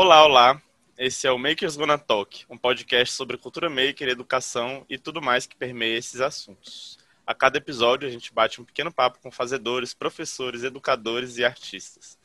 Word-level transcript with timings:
Olá, 0.00 0.24
olá. 0.24 0.62
Esse 0.96 1.26
é 1.26 1.32
o 1.32 1.36
Makers 1.36 1.76
Gonna 1.76 1.98
Talk, 1.98 2.44
um 2.48 2.56
podcast 2.56 3.12
sobre 3.12 3.36
cultura 3.36 3.68
maker, 3.68 4.08
educação 4.08 4.86
e 4.88 4.96
tudo 4.96 5.20
mais 5.20 5.44
que 5.44 5.56
permeia 5.56 5.98
esses 5.98 6.20
assuntos. 6.20 6.96
A 7.26 7.34
cada 7.34 7.58
episódio 7.58 8.06
a 8.06 8.10
gente 8.10 8.32
bate 8.32 8.60
um 8.60 8.64
pequeno 8.64 8.92
papo 8.92 9.18
com 9.20 9.28
fazedores, 9.28 9.92
professores, 9.94 10.62
educadores 10.62 11.36
e 11.36 11.44
artistas. 11.44 12.16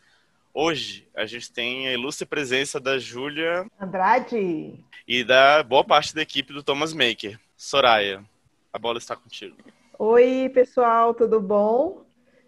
Hoje 0.53 1.09
a 1.15 1.25
gente 1.25 1.51
tem 1.51 1.87
a 1.87 1.93
ilustre 1.93 2.27
presença 2.27 2.79
da 2.79 2.99
Júlia 2.99 3.65
Andrade 3.81 4.85
e 5.07 5.23
da 5.23 5.63
boa 5.63 5.83
parte 5.83 6.13
da 6.13 6.21
equipe 6.21 6.53
do 6.53 6.61
Thomas 6.61 6.93
Maker. 6.93 7.39
Soraya, 7.57 8.23
a 8.71 8.77
bola 8.77 8.99
está 8.99 9.15
contigo. 9.15 9.57
Oi, 9.97 10.51
pessoal, 10.53 11.15
tudo 11.15 11.41
bom? 11.41 12.05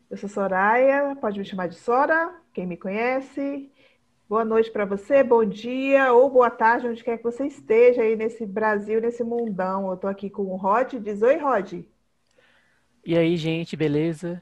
Eu 0.07 0.17
sou 0.17 0.29
Soraya, 0.29 1.17
pode 1.19 1.39
me 1.39 1.45
chamar 1.45 1.67
de 1.67 1.77
Sora, 1.77 2.31
quem 2.53 2.67
me 2.67 2.77
conhece. 2.77 3.71
Boa 4.27 4.43
noite 4.43 4.71
para 4.71 4.85
você, 4.85 5.23
bom 5.23 5.45
dia 5.45 6.11
ou 6.11 6.31
boa 6.31 6.49
tarde, 6.49 6.87
onde 6.87 7.03
quer 7.03 7.17
que 7.17 7.23
você 7.23 7.45
esteja 7.45 8.01
aí 8.01 8.15
nesse 8.15 8.43
Brasil, 8.43 8.99
nesse 8.99 9.23
mundão. 9.23 9.87
Eu 9.87 9.93
estou 9.93 10.09
aqui 10.09 10.31
com 10.31 10.41
o 10.47 10.55
Rod. 10.55 10.93
Diz 10.95 11.21
oi, 11.21 11.37
Rod. 11.37 11.83
E 13.05 13.15
aí, 13.15 13.37
gente, 13.37 13.75
beleza? 13.75 14.41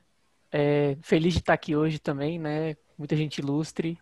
É, 0.49 0.95
feliz 1.01 1.33
de 1.33 1.39
estar 1.39 1.53
aqui 1.53 1.75
hoje 1.75 1.99
também, 1.99 2.39
né? 2.39 2.77
Muita 2.97 3.15
gente 3.17 3.39
ilustre 3.39 3.99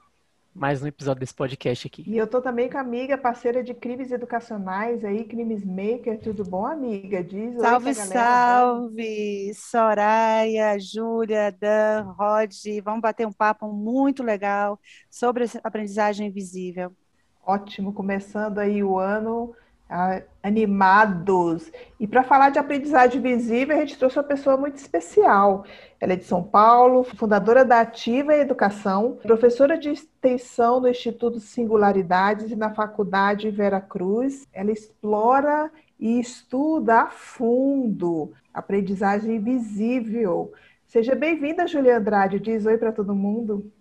mais 0.54 0.84
um 0.84 0.88
episódio 0.88 1.20
desse 1.20 1.34
podcast 1.34 1.88
aqui. 1.88 2.04
E 2.06 2.18
eu 2.18 2.28
tô 2.28 2.42
também 2.42 2.70
com 2.70 2.78
a 2.78 2.82
amiga, 2.82 3.18
parceira 3.18 3.64
de 3.64 3.74
crimes 3.74 4.12
educacionais 4.12 5.04
aí, 5.06 5.24
Crimes 5.24 5.64
Maker. 5.66 6.20
Tudo 6.20 6.44
bom, 6.44 6.66
amiga? 6.66 7.24
Diz 7.24 7.56
salve, 7.60 7.94
salve! 7.94 9.54
Soraya, 9.56 10.78
Júlia, 10.78 11.52
Dan, 11.52 12.14
Rod. 12.18 12.52
Vamos 12.84 13.02
bater 13.02 13.26
um 13.26 13.32
papo 13.32 13.72
muito 13.72 14.22
legal 14.22 14.80
sobre 15.10 15.46
aprendizagem 15.64 16.28
invisível. 16.28 16.94
Ótimo, 17.44 17.94
começando 17.94 18.60
aí 18.60 18.84
o 18.84 19.00
ano 19.00 19.54
animados. 20.42 21.72
E 22.00 22.08
para 22.08 22.24
falar 22.24 22.50
de 22.50 22.60
aprendizagem 22.60 23.22
visível, 23.22 23.76
a 23.76 23.80
gente 23.82 23.98
trouxe 23.98 24.18
uma 24.18 24.24
pessoa 24.24 24.58
muito 24.58 24.78
especial. 24.78 25.66
Ela 26.00 26.14
é 26.14 26.16
de 26.16 26.24
São 26.24 26.42
Paulo, 26.42 27.04
fundadora 27.04 27.66
da 27.66 27.82
Ativa 27.82 28.34
Educação, 28.34 29.18
professora 29.22 29.78
de 29.78 29.90
extensão 29.90 30.80
no 30.80 30.88
Instituto 30.88 31.40
Singularidades 31.40 32.52
e 32.52 32.56
na 32.56 32.74
Faculdade 32.74 33.50
Vera 33.52 33.82
Cruz. 33.82 34.48
Ela 34.54 34.72
explora 34.72 35.70
e 36.00 36.20
estuda 36.20 37.02
a 37.02 37.10
fundo 37.10 38.34
aprendizagem 38.54 39.40
visível. 39.40 40.52
Seja 40.88 41.16
bem-vinda, 41.16 41.68
Julia 41.68 41.98
Andrade. 41.98 42.40
Diz 42.40 42.66
oi 42.66 42.78
para 42.78 42.92
todo 42.92 43.16
mundo. 43.16 43.72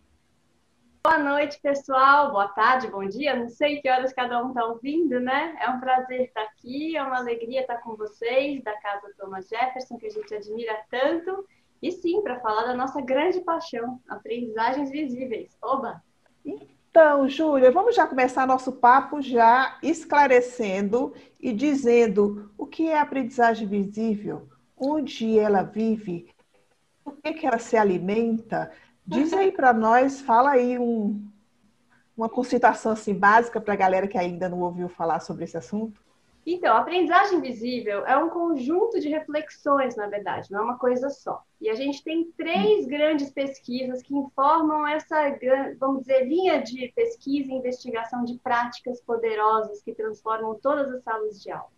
Boa 1.03 1.19
noite, 1.19 1.59
pessoal. 1.63 2.31
Boa 2.31 2.49
tarde, 2.49 2.89
bom 2.89 3.07
dia. 3.09 3.35
Não 3.35 3.49
sei 3.49 3.81
que 3.81 3.89
horas 3.89 4.13
cada 4.13 4.45
um 4.45 4.49
está 4.49 4.67
ouvindo, 4.67 5.19
né? 5.19 5.57
É 5.59 5.71
um 5.71 5.81
prazer 5.81 6.27
estar 6.27 6.43
aqui, 6.43 6.95
é 6.95 7.03
uma 7.03 7.17
alegria 7.17 7.63
estar 7.63 7.79
com 7.79 7.97
vocês, 7.97 8.63
da 8.63 8.79
Casa 8.83 9.11
Thomas 9.17 9.49
Jefferson, 9.49 9.97
que 9.97 10.07
a 10.07 10.11
gente 10.11 10.35
admira 10.35 10.79
tanto. 10.91 11.47
E 11.81 11.91
sim, 11.91 12.21
para 12.21 12.39
falar 12.41 12.65
da 12.65 12.77
nossa 12.77 13.01
grande 13.01 13.41
paixão, 13.41 13.99
aprendizagens 14.11 14.91
visíveis. 14.91 15.57
Oba! 15.63 16.03
Então, 16.45 17.27
Júlia, 17.27 17.71
vamos 17.71 17.97
já 17.97 18.07
começar 18.07 18.47
nosso 18.47 18.73
papo 18.73 19.23
já 19.23 19.79
esclarecendo 19.83 21.15
e 21.41 21.51
dizendo 21.51 22.53
o 22.59 22.67
que 22.67 22.91
é 22.91 23.01
aprendizagem 23.01 23.67
visível, 23.67 24.51
onde 24.77 25.39
ela 25.39 25.63
vive, 25.63 26.29
por 27.03 27.17
que, 27.23 27.33
que 27.33 27.47
ela 27.47 27.59
se 27.59 27.75
alimenta, 27.75 28.71
Diz 29.11 29.33
aí 29.33 29.51
para 29.51 29.73
nós, 29.73 30.21
fala 30.21 30.53
aí 30.53 30.79
um, 30.79 31.21
uma 32.17 32.29
consultação 32.29 32.93
assim 32.93 33.13
básica 33.13 33.61
para 33.61 33.75
a 33.75 33.77
galera 33.77 34.07
que 34.07 34.17
ainda 34.17 34.49
não 34.49 34.61
ouviu 34.61 34.89
falar 34.89 35.19
sobre 35.19 35.43
esse 35.43 35.57
assunto. 35.57 36.01
Então, 36.47 36.77
a 36.77 36.79
aprendizagem 36.79 37.41
visível 37.41 38.07
é 38.07 38.17
um 38.17 38.31
conjunto 38.31 39.01
de 39.01 39.09
reflexões, 39.09 39.97
na 39.97 40.07
verdade, 40.07 40.51
não 40.53 40.61
é 40.61 40.63
uma 40.63 40.79
coisa 40.79 41.11
só. 41.11 41.43
E 41.61 41.69
a 41.69 41.75
gente 41.75 42.05
tem 42.05 42.31
três 42.37 42.87
grandes 42.87 43.33
pesquisas 43.33 44.01
que 44.01 44.15
informam 44.15 44.87
essa, 44.87 45.37
vamos 45.81 46.03
dizer, 46.03 46.25
linha 46.25 46.63
de 46.63 46.93
pesquisa 46.95 47.51
e 47.51 47.57
investigação 47.57 48.25
de 48.25 48.39
práticas 48.39 49.01
poderosas 49.03 49.83
que 49.83 49.93
transformam 49.93 50.55
todas 50.55 50.89
as 50.95 51.03
salas 51.03 51.43
de 51.43 51.51
aula. 51.51 51.69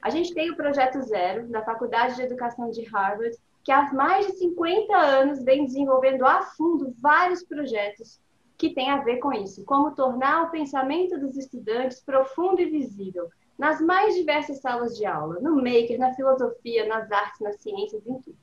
A 0.00 0.08
gente 0.08 0.32
tem 0.32 0.52
o 0.52 0.56
Projeto 0.56 1.02
Zero, 1.02 1.48
da 1.48 1.62
Faculdade 1.62 2.14
de 2.14 2.22
Educação 2.22 2.70
de 2.70 2.84
Harvard, 2.84 3.36
que 3.62 3.72
há 3.72 3.92
mais 3.92 4.26
de 4.26 4.32
50 4.38 4.96
anos 4.96 5.42
vem 5.42 5.64
desenvolvendo 5.64 6.24
a 6.24 6.42
fundo 6.42 6.94
vários 6.98 7.42
projetos 7.42 8.20
que 8.56 8.74
têm 8.74 8.90
a 8.90 9.02
ver 9.02 9.18
com 9.18 9.32
isso, 9.32 9.64
como 9.64 9.94
tornar 9.94 10.44
o 10.44 10.50
pensamento 10.50 11.18
dos 11.18 11.36
estudantes 11.36 12.00
profundo 12.00 12.60
e 12.60 12.70
visível 12.70 13.28
nas 13.58 13.80
mais 13.80 14.14
diversas 14.14 14.60
salas 14.60 14.96
de 14.96 15.04
aula, 15.04 15.38
no 15.40 15.56
maker, 15.56 15.98
na 15.98 16.14
filosofia, 16.14 16.86
nas 16.86 17.10
artes, 17.12 17.40
nas 17.40 17.60
ciências, 17.60 18.06
em 18.06 18.18
tudo. 18.20 18.36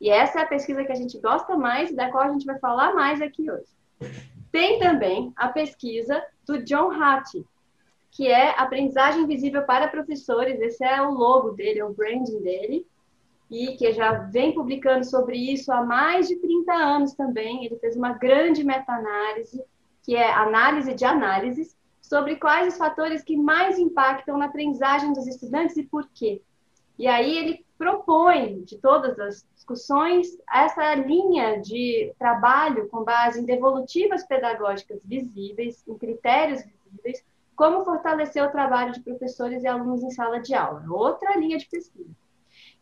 E 0.00 0.10
essa 0.10 0.40
é 0.40 0.42
a 0.42 0.46
pesquisa 0.46 0.84
que 0.84 0.92
a 0.92 0.94
gente 0.94 1.18
gosta 1.18 1.56
mais 1.56 1.90
e 1.90 1.96
da 1.96 2.10
qual 2.10 2.24
a 2.24 2.32
gente 2.32 2.44
vai 2.44 2.58
falar 2.58 2.94
mais 2.94 3.22
aqui 3.22 3.50
hoje. 3.50 3.70
Tem 4.52 4.78
também 4.78 5.32
a 5.36 5.48
pesquisa 5.48 6.22
do 6.46 6.62
John 6.64 6.90
Hattie, 6.90 7.46
que 8.10 8.26
é 8.26 8.50
Aprendizagem 8.58 9.26
Visível 9.26 9.62
para 9.62 9.88
Professores. 9.88 10.60
Esse 10.60 10.84
é 10.84 11.00
o 11.02 11.12
logo 11.12 11.50
dele, 11.50 11.80
é 11.80 11.84
o 11.84 11.92
branding 11.92 12.40
dele 12.40 12.86
e 13.50 13.76
que 13.76 13.92
já 13.92 14.12
vem 14.12 14.54
publicando 14.54 15.04
sobre 15.04 15.36
isso 15.36 15.72
há 15.72 15.82
mais 15.82 16.28
de 16.28 16.36
30 16.36 16.72
anos 16.72 17.14
também. 17.14 17.64
Ele 17.64 17.76
fez 17.78 17.96
uma 17.96 18.12
grande 18.12 18.62
meta-análise, 18.62 19.62
que 20.02 20.14
é 20.14 20.30
análise 20.32 20.94
de 20.94 21.04
análises, 21.04 21.76
sobre 22.00 22.36
quais 22.36 22.72
os 22.72 22.78
fatores 22.78 23.22
que 23.22 23.36
mais 23.36 23.78
impactam 23.78 24.38
na 24.38 24.46
aprendizagem 24.46 25.12
dos 25.12 25.26
estudantes 25.26 25.76
e 25.76 25.82
por 25.82 26.08
quê. 26.14 26.42
E 26.98 27.06
aí 27.06 27.36
ele 27.36 27.66
propõe, 27.76 28.62
de 28.64 28.76
todas 28.78 29.18
as 29.20 29.46
discussões, 29.54 30.26
essa 30.52 30.94
linha 30.94 31.60
de 31.60 32.12
trabalho 32.18 32.88
com 32.88 33.04
base 33.04 33.40
em 33.40 33.44
devolutivas 33.44 34.26
pedagógicas 34.26 35.00
visíveis, 35.04 35.84
em 35.86 35.96
critérios 35.96 36.64
visíveis, 36.64 37.24
como 37.54 37.84
fortalecer 37.84 38.42
o 38.42 38.50
trabalho 38.50 38.92
de 38.92 39.00
professores 39.00 39.62
e 39.62 39.66
alunos 39.66 40.02
em 40.02 40.10
sala 40.10 40.40
de 40.40 40.54
aula. 40.54 40.84
Outra 40.90 41.38
linha 41.38 41.58
de 41.58 41.66
pesquisa. 41.66 42.10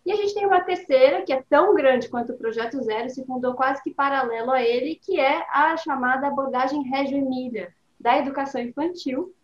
E 0.07 0.13
a 0.13 0.15
gente 0.15 0.35
tem 0.35 0.47
uma 0.47 0.61
terceira, 0.61 1.23
que 1.23 1.33
é 1.33 1.43
tão 1.51 1.75
grande 1.75 2.09
quanto 2.09 2.33
o 2.33 2.37
Projeto 2.39 2.81
Zero, 2.81 3.11
se 3.11 3.27
fundou 3.27 3.55
quase 3.55 3.83
que 3.83 3.93
paralelo 3.93 4.53
a 4.53 4.63
ele, 4.63 4.95
que 4.95 5.19
é 5.19 5.45
a 5.51 5.77
chamada 5.77 6.29
abordagem 6.29 6.85
Reggio 6.85 7.19
Emília, 7.19 7.75
da 7.99 8.17
educação 8.17 8.61
infantil, 8.61 9.35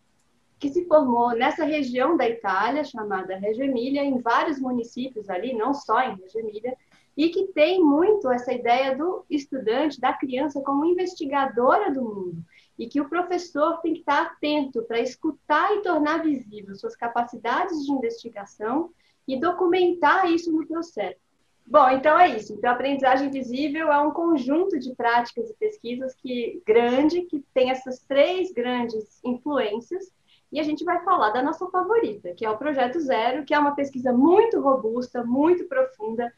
que 0.57 0.69
se 0.69 0.85
formou 0.85 1.31
nessa 1.31 1.65
região 1.65 2.15
da 2.15 2.29
Itália, 2.29 2.85
chamada 2.85 3.35
Reggio 3.35 3.65
Emília, 3.65 4.05
em 4.05 4.21
vários 4.21 4.57
municípios 4.57 5.29
ali, 5.29 5.53
não 5.53 5.73
só 5.73 6.01
em 6.01 6.15
Reggio 6.15 6.39
Emília, 6.39 6.77
e 7.17 7.27
que 7.27 7.47
tem 7.47 7.83
muito 7.83 8.31
essa 8.31 8.53
ideia 8.53 8.95
do 8.95 9.25
estudante, 9.29 9.99
da 9.99 10.13
criança, 10.13 10.61
como 10.61 10.85
investigadora 10.85 11.91
do 11.91 12.01
mundo, 12.01 12.41
e 12.79 12.87
que 12.87 13.01
o 13.01 13.09
professor 13.09 13.81
tem 13.81 13.95
que 13.95 13.99
estar 13.99 14.27
atento 14.27 14.81
para 14.83 15.01
escutar 15.01 15.75
e 15.75 15.81
tornar 15.81 16.23
visível 16.23 16.73
suas 16.73 16.95
capacidades 16.95 17.83
de 17.83 17.91
investigação 17.91 18.91
e 19.27 19.39
documentar 19.39 20.31
isso 20.31 20.51
no 20.51 20.65
processo. 20.67 21.19
Bom, 21.65 21.89
então 21.89 22.19
é 22.19 22.37
isso. 22.37 22.53
Então, 22.53 22.69
a 22.69 22.73
aprendizagem 22.73 23.29
visível 23.29 23.91
é 23.91 23.99
um 23.99 24.11
conjunto 24.11 24.77
de 24.77 24.93
práticas 24.95 25.49
e 25.49 25.55
pesquisas 25.55 26.13
que 26.13 26.61
grande, 26.65 27.21
que 27.21 27.43
tem 27.53 27.71
essas 27.71 27.99
três 27.99 28.51
grandes 28.51 29.19
influências, 29.23 30.11
e 30.51 30.59
a 30.59 30.63
gente 30.63 30.83
vai 30.83 31.03
falar 31.03 31.31
da 31.31 31.41
nossa 31.41 31.65
favorita, 31.67 32.33
que 32.33 32.45
é 32.45 32.49
o 32.49 32.57
Projeto 32.57 32.99
Zero, 32.99 33.43
que 33.43 33.53
é 33.53 33.59
uma 33.59 33.75
pesquisa 33.75 34.13
muito 34.13 34.59
robusta, 34.59 35.23
muito 35.23 35.65
profunda, 35.65 36.31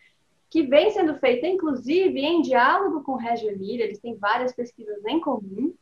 que 0.49 0.63
vem 0.63 0.89
sendo 0.91 1.15
feita, 1.15 1.47
inclusive, 1.47 2.17
em 2.19 2.41
diálogo 2.41 3.03
com 3.03 3.13
o 3.13 3.17
Reggio 3.17 3.49
Emília, 3.49 3.83
eles 3.83 3.99
têm 3.99 4.15
várias 4.15 4.53
pesquisas 4.53 5.03
em 5.05 5.19
comum, 5.19 5.73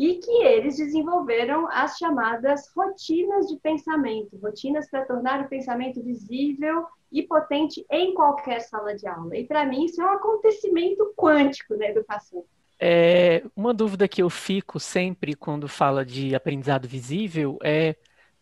e 0.00 0.14
que 0.14 0.32
eles 0.44 0.78
desenvolveram 0.78 1.68
as 1.70 1.98
chamadas 1.98 2.72
rotinas 2.74 3.48
de 3.48 3.58
pensamento, 3.58 4.34
rotinas 4.38 4.88
para 4.88 5.04
tornar 5.04 5.44
o 5.44 5.48
pensamento 5.48 6.02
visível 6.02 6.86
e 7.12 7.22
potente 7.22 7.84
em 7.90 8.14
qualquer 8.14 8.60
sala 8.60 8.96
de 8.96 9.06
aula. 9.06 9.36
E 9.36 9.46
para 9.46 9.66
mim 9.66 9.84
isso 9.84 10.00
é 10.00 10.06
um 10.06 10.14
acontecimento 10.14 11.12
quântico 11.14 11.76
na 11.76 11.84
educação. 11.84 12.42
É, 12.80 13.44
uma 13.54 13.74
dúvida 13.74 14.08
que 14.08 14.22
eu 14.22 14.30
fico 14.30 14.80
sempre 14.80 15.34
quando 15.34 15.68
fala 15.68 16.02
de 16.02 16.34
aprendizado 16.34 16.88
visível 16.88 17.58
é 17.62 17.94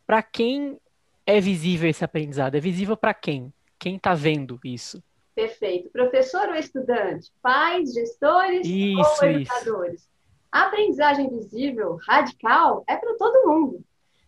para 0.07 0.23
quem 0.23 0.79
é 1.27 1.41
visível 1.41 1.91
esse 1.91 2.05
aprendizado? 2.05 2.55
É 2.55 2.61
visível 2.61 2.97
para 2.97 3.13
quem? 3.13 3.53
Quem 3.81 3.97
está 3.97 4.15
vendo 4.15 4.61
isso? 4.65 5.03
Perfeito. 5.35 5.91
Professor 5.91 6.51
ou 6.51 6.55
estudante? 6.55 7.33
Pais, 7.43 7.93
gestores 7.93 8.65
isso, 8.65 9.25
ou 9.25 9.29
educadores? 9.29 10.03
Isso. 10.03 10.18
A 10.51 10.63
aprendizagem 10.63 11.29
visível 11.29 11.99
radical 12.07 12.85
é 12.87 12.97
para 12.97 13.17
todo 13.17 13.47
mundo. 13.47 13.85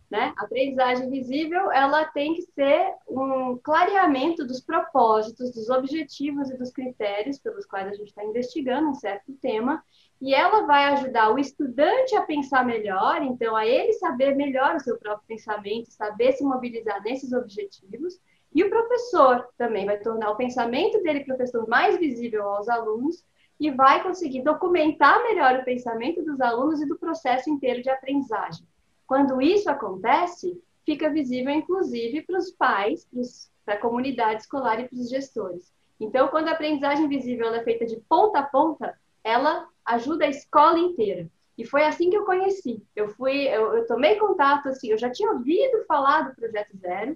Né? 0.09 0.33
A 0.37 0.43
aprendizagem 0.43 1.09
visível 1.09 1.71
ela 1.71 2.03
tem 2.05 2.33
que 2.33 2.41
ser 2.41 2.93
um 3.07 3.57
clareamento 3.63 4.45
dos 4.45 4.59
propósitos, 4.59 5.53
dos 5.53 5.69
objetivos 5.69 6.49
e 6.49 6.57
dos 6.57 6.69
critérios 6.69 7.39
pelos 7.39 7.65
quais 7.65 7.87
a 7.87 7.93
gente 7.93 8.09
está 8.09 8.23
investigando 8.25 8.89
um 8.89 8.93
certo 8.93 9.31
tema 9.41 9.81
e 10.21 10.35
ela 10.35 10.67
vai 10.67 10.83
ajudar 10.93 11.33
o 11.33 11.39
estudante 11.39 12.15
a 12.15 12.21
pensar 12.21 12.63
melhor, 12.63 13.23
então 13.23 13.55
a 13.55 13.65
ele 13.65 13.93
saber 13.93 14.35
melhor 14.35 14.75
o 14.75 14.79
seu 14.79 14.97
próprio 14.97 15.27
pensamento, 15.27 15.91
saber 15.91 16.33
se 16.33 16.43
mobilizar 16.43 17.01
nesses 17.01 17.33
objetivos, 17.33 18.19
e 18.53 18.63
o 18.63 18.69
professor 18.69 19.47
também 19.57 19.85
vai 19.85 19.97
tornar 19.97 20.29
o 20.29 20.35
pensamento 20.35 21.01
dele, 21.01 21.23
professor, 21.23 21.67
mais 21.67 21.97
visível 21.97 22.47
aos 22.47 22.67
alunos 22.69 23.23
e 23.61 23.69
vai 23.69 24.01
conseguir 24.01 24.41
documentar 24.41 25.21
melhor 25.21 25.59
o 25.59 25.63
pensamento 25.63 26.23
dos 26.23 26.41
alunos 26.41 26.81
e 26.81 26.87
do 26.87 26.97
processo 26.97 27.47
inteiro 27.47 27.83
de 27.83 27.91
aprendizagem. 27.91 28.65
Quando 29.05 29.39
isso 29.39 29.69
acontece, 29.69 30.59
fica 30.83 31.11
visível, 31.11 31.53
inclusive, 31.53 32.23
para 32.23 32.39
os 32.39 32.49
pais, 32.49 33.07
para 33.63 33.75
a 33.75 33.79
comunidade 33.79 34.41
escolar 34.41 34.79
e 34.79 34.89
para 34.89 34.97
os 34.97 35.07
gestores. 35.07 35.71
Então, 35.99 36.27
quando 36.29 36.47
a 36.47 36.53
aprendizagem 36.53 37.07
visível 37.07 37.53
é 37.53 37.63
feita 37.63 37.85
de 37.85 37.97
ponta 38.09 38.39
a 38.39 38.43
ponta, 38.43 38.97
ela 39.23 39.67
ajuda 39.85 40.25
a 40.25 40.29
escola 40.29 40.79
inteira. 40.79 41.29
E 41.55 41.63
foi 41.63 41.83
assim 41.83 42.09
que 42.09 42.17
eu 42.17 42.25
conheci. 42.25 42.81
Eu 42.95 43.09
fui, 43.09 43.47
eu, 43.47 43.75
eu 43.75 43.85
tomei 43.85 44.15
contato, 44.15 44.69
assim, 44.69 44.89
eu 44.89 44.97
já 44.97 45.11
tinha 45.11 45.29
ouvido 45.33 45.85
falar 45.85 46.23
do 46.23 46.35
Projeto 46.35 46.75
Zero, 46.77 47.15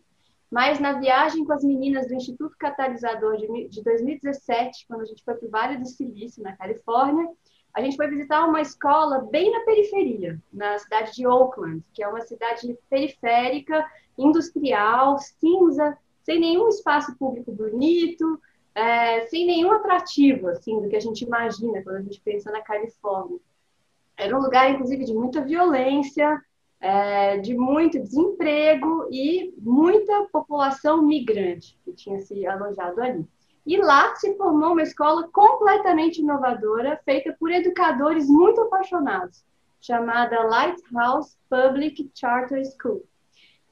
mas 0.55 0.79
na 0.79 0.93
viagem 0.93 1.43
com 1.43 1.51
as 1.51 1.65
meninas 1.65 2.07
do 2.07 2.13
Instituto 2.13 2.55
Catalisador 2.57 3.35
de, 3.35 3.67
de 3.67 3.83
2017, 3.83 4.85
quando 4.87 5.01
a 5.01 5.05
gente 5.05 5.21
foi 5.21 5.35
para 5.35 5.45
o 5.45 5.51
Vale 5.51 5.77
do 5.77 5.85
Silício, 5.85 6.41
na 6.41 6.55
Califórnia, 6.55 7.27
a 7.73 7.81
gente 7.81 7.97
foi 7.97 8.07
visitar 8.07 8.45
uma 8.47 8.61
escola 8.61 9.27
bem 9.29 9.51
na 9.51 9.65
periferia, 9.65 10.41
na 10.53 10.77
cidade 10.79 11.11
de 11.11 11.27
Oakland, 11.27 11.83
que 11.93 12.01
é 12.01 12.07
uma 12.07 12.21
cidade 12.21 12.73
periférica, 12.89 13.85
industrial, 14.17 15.19
cinza, 15.19 15.97
sem 16.23 16.39
nenhum 16.39 16.69
espaço 16.69 17.17
público 17.17 17.51
bonito, 17.51 18.39
é, 18.73 19.27
sem 19.27 19.45
nenhum 19.45 19.73
atrativo, 19.73 20.47
assim, 20.47 20.79
do 20.79 20.87
que 20.87 20.95
a 20.95 21.01
gente 21.01 21.25
imagina 21.25 21.83
quando 21.83 21.97
a 21.97 22.01
gente 22.01 22.21
pensa 22.21 22.49
na 22.49 22.61
Califórnia. 22.61 23.39
Era 24.15 24.37
um 24.37 24.41
lugar, 24.41 24.71
inclusive, 24.71 25.03
de 25.03 25.13
muita 25.13 25.41
violência, 25.41 26.41
é, 26.85 27.39
de 27.39 27.55
muito 27.55 27.99
desemprego 27.99 29.07
e 29.11 29.55
muita 29.57 30.27
população 30.31 31.01
migrante 31.01 31.75
que 31.83 31.91
tinha 31.93 32.19
se 32.19 32.45
alojado 32.45 33.01
ali. 33.01 33.27
E 33.65 33.75
lá 33.77 34.15
se 34.15 34.37
formou 34.37 34.73
uma 34.73 34.83
escola 34.83 35.27
completamente 35.29 36.21
inovadora, 36.21 37.01
feita 37.03 37.35
por 37.39 37.51
educadores 37.51 38.29
muito 38.29 38.61
apaixonados, 38.61 39.43
chamada 39.81 40.43
Lighthouse 40.43 41.35
Public 41.49 42.11
Charter 42.13 42.63
School. 42.79 43.03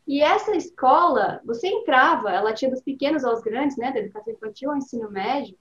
E 0.08 0.20
essa 0.20 0.56
escola, 0.56 1.40
você 1.46 1.68
entrava, 1.68 2.32
ela 2.32 2.52
tinha 2.52 2.72
dos 2.72 2.82
pequenos 2.82 3.24
aos 3.24 3.42
grandes, 3.42 3.78
né, 3.78 3.92
da 3.92 4.00
educação 4.00 4.34
infantil 4.34 4.72
ao 4.72 4.78
ensino 4.78 5.12
médio, 5.12 5.56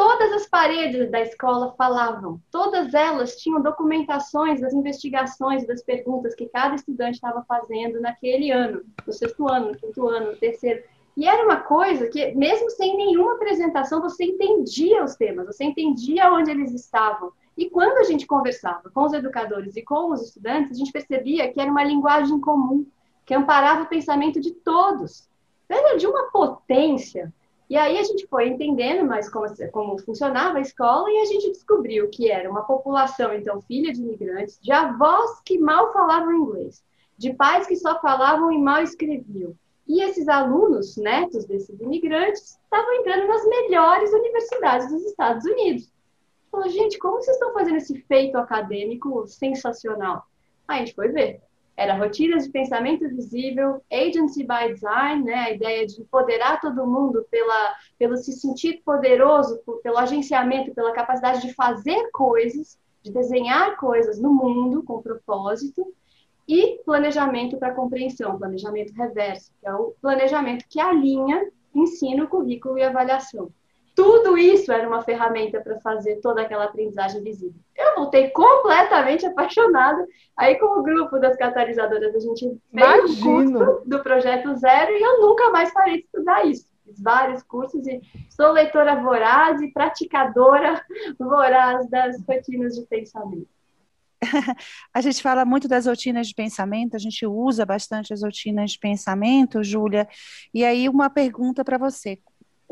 todas 0.00 0.32
as 0.32 0.48
paredes 0.48 1.10
da 1.10 1.20
escola 1.20 1.74
falavam, 1.76 2.40
todas 2.50 2.94
elas 2.94 3.36
tinham 3.36 3.60
documentações 3.60 4.58
das 4.58 4.72
investigações, 4.72 5.66
das 5.66 5.82
perguntas 5.82 6.34
que 6.34 6.48
cada 6.48 6.74
estudante 6.74 7.16
estava 7.16 7.44
fazendo 7.46 8.00
naquele 8.00 8.50
ano, 8.50 8.80
no 9.06 9.12
sexto 9.12 9.46
ano, 9.46 9.72
no 9.72 9.76
quinto 9.76 10.08
ano, 10.08 10.30
no 10.30 10.36
terceiro. 10.38 10.82
E 11.14 11.28
era 11.28 11.44
uma 11.44 11.58
coisa 11.58 12.08
que, 12.08 12.34
mesmo 12.34 12.70
sem 12.70 12.96
nenhuma 12.96 13.34
apresentação, 13.34 14.00
você 14.00 14.24
entendia 14.24 15.04
os 15.04 15.16
temas, 15.16 15.44
você 15.44 15.64
entendia 15.64 16.32
onde 16.32 16.50
eles 16.50 16.72
estavam. 16.72 17.30
E 17.54 17.68
quando 17.68 17.98
a 17.98 18.04
gente 18.04 18.26
conversava 18.26 18.88
com 18.88 19.04
os 19.04 19.12
educadores 19.12 19.76
e 19.76 19.82
com 19.82 20.12
os 20.12 20.22
estudantes, 20.22 20.72
a 20.72 20.78
gente 20.78 20.92
percebia 20.92 21.52
que 21.52 21.60
era 21.60 21.70
uma 21.70 21.84
linguagem 21.84 22.40
comum, 22.40 22.86
que 23.26 23.34
amparava 23.34 23.82
o 23.82 23.88
pensamento 23.88 24.40
de 24.40 24.52
todos. 24.52 25.28
Era 25.68 25.98
de 25.98 26.06
uma 26.06 26.30
potência. 26.30 27.30
E 27.70 27.76
aí 27.76 27.98
a 27.98 28.02
gente 28.02 28.26
foi 28.26 28.48
entendendo 28.48 29.06
mais 29.06 29.30
como, 29.30 29.46
como 29.70 29.96
funcionava 30.00 30.58
a 30.58 30.60
escola 30.60 31.08
e 31.08 31.18
a 31.18 31.24
gente 31.24 31.52
descobriu 31.52 32.10
que 32.10 32.28
era 32.28 32.50
uma 32.50 32.64
população, 32.64 33.32
então, 33.32 33.62
filha 33.62 33.92
de 33.92 34.02
imigrantes, 34.02 34.58
de 34.60 34.72
avós 34.72 35.40
que 35.44 35.56
mal 35.56 35.92
falavam 35.92 36.32
inglês, 36.32 36.82
de 37.16 37.32
pais 37.32 37.68
que 37.68 37.76
só 37.76 38.00
falavam 38.00 38.50
e 38.50 38.58
mal 38.58 38.82
escreviam. 38.82 39.54
E 39.86 40.02
esses 40.02 40.26
alunos, 40.26 40.96
netos 40.96 41.44
desses 41.44 41.80
imigrantes, 41.80 42.58
estavam 42.60 42.92
entrando 42.94 43.28
nas 43.28 43.46
melhores 43.46 44.12
universidades 44.12 44.90
dos 44.90 45.04
Estados 45.04 45.44
Unidos. 45.44 45.92
Falou, 46.50 46.68
gente, 46.68 46.98
como 46.98 47.22
vocês 47.22 47.36
estão 47.36 47.52
fazendo 47.52 47.76
esse 47.76 48.00
feito 48.02 48.36
acadêmico 48.36 49.28
sensacional? 49.28 50.26
Aí 50.66 50.82
a 50.82 50.84
gente 50.84 50.96
foi 50.96 51.06
ver 51.10 51.40
era 51.80 51.94
rotinas 51.94 52.44
de 52.44 52.50
pensamento 52.50 53.08
visível, 53.08 53.82
agency 53.90 54.44
by 54.44 54.74
design, 54.74 55.24
né, 55.24 55.34
a 55.34 55.50
ideia 55.50 55.86
de 55.86 55.98
empoderar 56.02 56.60
todo 56.60 56.86
mundo 56.86 57.26
pela, 57.30 57.74
pelo 57.98 58.18
se 58.18 58.34
sentir 58.34 58.82
poderoso, 58.84 59.62
pelo 59.82 59.96
agenciamento, 59.96 60.74
pela 60.74 60.92
capacidade 60.92 61.40
de 61.40 61.54
fazer 61.54 62.10
coisas, 62.12 62.78
de 63.02 63.10
desenhar 63.10 63.78
coisas 63.78 64.20
no 64.20 64.30
mundo 64.30 64.82
com 64.82 65.00
propósito, 65.00 65.90
e 66.46 66.82
planejamento 66.84 67.56
para 67.56 67.74
compreensão, 67.74 68.38
planejamento 68.38 68.92
reverso, 68.92 69.50
que 69.58 69.66
é 69.66 69.72
o 69.72 69.94
planejamento 70.02 70.66
que 70.68 70.78
alinha 70.78 71.50
ensino, 71.74 72.28
currículo 72.28 72.76
e 72.78 72.82
avaliação. 72.82 73.50
Tudo 74.00 74.38
isso 74.38 74.72
era 74.72 74.88
uma 74.88 75.02
ferramenta 75.02 75.60
para 75.60 75.78
fazer 75.80 76.20
toda 76.22 76.40
aquela 76.40 76.64
aprendizagem 76.64 77.22
visível. 77.22 77.60
Eu 77.76 77.96
voltei 77.96 78.30
completamente 78.30 79.26
apaixonada. 79.26 80.06
Aí, 80.34 80.58
com 80.58 80.80
o 80.80 80.82
grupo 80.82 81.18
das 81.18 81.36
catalisadoras, 81.36 82.14
a 82.14 82.18
gente 82.18 82.58
fez 82.72 83.18
o 83.18 83.22
curso 83.22 83.82
do 83.84 84.02
Projeto 84.02 84.56
Zero 84.56 84.92
e 84.92 85.02
eu 85.02 85.20
nunca 85.20 85.50
mais 85.50 85.70
parei 85.74 85.98
de 85.98 86.04
estudar 86.04 86.46
isso. 86.46 86.64
Fiz 86.82 86.98
vários 86.98 87.42
cursos 87.42 87.86
e 87.86 88.00
sou 88.30 88.52
leitora 88.52 88.96
voraz 88.96 89.60
e 89.60 89.70
praticadora 89.70 90.82
voraz 91.20 91.86
das 91.90 92.16
rotinas 92.26 92.76
de 92.76 92.86
pensamento. 92.86 93.48
a 94.94 95.00
gente 95.02 95.22
fala 95.22 95.44
muito 95.44 95.68
das 95.68 95.86
rotinas 95.86 96.28
de 96.28 96.34
pensamento, 96.34 96.96
a 96.96 96.98
gente 96.98 97.26
usa 97.26 97.66
bastante 97.66 98.14
as 98.14 98.22
rotinas 98.22 98.72
de 98.72 98.78
pensamento, 98.78 99.62
Júlia. 99.62 100.08
E 100.54 100.64
aí, 100.64 100.88
uma 100.88 101.10
pergunta 101.10 101.62
para 101.62 101.76
você: 101.76 102.18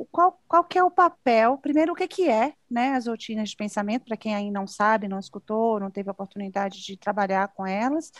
qual, 0.06 0.40
qual 0.46 0.64
que 0.64 0.78
é 0.78 0.84
o 0.84 0.90
papel, 0.90 1.58
primeiro 1.58 1.92
o 1.92 1.94
que, 1.94 2.06
que 2.06 2.28
é, 2.28 2.52
né, 2.70 2.90
as 2.94 3.06
rotinas 3.06 3.50
de 3.50 3.56
pensamento, 3.56 4.04
para 4.04 4.16
quem 4.16 4.34
aí 4.34 4.50
não 4.50 4.66
sabe, 4.66 5.08
não 5.08 5.18
escutou, 5.18 5.80
não 5.80 5.90
teve 5.90 6.08
a 6.08 6.12
oportunidade 6.12 6.84
de 6.84 6.96
trabalhar 6.96 7.48
com 7.48 7.66
elas, 7.66 8.10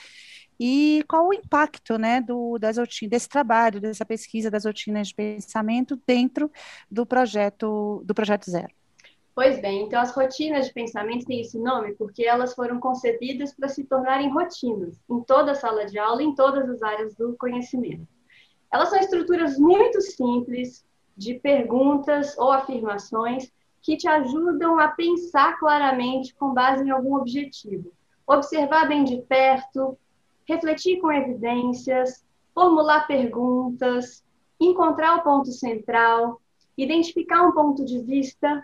e 0.59 1.05
qual 1.09 1.29
o 1.29 1.35
impacto, 1.35 1.99
né, 1.99 2.21
do, 2.21 2.59
das 2.59 2.79
rotinas, 2.79 3.11
desse 3.11 3.29
trabalho, 3.29 3.81
dessa 3.81 4.05
pesquisa 4.05 4.51
das 4.51 4.65
rotinas 4.65 5.09
de 5.09 5.15
pensamento 5.15 6.01
dentro 6.07 6.51
do 6.91 7.07
projeto, 7.07 8.03
do 8.05 8.15
projeto 8.15 8.51
Zero. 8.51 8.73
Pois 9.35 9.61
bem, 9.61 9.85
então 9.85 10.01
as 10.01 10.11
rotinas 10.11 10.67
de 10.67 10.73
pensamento 10.73 11.25
têm 11.25 11.43
esse 11.43 11.61
nome 11.61 11.95
porque 11.95 12.25
elas 12.25 12.55
foram 12.55 12.81
concebidas 12.81 13.55
para 13.55 13.69
se 13.69 13.85
tornarem 13.85 14.29
rotinas 14.33 15.01
em 15.09 15.21
toda 15.23 15.53
a 15.53 15.55
sala 15.55 15.87
de 15.87 15.97
aula, 15.97 16.25
em 16.25 16.35
todas 16.35 16.69
as 16.69 16.83
áreas 16.83 17.15
do 17.15 17.37
conhecimento. 17.37 18.05
Elas 18.73 18.89
são 18.89 18.99
estruturas 18.99 19.57
muito 19.57 20.01
simples, 20.01 20.85
de 21.19 21.35
perguntas 21.35 22.39
ou 22.39 22.53
afirmações 22.53 23.53
que 23.83 23.97
te 23.97 24.07
ajudam 24.07 24.79
a 24.79 24.89
pensar 24.89 25.59
claramente 25.59 26.33
com 26.35 26.55
base 26.55 26.85
em 26.85 26.91
algum 26.91 27.17
objetivo. 27.17 27.93
Observar 28.27 28.87
bem 28.87 29.03
de 29.03 29.21
perto, 29.23 29.99
refletir 30.47 31.01
com 31.01 31.11
evidências, 31.11 32.25
formular 32.55 33.07
perguntas, 33.07 34.25
encontrar 34.61 35.17
o 35.17 35.23
ponto 35.23 35.51
central, 35.51 36.41
identificar 36.77 37.43
um 37.43 37.53
ponto 37.53 37.85
de 37.85 38.01
vista, 38.01 38.63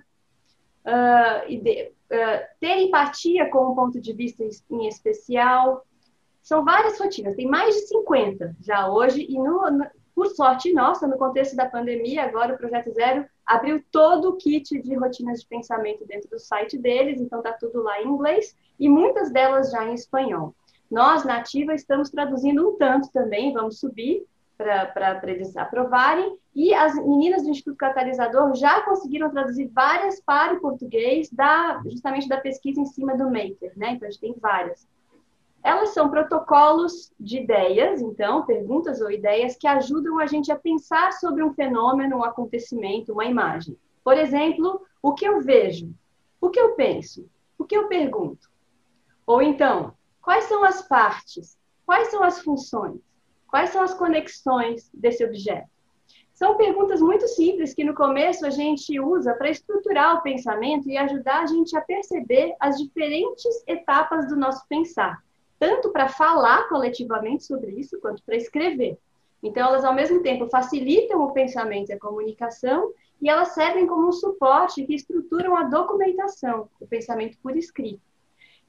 uh, 0.86 1.54
uh, 1.54 2.46
ter 2.60 2.82
empatia 2.82 3.50
com 3.50 3.72
um 3.72 3.74
ponto 3.74 4.00
de 4.00 4.12
vista 4.12 4.44
em 4.70 4.86
especial. 4.86 5.84
São 6.40 6.64
várias 6.64 7.00
rotinas, 7.00 7.34
tem 7.34 7.48
mais 7.48 7.74
de 7.74 7.88
50 7.88 8.56
já 8.60 8.88
hoje, 8.88 9.26
e 9.28 9.38
no, 9.38 9.60
por 10.14 10.28
sorte 10.28 10.72
nossa, 10.72 11.06
no 11.06 11.18
contexto 11.18 11.56
da 11.56 11.68
pandemia, 11.68 12.24
agora 12.24 12.54
o 12.54 12.56
Projeto 12.56 12.92
Zero 12.92 13.26
abriu 13.44 13.82
todo 13.90 14.30
o 14.30 14.36
kit 14.36 14.80
de 14.80 14.94
rotinas 14.94 15.40
de 15.40 15.46
pensamento 15.46 16.06
dentro 16.06 16.30
do 16.30 16.38
site 16.38 16.78
deles, 16.78 17.20
então 17.20 17.38
está 17.40 17.52
tudo 17.52 17.82
lá 17.82 18.00
em 18.00 18.08
inglês 18.08 18.56
e 18.78 18.88
muitas 18.88 19.30
delas 19.32 19.70
já 19.70 19.84
em 19.84 19.94
espanhol. 19.94 20.54
Nós, 20.90 21.24
na 21.24 21.38
Ativa, 21.38 21.74
estamos 21.74 22.10
traduzindo 22.10 22.68
um 22.68 22.76
tanto 22.76 23.10
também, 23.10 23.52
vamos 23.52 23.80
subir 23.80 24.24
para 24.56 25.20
eles 25.24 25.56
aprovarem, 25.56 26.38
e 26.54 26.72
as 26.72 26.94
meninas 26.94 27.42
do 27.42 27.50
Instituto 27.50 27.76
Catalisador 27.76 28.54
já 28.54 28.82
conseguiram 28.82 29.28
traduzir 29.28 29.66
várias 29.74 30.20
para 30.20 30.54
o 30.54 30.60
português, 30.60 31.28
da, 31.30 31.82
justamente 31.90 32.28
da 32.28 32.36
pesquisa 32.36 32.80
em 32.80 32.86
cima 32.86 33.16
do 33.16 33.24
Maker, 33.24 33.72
né? 33.76 33.90
Então, 33.90 34.06
a 34.06 34.10
gente 34.10 34.20
tem 34.20 34.34
várias. 34.40 34.86
Elas 35.64 35.94
são 35.94 36.10
protocolos 36.10 37.10
de 37.18 37.38
ideias, 37.38 38.02
então, 38.02 38.44
perguntas 38.44 39.00
ou 39.00 39.10
ideias 39.10 39.56
que 39.56 39.66
ajudam 39.66 40.18
a 40.18 40.26
gente 40.26 40.52
a 40.52 40.58
pensar 40.58 41.10
sobre 41.14 41.42
um 41.42 41.54
fenômeno, 41.54 42.18
um 42.18 42.22
acontecimento, 42.22 43.14
uma 43.14 43.24
imagem. 43.24 43.74
Por 44.04 44.18
exemplo, 44.18 44.82
o 45.02 45.14
que 45.14 45.26
eu 45.26 45.40
vejo? 45.40 45.90
O 46.38 46.50
que 46.50 46.60
eu 46.60 46.74
penso? 46.74 47.26
O 47.58 47.64
que 47.64 47.74
eu 47.74 47.88
pergunto? 47.88 48.50
Ou 49.26 49.40
então, 49.40 49.94
quais 50.20 50.44
são 50.44 50.62
as 50.62 50.86
partes? 50.86 51.58
Quais 51.86 52.08
são 52.08 52.22
as 52.22 52.42
funções? 52.42 53.00
Quais 53.48 53.70
são 53.70 53.82
as 53.82 53.94
conexões 53.94 54.90
desse 54.92 55.24
objeto? 55.24 55.70
São 56.34 56.58
perguntas 56.58 57.00
muito 57.00 57.26
simples 57.28 57.72
que 57.72 57.84
no 57.84 57.94
começo 57.94 58.44
a 58.44 58.50
gente 58.50 59.00
usa 59.00 59.32
para 59.32 59.48
estruturar 59.48 60.16
o 60.16 60.22
pensamento 60.22 60.90
e 60.90 60.98
ajudar 60.98 61.42
a 61.42 61.46
gente 61.46 61.74
a 61.74 61.80
perceber 61.80 62.54
as 62.60 62.76
diferentes 62.76 63.64
etapas 63.66 64.28
do 64.28 64.36
nosso 64.36 64.66
pensar, 64.68 65.22
tanto 65.64 65.90
para 65.90 66.08
falar 66.08 66.68
coletivamente 66.68 67.44
sobre 67.44 67.70
isso 67.70 67.98
quanto 67.98 68.22
para 68.22 68.36
escrever. 68.36 68.98
Então, 69.42 69.66
elas 69.66 69.82
ao 69.82 69.94
mesmo 69.94 70.22
tempo 70.22 70.46
facilitam 70.46 71.22
o 71.22 71.32
pensamento 71.32 71.88
e 71.88 71.94
a 71.94 71.98
comunicação 71.98 72.92
e 73.18 73.30
elas 73.30 73.48
servem 73.54 73.86
como 73.86 74.06
um 74.06 74.12
suporte 74.12 74.84
que 74.84 74.94
estruturam 74.94 75.56
a 75.56 75.64
documentação, 75.64 76.68
o 76.78 76.86
pensamento 76.86 77.38
por 77.42 77.56
escrito. 77.56 78.02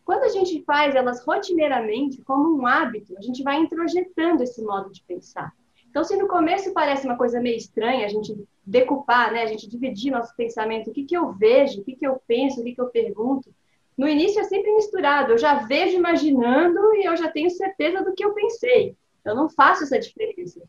Quando 0.05 0.23
a 0.23 0.29
gente 0.29 0.63
faz 0.63 0.95
elas 0.95 1.21
rotineiramente, 1.25 2.21
como 2.21 2.57
um 2.57 2.65
hábito, 2.65 3.13
a 3.17 3.21
gente 3.21 3.43
vai 3.43 3.57
introjetando 3.57 4.41
esse 4.41 4.63
modo 4.63 4.89
de 4.89 5.03
pensar. 5.03 5.51
Então, 5.89 6.01
se 6.01 6.15
no 6.15 6.29
começo 6.29 6.71
parece 6.71 7.05
uma 7.05 7.17
coisa 7.17 7.41
meio 7.41 7.57
estranha 7.57 8.05
a 8.05 8.09
gente 8.09 8.41
decupar, 8.65 9.33
né, 9.33 9.43
a 9.43 9.47
gente 9.47 9.67
dividir 9.67 10.13
nosso 10.13 10.33
pensamento, 10.33 10.91
o 10.91 10.93
que, 10.93 11.03
que 11.03 11.17
eu 11.17 11.33
vejo, 11.33 11.81
o 11.81 11.83
que, 11.83 11.93
que 11.93 12.07
eu 12.07 12.21
penso, 12.25 12.61
o 12.61 12.63
que, 12.63 12.73
que 12.73 12.81
eu 12.81 12.87
pergunto, 12.87 13.53
no 13.97 14.07
início 14.07 14.39
é 14.39 14.43
sempre 14.43 14.73
misturado. 14.73 15.33
Eu 15.33 15.37
já 15.37 15.55
vejo 15.55 15.97
imaginando 15.97 16.95
e 16.95 17.05
eu 17.05 17.15
já 17.15 17.29
tenho 17.29 17.49
certeza 17.49 18.03
do 18.03 18.13
que 18.13 18.23
eu 18.23 18.33
pensei. 18.33 18.95
Eu 19.23 19.35
não 19.35 19.49
faço 19.49 19.83
essa 19.83 19.99
diferença. 19.99 20.61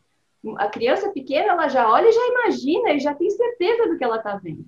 A 0.57 0.69
criança 0.69 1.09
pequena, 1.11 1.49
ela 1.49 1.67
já 1.67 1.89
olha 1.89 2.07
e 2.07 2.11
já 2.11 2.27
imagina 2.27 2.93
e 2.93 2.99
já 2.99 3.13
tem 3.13 3.29
certeza 3.29 3.87
do 3.87 3.97
que 3.97 4.03
ela 4.03 4.17
está 4.17 4.35
vendo. 4.35 4.65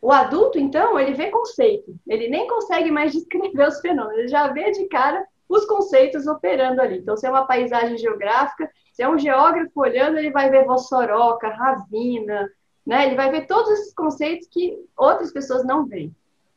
O 0.00 0.12
adulto, 0.12 0.58
então, 0.58 0.98
ele 0.98 1.14
vê 1.14 1.30
conceito. 1.30 1.94
Ele 2.06 2.28
nem 2.28 2.46
consegue 2.46 2.90
mais 2.90 3.12
descrever 3.16 3.68
os 3.68 3.80
fenômenos. 3.80 4.18
Ele 4.18 4.28
já 4.28 4.48
vê 4.48 4.70
de 4.70 4.86
cara 4.86 5.26
os 5.48 5.64
conceitos 5.66 6.26
operando 6.26 6.80
ali. 6.80 6.98
Então, 6.98 7.16
se 7.16 7.26
é 7.26 7.30
uma 7.30 7.46
paisagem 7.46 7.98
geográfica, 7.98 8.70
se 8.92 9.02
é 9.02 9.08
um 9.08 9.18
geógrafo 9.18 9.72
olhando, 9.74 10.18
ele 10.18 10.30
vai 10.30 10.50
ver 10.50 10.64
Vossoroca, 10.64 11.48
Ravina, 11.48 12.48
né? 12.86 13.06
Ele 13.06 13.16
vai 13.16 13.30
ver 13.30 13.46
todos 13.46 13.70
esses 13.70 13.94
conceitos 13.94 14.48
que 14.48 14.78
outras 14.96 15.32
pessoas 15.32 15.64
não 15.64 15.86
veem. 15.86 16.14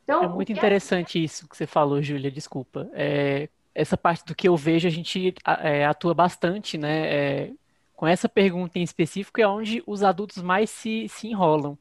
Então, 0.08 0.24
é 0.24 0.28
muito 0.30 0.54
interessante 0.54 1.20
é... 1.20 1.22
isso 1.22 1.50
que 1.50 1.58
você 1.58 1.68
falou, 1.68 2.02
Júlia, 2.02 2.32
desculpa. 2.32 2.90
É, 2.94 3.50
essa 3.76 3.98
parte 3.98 4.24
do 4.26 4.34
que 4.34 4.48
eu 4.48 4.56
vejo, 4.56 4.88
a 4.88 4.92
gente 4.92 5.36
é, 5.62 5.86
atua 5.86 6.14
bastante, 6.14 6.78
né? 6.78 7.14
É, 7.14 7.52
com 7.94 8.08
essa 8.08 8.30
pergunta 8.30 8.80
em 8.80 8.84
específico 8.84 9.42
é 9.42 9.48
onde 9.48 9.84
os 9.86 10.04
adultos 10.04 10.42
mais 10.42 10.70
se, 10.70 11.10
se 11.10 11.28
enrolam. 11.28 11.78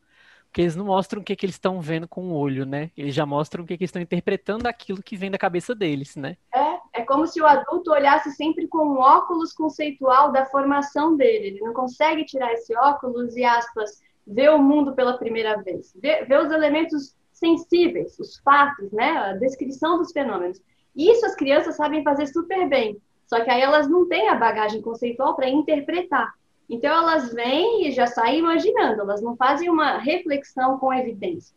Porque 0.47 0.63
eles 0.63 0.75
não 0.75 0.87
mostram 0.87 1.21
o 1.21 1.25
que, 1.25 1.37
que 1.37 1.47
eles 1.47 1.55
estão 1.55 1.81
vendo 1.81 2.09
com 2.09 2.25
o 2.25 2.35
olho, 2.35 2.67
né? 2.67 2.91
Eles 2.97 3.15
já 3.15 3.25
mostram 3.25 3.63
o 3.63 3.67
que, 3.67 3.77
que 3.77 3.85
eles 3.85 3.91
estão 3.91 4.03
interpretando 4.03 4.67
aquilo 4.67 5.03
que 5.03 5.17
vem 5.17 5.31
da 5.31 5.39
cabeça 5.39 5.75
deles, 5.75 6.17
né? 6.17 6.37
É, 6.53 7.01
é 7.01 7.03
como 7.05 7.27
se 7.27 7.41
o 7.41 7.47
adulto 7.47 7.93
olhasse 7.93 8.33
sempre 8.33 8.67
com 8.67 8.79
um 8.79 8.99
óculos 8.99 9.53
conceitual 9.53 10.33
da 10.33 10.47
formação 10.47 11.17
dele. 11.17 11.49
Ele 11.49 11.61
não 11.61 11.73
consegue 11.73 12.25
tirar 12.25 12.53
esse 12.55 12.77
óculos 12.77 13.37
e, 13.37 13.45
aspas, 13.45 14.03
ver 14.27 14.51
o 14.51 14.59
mundo 14.59 14.95
pela 14.95 15.17
primeira 15.19 15.63
vez. 15.63 15.95
Ver, 15.95 16.27
ver 16.27 16.41
os 16.41 16.51
elementos 16.51 17.15
sensíveis, 17.39 18.19
os 18.19 18.39
fatos, 18.39 18.91
né? 18.93 19.11
A 19.11 19.33
descrição 19.35 19.99
dos 19.99 20.13
fenômenos. 20.13 20.61
Isso 20.95 21.25
as 21.27 21.35
crianças 21.35 21.77
sabem 21.77 22.03
fazer 22.03 22.27
super 22.27 22.69
bem. 22.69 23.01
Só 23.27 23.41
que 23.43 23.51
aí 23.51 23.61
elas 23.61 23.89
não 23.89 24.09
têm 24.09 24.29
a 24.29 24.35
bagagem 24.35 24.81
conceitual 24.81 25.35
para 25.35 25.49
interpretar. 25.49 26.33
Então 26.69 26.91
elas 26.91 27.33
vêm 27.33 27.87
e 27.87 27.93
já 27.93 28.07
saem 28.07 28.39
imaginando, 28.41 29.03
elas 29.03 29.23
não 29.23 29.37
fazem 29.37 29.69
uma 29.69 29.99
reflexão 29.99 30.79
com 30.79 30.93
evidências. 30.93 31.55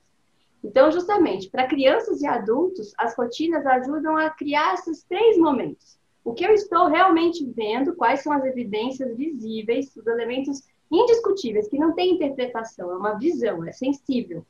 Então, 0.63 0.91
justamente, 0.91 1.49
para 1.49 1.67
crianças 1.67 2.21
e 2.21 2.27
adultos, 2.27 2.93
as 2.97 3.15
rotinas 3.15 3.65
ajudam 3.65 4.17
a 4.17 4.29
criar 4.29 4.73
esses 4.73 5.03
três 5.03 5.37
momentos. 5.37 5.97
O 6.23 6.33
que 6.33 6.45
eu 6.45 6.51
estou 6.51 6.87
realmente 6.87 7.45
vendo, 7.45 7.95
quais 7.95 8.21
são 8.21 8.33
as 8.33 8.43
evidências 8.43 9.15
visíveis, 9.15 9.95
os 9.95 10.05
elementos 10.05 10.61
indiscutíveis, 10.91 11.67
que 11.69 11.77
não 11.77 11.93
tem 11.93 12.13
interpretação, 12.13 12.91
é 12.91 12.95
uma 12.95 13.17
visão, 13.17 13.63
é 13.63 13.71
sensível. 13.71 14.45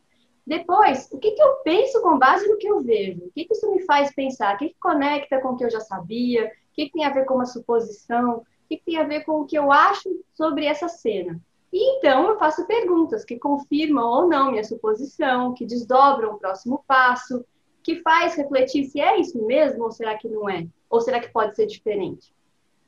Depois, 0.49 1.07
o 1.11 1.19
que, 1.19 1.31
que 1.31 1.41
eu 1.41 1.57
penso 1.63 2.01
com 2.01 2.17
base 2.17 2.47
no 2.47 2.57
que 2.57 2.67
eu 2.67 2.81
vejo? 2.81 3.25
O 3.25 3.31
que, 3.31 3.45
que 3.45 3.53
isso 3.53 3.71
me 3.71 3.85
faz 3.85 4.13
pensar? 4.13 4.55
O 4.55 4.57
que, 4.57 4.69
que 4.69 4.79
conecta 4.79 5.39
com 5.39 5.49
o 5.49 5.55
que 5.55 5.63
eu 5.63 5.69
já 5.69 5.79
sabia? 5.79 6.47
O 6.47 6.73
que, 6.73 6.87
que 6.87 6.91
tem 6.91 7.05
a 7.05 7.13
ver 7.13 7.25
com 7.25 7.35
uma 7.35 7.45
suposição? 7.45 8.43
que 8.69 8.77
tem 8.85 8.97
a 8.97 9.03
ver 9.03 9.25
com 9.25 9.41
o 9.41 9.45
que 9.45 9.57
eu 9.57 9.71
acho 9.71 10.07
sobre 10.35 10.65
essa 10.65 10.87
cena. 10.87 11.41
E 11.73 11.97
então 11.97 12.27
eu 12.27 12.37
faço 12.37 12.65
perguntas 12.67 13.25
que 13.25 13.39
confirmam 13.39 14.05
ou 14.05 14.27
não 14.27 14.51
minha 14.51 14.63
suposição, 14.63 15.53
que 15.53 15.65
desdobram 15.65 16.33
o 16.33 16.39
próximo 16.39 16.83
passo, 16.87 17.43
que 17.83 18.01
faz 18.01 18.35
refletir 18.35 18.85
se 18.85 19.01
é 19.01 19.19
isso 19.19 19.43
mesmo 19.45 19.83
ou 19.83 19.91
será 19.91 20.17
que 20.17 20.27
não 20.27 20.47
é? 20.47 20.67
Ou 20.89 21.01
será 21.01 21.19
que 21.19 21.31
pode 21.31 21.55
ser 21.55 21.65
diferente? 21.65 22.33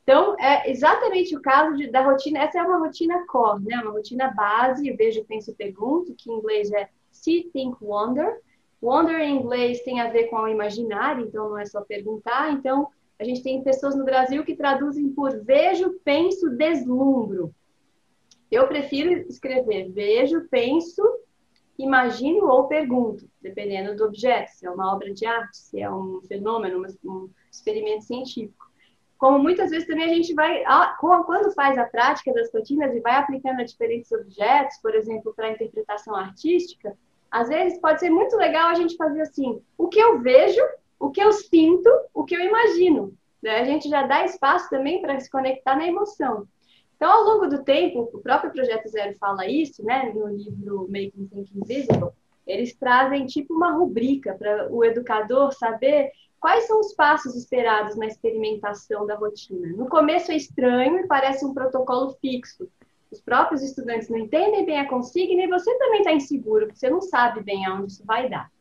Então, 0.04 0.36
é 0.40 0.70
exatamente 0.70 1.36
o 1.36 1.42
caso 1.42 1.76
de, 1.76 1.90
da 1.90 2.04
rotina. 2.04 2.40
Essa 2.40 2.60
é 2.60 2.64
uma 2.64 2.80
rotina 2.80 3.26
core, 3.28 3.64
né? 3.64 3.78
Uma 3.78 3.92
rotina 3.92 4.34
base. 4.36 4.92
Vejo, 4.94 5.24
penso, 5.26 5.54
pergunto, 5.54 6.16
que 6.18 6.32
em 6.32 6.38
inglês 6.38 6.72
é 6.72 6.90
see, 7.12 7.50
think, 7.52 7.78
wonder. 7.82 8.40
Wonder 8.82 9.20
em 9.20 9.38
inglês 9.38 9.82
tem 9.82 10.00
a 10.00 10.10
ver 10.10 10.26
com 10.26 10.38
o 10.38 10.48
imaginário, 10.48 11.26
então 11.26 11.50
não 11.50 11.58
é 11.58 11.66
só 11.66 11.82
perguntar. 11.82 12.52
Então, 12.52 12.88
a 13.20 13.24
gente 13.24 13.44
tem 13.44 13.64
pessoas 13.64 13.96
no 13.96 14.04
Brasil 14.04 14.44
que 14.44 14.56
traduzem 14.56 15.10
por 15.10 15.44
vejo, 15.44 16.00
penso, 16.04 16.50
deslumbro. 16.50 17.54
Eu 18.50 18.68
prefiro 18.68 19.12
escrever 19.30 19.92
vejo, 19.92 20.48
penso, 20.50 21.04
imagino 21.78 22.48
ou 22.48 22.68
pergunto, 22.68 23.30
dependendo 23.40 23.96
do 23.96 24.06
objeto, 24.06 24.50
se 24.52 24.66
é 24.66 24.72
uma 24.72 24.94
obra 24.94 25.14
de 25.14 25.26
arte, 25.26 25.58
se 25.58 25.80
é 25.80 25.90
um 25.90 26.22
fenômeno, 26.28 26.84
um 27.06 27.30
experimento 27.52 28.06
científico. 28.06 28.71
Como 29.22 29.38
muitas 29.38 29.70
vezes 29.70 29.88
também 29.88 30.06
a 30.06 30.14
gente 30.16 30.34
vai, 30.34 30.64
quando 31.00 31.54
faz 31.54 31.78
a 31.78 31.86
prática 31.86 32.34
das 32.34 32.52
rotinas 32.52 32.96
e 32.96 33.02
vai 33.02 33.16
aplicando 33.16 33.62
a 33.62 33.64
diferentes 33.64 34.12
objetos, 34.12 34.78
por 34.82 34.96
exemplo, 34.96 35.32
para 35.36 35.52
interpretação 35.52 36.16
artística, 36.16 36.98
às 37.30 37.48
vezes 37.48 37.80
pode 37.80 38.00
ser 38.00 38.10
muito 38.10 38.36
legal 38.36 38.70
a 38.70 38.74
gente 38.74 38.98
fazer 38.98 39.22
assim: 39.22 39.62
o 39.78 39.88
que 39.88 40.00
eu 40.00 40.20
vejo 40.20 40.62
o 41.02 41.10
que 41.10 41.22
eu 41.22 41.34
sinto, 41.34 41.90
o 42.14 42.24
que 42.24 42.36
eu 42.36 42.40
imagino. 42.40 43.14
Né? 43.42 43.60
A 43.60 43.66
gente 43.66 43.90
já 43.90 44.06
dá 44.06 44.24
espaço 44.24 44.70
também 44.70 45.02
para 45.02 45.20
se 45.20 45.30
conectar 45.30 45.76
na 45.76 45.88
emoção. 45.88 46.48
Então, 46.96 47.12
ao 47.12 47.24
longo 47.24 47.48
do 47.48 47.64
tempo, 47.64 48.12
o 48.14 48.20
próprio 48.20 48.52
Projeto 48.52 48.88
Zero 48.88 49.18
fala 49.18 49.48
isso, 49.48 49.84
né, 49.84 50.14
no 50.14 50.28
livro 50.28 50.88
Making 50.88 51.28
Think 51.28 51.52
Invisible, 51.58 52.12
eles 52.46 52.76
trazem 52.76 53.26
tipo 53.26 53.56
uma 53.56 53.72
rubrica 53.72 54.36
para 54.36 54.72
o 54.72 54.86
educador 54.86 55.52
saber 55.54 56.12
quais 56.42 56.66
são 56.66 56.80
os 56.80 56.94
passos 56.96 57.36
esperados 57.36 57.96
na 57.96 58.08
experimentação 58.08 59.06
da 59.06 59.16
rotina. 59.16 59.68
No 59.78 59.88
começo 59.88 60.32
é 60.32 60.36
estranho 60.36 60.98
e 60.98 61.08
parece 61.08 61.46
um 61.46 61.54
protocolo 61.54 62.18
fixo. 62.20 62.68
Os 63.12 63.22
próprios 63.22 63.62
estudantes 63.62 64.10
não 64.10 64.18
entendem 64.18 64.66
bem 64.66 64.80
a 64.80 64.90
consigna 64.90 65.44
e 65.44 65.48
você 65.48 65.78
também 65.78 66.00
está 66.00 66.12
inseguro, 66.12 66.66
porque 66.66 66.80
você 66.80 66.90
não 66.90 67.02
sabe 67.02 67.44
bem 67.44 67.66
aonde 67.66 67.92
isso 67.92 68.04
vai 68.04 68.28
dar. 68.28 68.52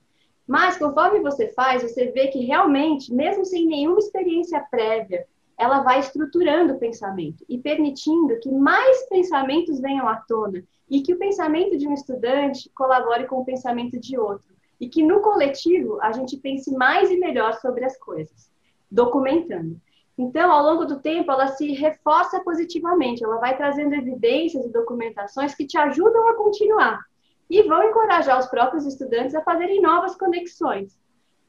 Mas 0.47 0.77
conforme 0.77 1.21
você 1.21 1.49
faz, 1.49 1.83
você 1.83 2.11
vê 2.11 2.29
que 2.29 2.45
realmente, 2.45 3.15
mesmo 3.15 3.47
sem 3.47 3.67
nenhuma 3.67 3.99
experiência 3.99 4.61
prévia, 4.71 5.27
ela 5.57 5.83
vai 5.83 6.01
estruturando 6.01 6.75
o 6.75 6.79
pensamento 6.79 7.45
e 7.49 7.59
permitindo 7.59 8.39
que 8.41 8.51
mais 8.51 9.09
pensamentos 9.09 9.81
venham 9.81 10.07
à 10.07 10.17
tona 10.17 10.63
e 10.89 11.01
que 11.01 11.15
o 11.15 11.19
pensamento 11.19 11.79
de 11.79 11.87
um 11.87 11.95
estudante 11.95 12.71
colabore 12.75 13.27
com 13.27 13.37
o 13.37 13.45
pensamento 13.45 13.99
de 13.99 14.19
outro 14.19 14.60
e 14.81 14.89
que 14.89 15.03
no 15.03 15.21
coletivo 15.21 16.01
a 16.01 16.11
gente 16.13 16.37
pense 16.37 16.73
mais 16.75 17.11
e 17.11 17.19
melhor 17.19 17.55
sobre 17.61 17.85
as 17.85 17.99
coisas, 17.99 18.51
documentando. 18.91 19.81
Então, 20.17 20.51
ao 20.51 20.63
longo 20.63 20.85
do 20.85 21.01
tempo, 21.01 21.31
ela 21.31 21.49
se 21.49 21.73
reforça 21.73 22.41
positivamente, 22.41 23.25
ela 23.25 23.39
vai 23.39 23.57
trazendo 23.57 23.95
evidências 23.95 24.65
e 24.65 24.73
documentações 24.73 25.55
que 25.55 25.67
te 25.67 25.79
ajudam 25.79 26.29
a 26.29 26.35
continuar 26.35 27.05
e 27.49 27.63
vão 27.63 27.83
encorajar 27.83 28.39
os 28.39 28.47
próprios 28.47 28.87
estudantes 28.87 29.35
a 29.35 29.43
fazerem 29.43 29.81
novas 29.81 30.15
conexões. 30.15 30.99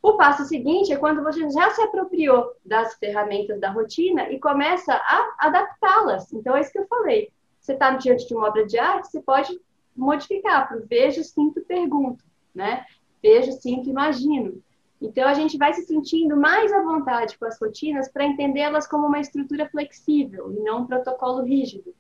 O 0.02 0.14
passo 0.14 0.46
seguinte 0.46 0.92
é 0.92 0.98
quando 0.98 1.22
você 1.22 1.48
já 1.50 1.70
se 1.70 1.82
apropriou 1.82 2.54
das 2.66 2.96
ferramentas 2.96 3.60
da 3.60 3.70
rotina 3.70 4.32
e 4.32 4.40
começa 4.40 4.94
a 4.94 5.36
adaptá-las. 5.38 6.34
Então, 6.34 6.56
é 6.56 6.62
isso 6.62 6.72
que 6.72 6.80
eu 6.80 6.88
falei. 6.88 7.32
Você 7.60 7.74
está 7.74 7.92
diante 7.92 8.28
de 8.28 8.34
uma 8.34 8.48
obra 8.48 8.66
de 8.66 8.80
arte, 8.80 9.12
você 9.12 9.22
pode 9.22 9.60
modificar 9.96 10.68
para 10.68 10.80
vejo, 10.80 11.24
sinto, 11.24 11.62
pergunto, 11.62 12.24
né? 12.56 12.84
Vejo, 13.22 13.52
sinto, 13.54 13.90
imagino. 13.90 14.62
Então, 15.02 15.28
a 15.28 15.34
gente 15.34 15.58
vai 15.58 15.74
se 15.74 15.84
sentindo 15.86 16.38
mais 16.38 16.72
à 16.72 16.82
vontade 16.84 17.38
com 17.38 17.46
as 17.46 17.60
rotinas 17.60 18.08
para 18.12 18.26
entendê-las 18.26 18.88
como 18.88 19.08
uma 19.08 19.20
estrutura 19.20 19.68
flexível 19.68 20.54
e 20.54 20.60
não 20.60 20.82
um 20.82 20.86
protocolo 20.86 21.44
rígido. 21.44 21.94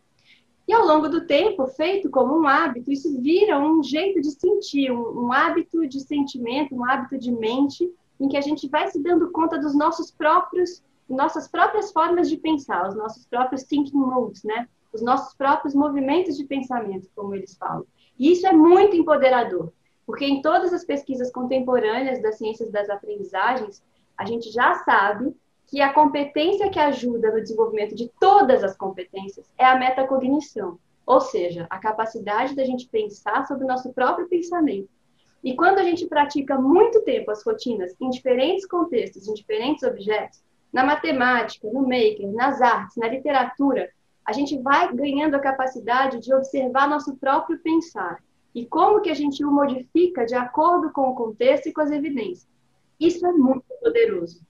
E 0.68 0.74
ao 0.74 0.86
longo 0.86 1.10
do 1.10 1.25
tempo, 1.25 1.68
feito 1.68 2.10
como 2.10 2.40
um 2.40 2.48
hábito, 2.48 2.92
isso 2.92 3.20
vira 3.20 3.60
um 3.60 3.82
jeito 3.84 4.22
de 4.22 4.32
sentir, 4.32 4.92
um, 4.92 5.25
um 5.25 5.34
hábito 5.34 5.88
de 5.88 6.00
sentimento, 6.00 6.75
um 6.75 6.86
hábito 6.86 7.18
de 7.18 7.32
mente, 7.32 7.92
em 8.20 8.28
que 8.30 8.38
a 8.38 8.42
gente 8.42 8.70
vai 8.70 8.88
se 8.88 9.01
dando 9.01 9.32
conta 9.32 9.58
dos 9.58 9.75
nossos 9.75 10.12
próprios, 10.12 10.84
nossas 11.10 11.48
próprias 11.48 11.92
formas 11.92 12.30
de 12.30 12.38
pensar, 12.38 12.88
os 12.88 12.96
nossos 12.96 13.25
próprios 13.25 13.63
thinking 13.63 13.98
moves, 13.98 14.44
né? 14.44 14.70
Os 14.94 15.01
nossos 15.01 15.34
próprios 15.34 15.74
movimentos 15.74 16.38
de 16.38 16.46
pensamento, 16.46 17.10
como 17.16 17.34
eles 17.34 17.58
falam. 17.58 17.86
E 18.18 18.32
isso 18.32 18.46
é 18.46 18.54
muito 18.54 18.96
empoderador, 18.96 19.74
porque 20.05 20.25
em 20.25 20.41
todas 20.41 20.74
as 20.74 20.84
pesquisas 20.84 21.31
contemporâneas 21.31 22.22
das 22.22 22.38
ciências 22.38 22.72
das 22.72 22.89
aprendizagens, 22.89 23.84
a 24.17 24.25
gente 24.25 24.51
já 24.51 24.75
sabe 24.75 25.36
que 25.67 25.81
a 25.81 25.93
competência 25.93 26.70
que 26.70 26.79
ajuda 26.79 27.31
no 27.31 27.41
desenvolvimento 27.41 27.96
de 27.96 28.12
todas 28.20 28.63
as 28.63 28.75
competências 28.75 29.50
é 29.58 29.65
a 29.65 29.77
metacognição. 29.77 30.77
ou 31.03 31.20
seja, 31.20 31.65
a 31.70 31.79
capacidade 31.79 32.55
da 32.55 32.63
gente 32.63 32.88
pensar 32.88 33.46
sobre 33.46 33.65
o 33.65 33.67
nosso 33.67 33.91
próprio 33.91 34.29
pensamento. 34.29 34.88
E 35.43 35.55
quando 35.55 35.79
a 35.79 35.84
gente 35.84 36.05
pratica 36.05 36.60
muito 36.60 37.01
tempo 37.01 37.31
as 37.31 37.43
rotinas 37.43 37.96
em 38.00 38.10
diferentes 38.10 38.65
contextos, 38.65 39.27
em 39.27 39.34
diferentes 39.34 39.84
objetos, 39.84 40.43
na 40.72 40.86
matemática, 40.86 41.67
no 41.72 41.81
maker, 41.81 42.31
nas 42.31 42.62
artes, 42.62 42.96
na 42.96 43.08
literatura, 43.08 43.89
a 44.24 44.31
gente 44.31 44.58
vai 44.60 44.93
ganhando 44.93 45.36
a 45.36 45.39
capacidade 45.39 46.20
de 46.20 46.34
observar 46.34 46.88
nosso 46.88 47.17
próprio 47.17 47.58
pensar 47.60 48.20
e 48.53 48.65
como 48.65 49.01
que 49.01 49.10
a 49.10 49.13
gente 49.13 49.43
o 49.43 49.51
modifica 49.51 50.25
de 50.25 50.36
acordo 50.36 50.91
com 50.91 51.10
o 51.10 51.15
contexto 51.15 51.67
e 51.67 51.74
com 51.74 51.81
as 51.81 51.91
evidências. 51.91 52.48
Isso 53.00 53.25
é 53.25 53.31
muito 53.31 53.65
poderoso. 53.81 54.46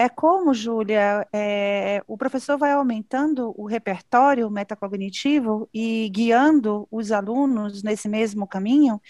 É 0.00 0.08
como, 0.08 0.54
Júlia, 0.54 1.26
é, 1.32 2.00
o 2.06 2.16
professor 2.16 2.56
vai 2.56 2.70
aumentando 2.70 3.52
o 3.56 3.66
repertório 3.66 4.48
metacognitivo 4.48 5.68
e 5.74 6.08
guiando 6.10 6.86
os 6.88 7.10
alunos 7.10 7.82
nesse 7.82 8.08
mesmo 8.08 8.46
caminho, 8.46 9.00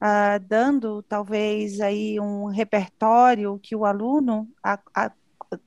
ah, 0.00 0.38
dando 0.38 1.02
talvez 1.02 1.80
aí 1.80 2.20
um 2.20 2.44
repertório 2.44 3.58
que 3.60 3.74
o 3.74 3.84
aluno, 3.84 4.48
a, 4.62 4.78
a, 4.94 5.10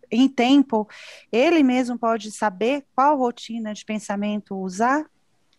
em 0.09 0.29
tempo, 0.29 0.88
ele 1.29 1.61
mesmo 1.61 1.99
pode 1.99 2.31
saber 2.31 2.85
qual 2.95 3.17
rotina 3.17 3.73
de 3.73 3.83
pensamento 3.83 4.55
usar? 4.55 5.05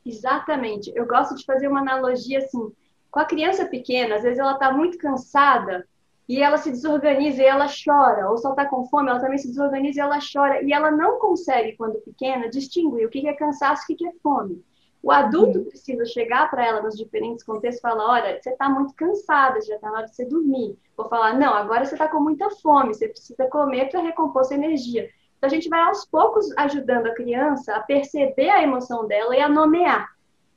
Exatamente. 0.05 0.93
Eu 0.95 1.07
gosto 1.07 1.35
de 1.35 1.45
fazer 1.45 1.69
uma 1.69 1.81
analogia 1.81 2.39
assim, 2.39 2.73
com 3.11 3.21
a 3.21 3.25
criança 3.25 3.67
pequena, 3.67 4.17
às 4.17 4.23
vezes 4.23 4.39
ela 4.39 4.53
está 4.53 4.73
muito 4.73 4.99
cansada 4.99 5.87
e 6.29 6.41
ela 6.41 6.57
se 6.57 6.71
desorganiza 6.71 7.43
e 7.43 7.47
ela 7.47 7.67
chora, 7.67 8.31
ou 8.31 8.39
só 8.39 8.51
está 8.51 8.65
com 8.65 8.85
fome, 8.85 9.11
ela 9.11 9.19
também 9.19 9.37
se 9.37 9.49
desorganiza 9.49 9.99
e 9.99 10.03
ela 10.03 10.19
chora, 10.33 10.63
e 10.63 10.73
ela 10.73 10.91
não 10.91 11.19
consegue, 11.19 11.77
quando 11.77 12.01
pequena, 12.03 12.49
distinguir 12.49 13.05
o 13.05 13.11
que 13.11 13.27
é 13.27 13.33
cansaço 13.35 13.85
e 13.91 13.95
o 13.95 13.97
que 13.97 14.07
é 14.07 14.13
fome. 14.23 14.65
O 15.03 15.11
adulto 15.11 15.65
precisa 15.65 16.05
chegar 16.05 16.51
para 16.51 16.65
ela 16.65 16.83
nos 16.83 16.97
diferentes 16.97 17.43
contextos 17.43 17.79
e 17.79 17.83
falar: 17.83 18.07
olha, 18.07 18.41
você 18.41 18.51
está 18.51 18.69
muito 18.69 18.95
cansada, 18.95 19.61
já 19.63 19.75
está 19.75 19.91
na 19.91 19.99
hora 19.99 20.07
de 20.07 20.15
você 20.15 20.27
dormir. 20.27 20.79
Vou 20.97 21.09
falar: 21.09 21.39
não, 21.39 21.55
agora 21.55 21.85
você 21.85 21.95
está 21.95 22.07
com 22.07 22.21
muita 22.21 22.51
fome, 22.51 22.95
você 22.95 23.09
precisa 23.09 23.47
comer 23.49 23.89
para 23.89 24.01
recompor 24.01 24.45
sua 24.45 24.57
energia. 24.57 25.09
Então 25.41 25.49
a 25.49 25.55
gente 25.55 25.71
vai 25.71 25.81
aos 25.81 26.05
poucos 26.05 26.53
ajudando 26.55 27.07
a 27.07 27.15
criança 27.15 27.75
a 27.75 27.81
perceber 27.81 28.51
a 28.51 28.63
emoção 28.63 29.07
dela 29.07 29.35
e 29.35 29.41
a 29.41 29.49
nomear. 29.49 30.07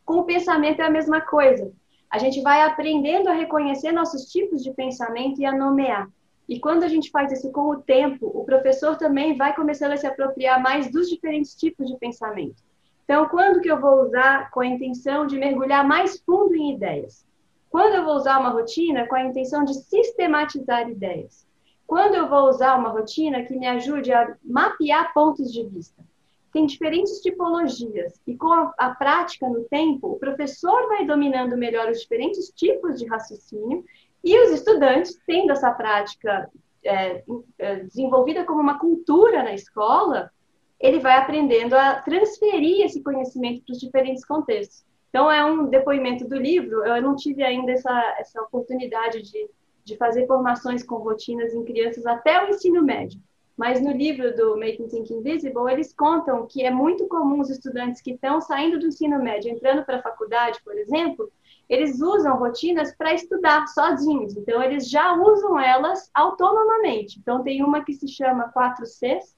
Com 0.03 0.15
o 0.15 0.25
pensamento 0.25 0.81
é 0.81 0.85
a 0.85 0.89
mesma 0.89 1.21
coisa. 1.21 1.71
A 2.09 2.17
gente 2.17 2.41
vai 2.41 2.61
aprendendo 2.63 3.29
a 3.29 3.33
reconhecer 3.33 3.93
nossos 3.93 4.25
tipos 4.25 4.61
de 4.61 4.73
pensamento 4.73 5.39
e 5.39 5.45
a 5.45 5.53
nomear. 5.53 6.09
E 6.49 6.59
quando 6.59 6.83
a 6.83 6.89
gente 6.89 7.09
faz 7.11 7.31
isso 7.31 7.49
com 7.53 7.69
o 7.69 7.81
tempo, 7.81 8.27
o 8.27 8.43
professor 8.43 8.97
também 8.97 9.37
vai 9.37 9.55
começando 9.55 9.93
a 9.93 9.97
se 9.97 10.05
apropriar 10.05 10.61
mais 10.61 10.91
dos 10.91 11.09
diferentes 11.09 11.55
tipos 11.55 11.87
de 11.87 11.97
pensamento. 11.97 12.61
Então, 13.05 13.29
quando 13.29 13.61
que 13.61 13.71
eu 13.71 13.79
vou 13.79 14.01
usar 14.01 14.51
com 14.51 14.59
a 14.59 14.67
intenção 14.67 15.25
de 15.25 15.37
mergulhar 15.37 15.87
mais 15.87 16.19
fundo 16.19 16.53
em 16.55 16.75
ideias? 16.75 17.25
Quando 17.69 17.95
eu 17.95 18.03
vou 18.03 18.15
usar 18.15 18.37
uma 18.37 18.49
rotina 18.49 19.07
com 19.07 19.15
a 19.15 19.23
intenção 19.23 19.63
de 19.63 19.75
sistematizar 19.75 20.89
ideias? 20.89 21.47
Quando 21.93 22.15
eu 22.15 22.27
vou 22.27 22.49
usar 22.49 22.75
uma 22.75 22.89
rotina 22.89 23.43
que 23.43 23.55
me 23.55 23.67
ajude 23.67 24.11
a 24.11 24.35
mapear 24.43 25.13
pontos 25.13 25.53
de 25.53 25.63
vista? 25.63 26.03
tem 26.51 26.65
diferentes 26.65 27.19
tipologias 27.21 28.19
e 28.25 28.35
com 28.35 28.51
a, 28.51 28.73
a, 28.79 28.95
prática 28.95 29.47
no 29.47 29.63
tempo, 29.65 30.07
o 30.07 30.19
professor 30.19 30.87
vai 30.87 31.05
dominando 31.05 31.55
melhor 31.55 31.89
os 31.91 32.01
diferentes 32.01 32.49
tipos 32.49 32.97
de 32.97 33.05
raciocínio 33.05 33.85
e 34.23 34.39
os 34.39 34.49
estudantes, 34.49 35.19
tendo 35.27 35.51
essa 35.51 35.71
prática 35.71 36.49
é, 36.83 37.23
é, 37.59 37.75
desenvolvida 37.83 38.43
como 38.43 38.59
uma 38.59 38.79
cultura 38.79 39.43
na 39.43 39.53
escola, 39.53 40.31
ele 40.79 40.97
vai 40.97 41.17
aprendendo 41.17 41.75
a 41.75 42.01
transferir 42.01 42.85
esse 42.85 43.03
conhecimento 43.03 43.63
para 43.63 43.73
os 43.73 43.79
diferentes 43.79 44.25
contextos. 44.25 44.83
Então, 45.09 45.31
é 45.31 45.45
um 45.45 45.67
depoimento 45.67 46.27
do 46.27 46.37
livro, 46.37 46.83
eu 46.85 47.01
não 47.03 47.15
tive 47.15 47.43
ainda 47.43 47.71
essa, 47.71 48.15
essa 48.17 48.41
oportunidade 48.41 49.21
de, 49.21 49.47
de 49.83 49.97
fazer 49.97 50.25
formações 50.27 50.83
com 50.83 50.95
rotinas 50.95 51.53
em 51.53 51.63
crianças 51.63 52.05
até 52.05 52.43
o 52.43 52.49
ensino 52.49 52.81
médio. 52.81 53.19
Mas 53.55 53.79
no 53.79 53.91
livro 53.91 54.35
do 54.35 54.57
Making 54.57 54.87
Thinking 54.87 55.21
Visible, 55.21 55.71
eles 55.71 55.93
contam 55.93 56.47
que 56.47 56.63
é 56.63 56.71
muito 56.71 57.07
comum 57.07 57.39
os 57.39 57.49
estudantes 57.49 58.01
que 58.01 58.11
estão 58.11 58.41
saindo 58.41 58.79
do 58.79 58.87
ensino 58.87 59.21
médio, 59.21 59.51
entrando 59.51 59.85
para 59.85 59.97
a 59.97 60.01
faculdade, 60.01 60.59
por 60.63 60.75
exemplo, 60.75 61.31
eles 61.69 62.01
usam 62.01 62.37
rotinas 62.37 62.95
para 62.95 63.13
estudar 63.13 63.67
sozinhos. 63.67 64.35
Então, 64.35 64.61
eles 64.61 64.89
já 64.89 65.13
usam 65.13 65.59
elas 65.59 66.09
autonomamente. 66.13 67.19
Então, 67.19 67.43
tem 67.43 67.63
uma 67.63 67.83
que 67.83 67.93
se 67.93 68.07
chama 68.07 68.51
4Cs, 68.51 69.35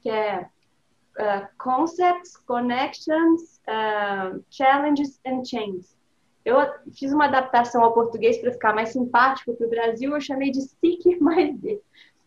que 0.00 0.10
é 0.10 0.42
uh, 1.18 1.48
Concepts, 1.58 2.36
Connections, 2.36 3.60
uh, 3.68 4.44
Challenges 4.50 5.18
and 5.26 5.44
Chains. 5.44 5.93
Eu 6.44 6.56
fiz 6.92 7.12
uma 7.12 7.24
adaptação 7.24 7.82
ao 7.82 7.94
português 7.94 8.38
para 8.38 8.52
ficar 8.52 8.74
mais 8.74 8.90
simpático 8.90 9.54
para 9.54 9.66
o 9.66 9.70
Brasil, 9.70 10.12
eu 10.12 10.20
chamei 10.20 10.50
de 10.50 10.60
SIC 10.60 11.18
mais 11.20 11.56
D. 11.58 11.80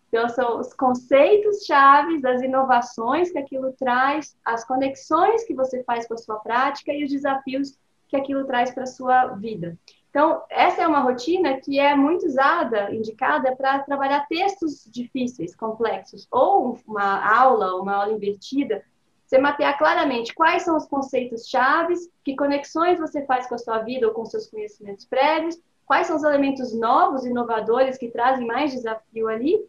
Então, 0.08 0.28
são 0.30 0.60
os 0.60 0.74
conceitos 0.74 1.66
chaves 1.66 2.22
das 2.22 2.42
inovações 2.42 3.30
que 3.30 3.38
aquilo 3.38 3.74
traz, 3.74 4.36
as 4.44 4.66
conexões 4.66 5.44
que 5.44 5.54
você 5.54 5.84
faz 5.84 6.08
com 6.08 6.14
a 6.14 6.18
sua 6.18 6.40
prática 6.40 6.94
e 6.94 7.04
os 7.04 7.12
desafios 7.12 7.78
que 8.08 8.16
aquilo 8.16 8.46
traz 8.46 8.72
para 8.72 8.84
a 8.84 8.88
sua 8.88 9.28
vida. 9.36 9.78
Então, 10.10 10.42
essa 10.50 10.82
é 10.82 10.88
uma 10.88 11.02
rotina 11.02 11.60
que 11.60 11.78
é 11.78 11.94
muito 11.94 12.26
usada, 12.26 12.92
indicada 12.92 13.56
para 13.56 13.80
trabalhar 13.80 14.26
textos 14.28 14.90
difíceis, 14.90 15.56
complexos, 15.56 16.26
ou 16.32 16.80
uma 16.88 17.38
aula, 17.38 17.76
uma 17.76 17.96
aula 17.96 18.14
invertida, 18.14 18.84
você 19.28 19.38
mapear 19.38 19.78
claramente 19.78 20.34
quais 20.34 20.64
são 20.64 20.78
os 20.78 20.86
conceitos 20.86 21.50
chaves, 21.50 22.10
que 22.24 22.36
conexões 22.36 22.98
você 22.98 23.26
faz 23.26 23.46
com 23.46 23.56
a 23.56 23.58
sua 23.58 23.80
vida 23.80 24.08
ou 24.08 24.14
com 24.14 24.26
seus 24.26 24.48
conhecimentos 24.48 25.06
prévios, 25.06 25.60
quais 25.86 26.08
são 26.08 26.16
os 26.16 26.24
elementos 26.24 26.74
novos, 26.74 27.26
inovadores, 27.26 27.98
que 27.98 28.10
trazem 28.10 28.48
mais 28.48 28.72
desafio 28.72 29.28
ali, 29.28 29.62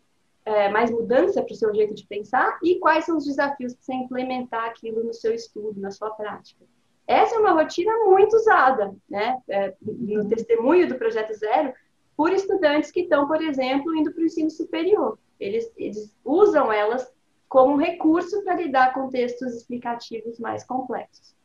é, 0.45 0.69
mais 0.69 0.91
mudança 0.91 1.43
para 1.43 1.53
o 1.53 1.57
seu 1.57 1.75
jeito 1.75 1.93
de 1.93 2.07
pensar 2.07 2.59
e 2.63 2.79
quais 2.79 3.05
são 3.05 3.17
os 3.17 3.25
desafios 3.25 3.75
para 3.75 3.83
você 3.83 3.95
implementar 3.95 4.65
aquilo 4.65 5.03
no 5.03 5.13
seu 5.13 5.35
estudo, 5.35 5.81
na 5.81 5.91
sua 5.91 6.11
prática. 6.11 6.65
Essa 7.07 7.35
é 7.35 7.39
uma 7.39 7.53
rotina 7.53 7.93
muito 8.05 8.37
usada, 8.37 8.95
né, 9.09 9.39
é, 9.49 9.75
no 9.81 10.29
testemunho 10.29 10.89
do 10.89 10.95
Projeto 10.95 11.35
Zero, 11.35 11.73
por 12.17 12.33
estudantes 12.33 12.91
que 12.91 13.01
estão, 13.01 13.27
por 13.27 13.43
exemplo, 13.43 13.95
indo 13.97 14.13
para 14.13 14.23
o 14.23 14.27
ensino 14.27 14.51
superior. 14.51 15.19
Eles, 15.41 15.71
eles 15.77 16.17
usam 16.25 16.73
elas 16.73 17.13
como 17.49 17.75
um 17.75 17.77
recurso 17.77 18.43
para 18.45 18.57
lidar 18.57 18.93
com 18.93 19.09
textos 19.09 19.55
explicativos 19.55 20.39
mais 20.39 20.65
complexos. 20.65 21.37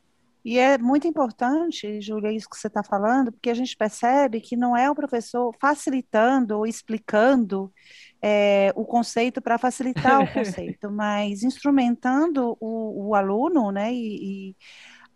E 0.44 0.58
é 0.58 0.76
muito 0.76 1.08
importante, 1.08 2.02
Júlia, 2.02 2.30
isso 2.30 2.50
que 2.50 2.58
você 2.58 2.66
está 2.66 2.82
falando, 2.82 3.32
porque 3.32 3.48
a 3.48 3.54
gente 3.54 3.74
percebe 3.74 4.42
que 4.42 4.56
não 4.56 4.76
é 4.76 4.90
o 4.90 4.94
professor 4.94 5.56
facilitando 5.58 6.58
ou 6.58 6.66
explicando 6.66 7.72
é, 8.20 8.70
o 8.76 8.84
conceito 8.84 9.40
para 9.40 9.56
facilitar 9.56 10.20
o 10.20 10.28
conceito, 10.34 10.90
mas 10.90 11.42
instrumentando 11.42 12.58
o, 12.60 13.08
o 13.08 13.14
aluno, 13.14 13.70
né, 13.70 13.90
e, 13.90 14.50
e, 14.50 14.56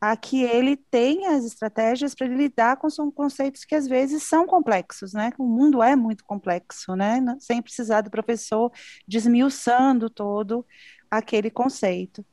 a 0.01 0.17
que 0.17 0.43
ele 0.43 0.77
tenha 0.77 1.37
as 1.37 1.45
estratégias 1.45 2.15
para 2.15 2.27
lidar 2.27 2.77
com 2.77 2.89
conceitos 3.11 3.65
que 3.65 3.75
às 3.75 3.87
vezes 3.89 4.23
são 4.23 4.47
complexos, 4.47 5.13
né? 5.13 5.33
O 5.39 5.47
mundo 5.47 5.83
é 5.83 5.97
muito 5.97 6.25
complexo, 6.25 6.95
né? 6.95 7.21
Sem 7.41 7.61
precisar 7.61 8.03
do 8.03 8.11
professor 8.11 8.71
desmiuçando 9.07 10.09
todo 10.09 10.65
aquele 11.11 11.51
conceito. 11.51 12.25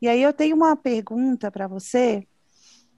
E 0.00 0.08
aí 0.08 0.22
eu 0.22 0.32
tenho 0.32 0.54
uma 0.56 0.76
pergunta 0.76 1.50
para 1.50 1.66
você, 1.66 2.26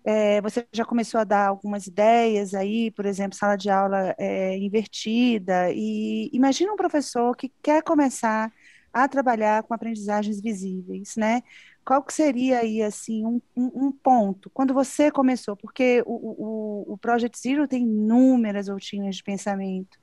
é, 0.05 0.41
você 0.43 0.67
já 0.73 0.85
começou 0.85 1.21
a 1.21 1.25
dar 1.25 1.49
algumas 1.49 1.87
ideias 1.87 2.55
aí, 2.55 2.91
por 2.91 3.07
exemplo, 3.07 3.37
sala 3.39 3.57
de 3.57 3.71
aula 3.71 4.15
é, 4.19 4.57
invertida, 4.59 5.71
e 5.73 6.31
imagina 6.33 6.73
um 6.73 6.77
professor 6.77 7.37
que 7.37 7.53
quer 7.63 7.83
começar 7.83 8.53
a 8.93 9.09
trabalhar 9.09 9.63
com 9.63 9.73
aprendizagens 9.75 10.41
visíveis, 10.41 11.15
né? 11.17 11.43
Qual 11.85 12.03
que 12.03 12.13
seria 12.13 12.61
aí, 12.61 12.83
assim, 12.83 13.25
um, 13.25 13.41
um, 13.57 13.91
ponto, 13.91 14.51
quando 14.51 14.73
você 14.75 15.11
começou, 15.11 15.57
porque 15.57 16.03
o, 16.07 16.87
o, 16.89 16.93
o 16.93 16.99
Project 16.99 17.39
Zero 17.39 17.67
tem 17.67 17.83
inúmeras 17.83 18.69
rotinas 18.69 19.17
de 19.17 19.25
pensamento, 19.25 19.99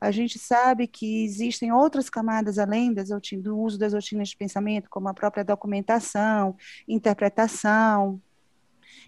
a 0.00 0.10
gente 0.10 0.38
sabe 0.38 0.86
que 0.86 1.24
existem 1.24 1.72
outras 1.72 2.08
camadas 2.10 2.58
além 2.58 2.92
das 2.92 3.08
do 3.08 3.58
uso 3.58 3.78
das 3.78 3.92
rotinas 3.94 4.28
de 4.28 4.36
pensamento, 4.36 4.88
como 4.90 5.08
a 5.08 5.14
própria 5.14 5.44
documentação, 5.44 6.56
interpretação, 6.86 8.20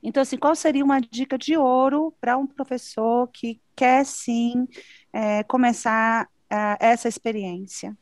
então, 0.03 0.23
assim, 0.23 0.37
qual 0.37 0.55
seria 0.55 0.85
uma 0.85 1.01
dica 1.01 1.39
de 1.39 1.57
ouro 1.57 2.15
para 2.21 2.37
um 2.37 2.47
professor 2.47 3.27
que 3.29 3.59
quer 3.75 4.05
sim 4.05 4.69
é, 5.13 5.43
começar 5.45 6.29
é, 6.51 6.77
essa 6.79 7.09
experiência? 7.09 7.97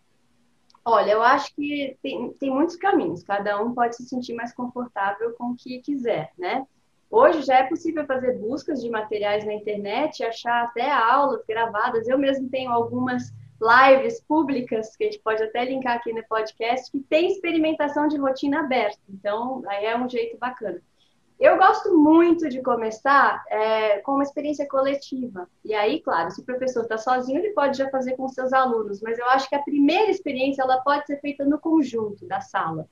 Olha, 0.85 1.13
eu 1.13 1.23
acho 1.23 1.55
que 1.55 1.97
tem, 2.03 2.33
tem 2.35 2.51
muitos 2.51 2.77
caminhos, 2.77 3.23
cada 3.23 3.63
um 3.63 3.73
pode 3.73 3.97
se 3.97 4.05
sentir 4.05 4.35
mais 4.35 4.53
confortável 4.53 5.33
com 5.35 5.51
o 5.51 5.57
que 5.57 5.81
quiser, 5.81 6.33
né? 6.37 6.67
Hoje 7.09 7.43
já 7.43 7.59
é 7.59 7.65
possível 7.65 8.07
fazer 8.07 8.39
buscas 8.39 8.81
de 8.81 8.89
materiais 8.89 9.45
na 9.45 9.53
internet, 9.53 10.25
achar 10.25 10.65
até 10.65 10.91
aulas 10.91 11.45
gravadas. 11.47 12.09
Eu 12.09 12.19
mesmo 12.19 12.49
tenho 12.49 12.73
algumas 12.73 13.31
lives 13.61 14.21
públicas, 14.23 14.97
que 14.97 15.05
a 15.05 15.11
gente 15.11 15.23
pode 15.23 15.43
até 15.43 15.65
linkar 15.65 15.97
aqui 15.97 16.13
no 16.13 16.27
podcast, 16.27 16.91
que 16.91 17.01
tem 17.01 17.29
experimentação 17.29 18.09
de 18.09 18.17
rotina 18.17 18.61
aberta. 18.61 18.99
Então, 19.09 19.63
aí 19.69 19.85
é 19.85 19.97
um 19.97 20.09
jeito 20.09 20.39
bacana. 20.39 20.81
Eu 21.39 21.57
gosto 21.57 21.97
muito 21.97 22.49
de 22.49 22.63
começar 22.63 23.45
é, 23.49 23.99
com 23.99 24.13
uma 24.13 24.23
experiência 24.23 24.67
coletiva. 24.69 25.49
E 25.65 25.75
aí, 25.75 26.01
claro, 26.01 26.31
se 26.31 26.41
o 26.41 26.45
professor 26.45 26.83
está 26.83 26.97
sozinho, 26.97 27.39
ele 27.39 27.53
pode 27.53 27.77
já 27.77 27.91
fazer 27.91 28.17
com 28.17 28.29
seus 28.29 28.53
alunos, 28.53 29.01
mas 29.01 29.19
eu 29.19 29.27
acho 29.27 29.49
que 29.49 29.57
a 29.57 29.63
primeira 29.63 30.11
experiência 30.11 30.63
ela 30.63 30.81
pode 30.81 31.07
ser 31.07 31.21
feita 31.21 31.45
no 31.45 31.59
conjunto 31.59 32.27
da 32.27 32.41
sala. 32.41 32.89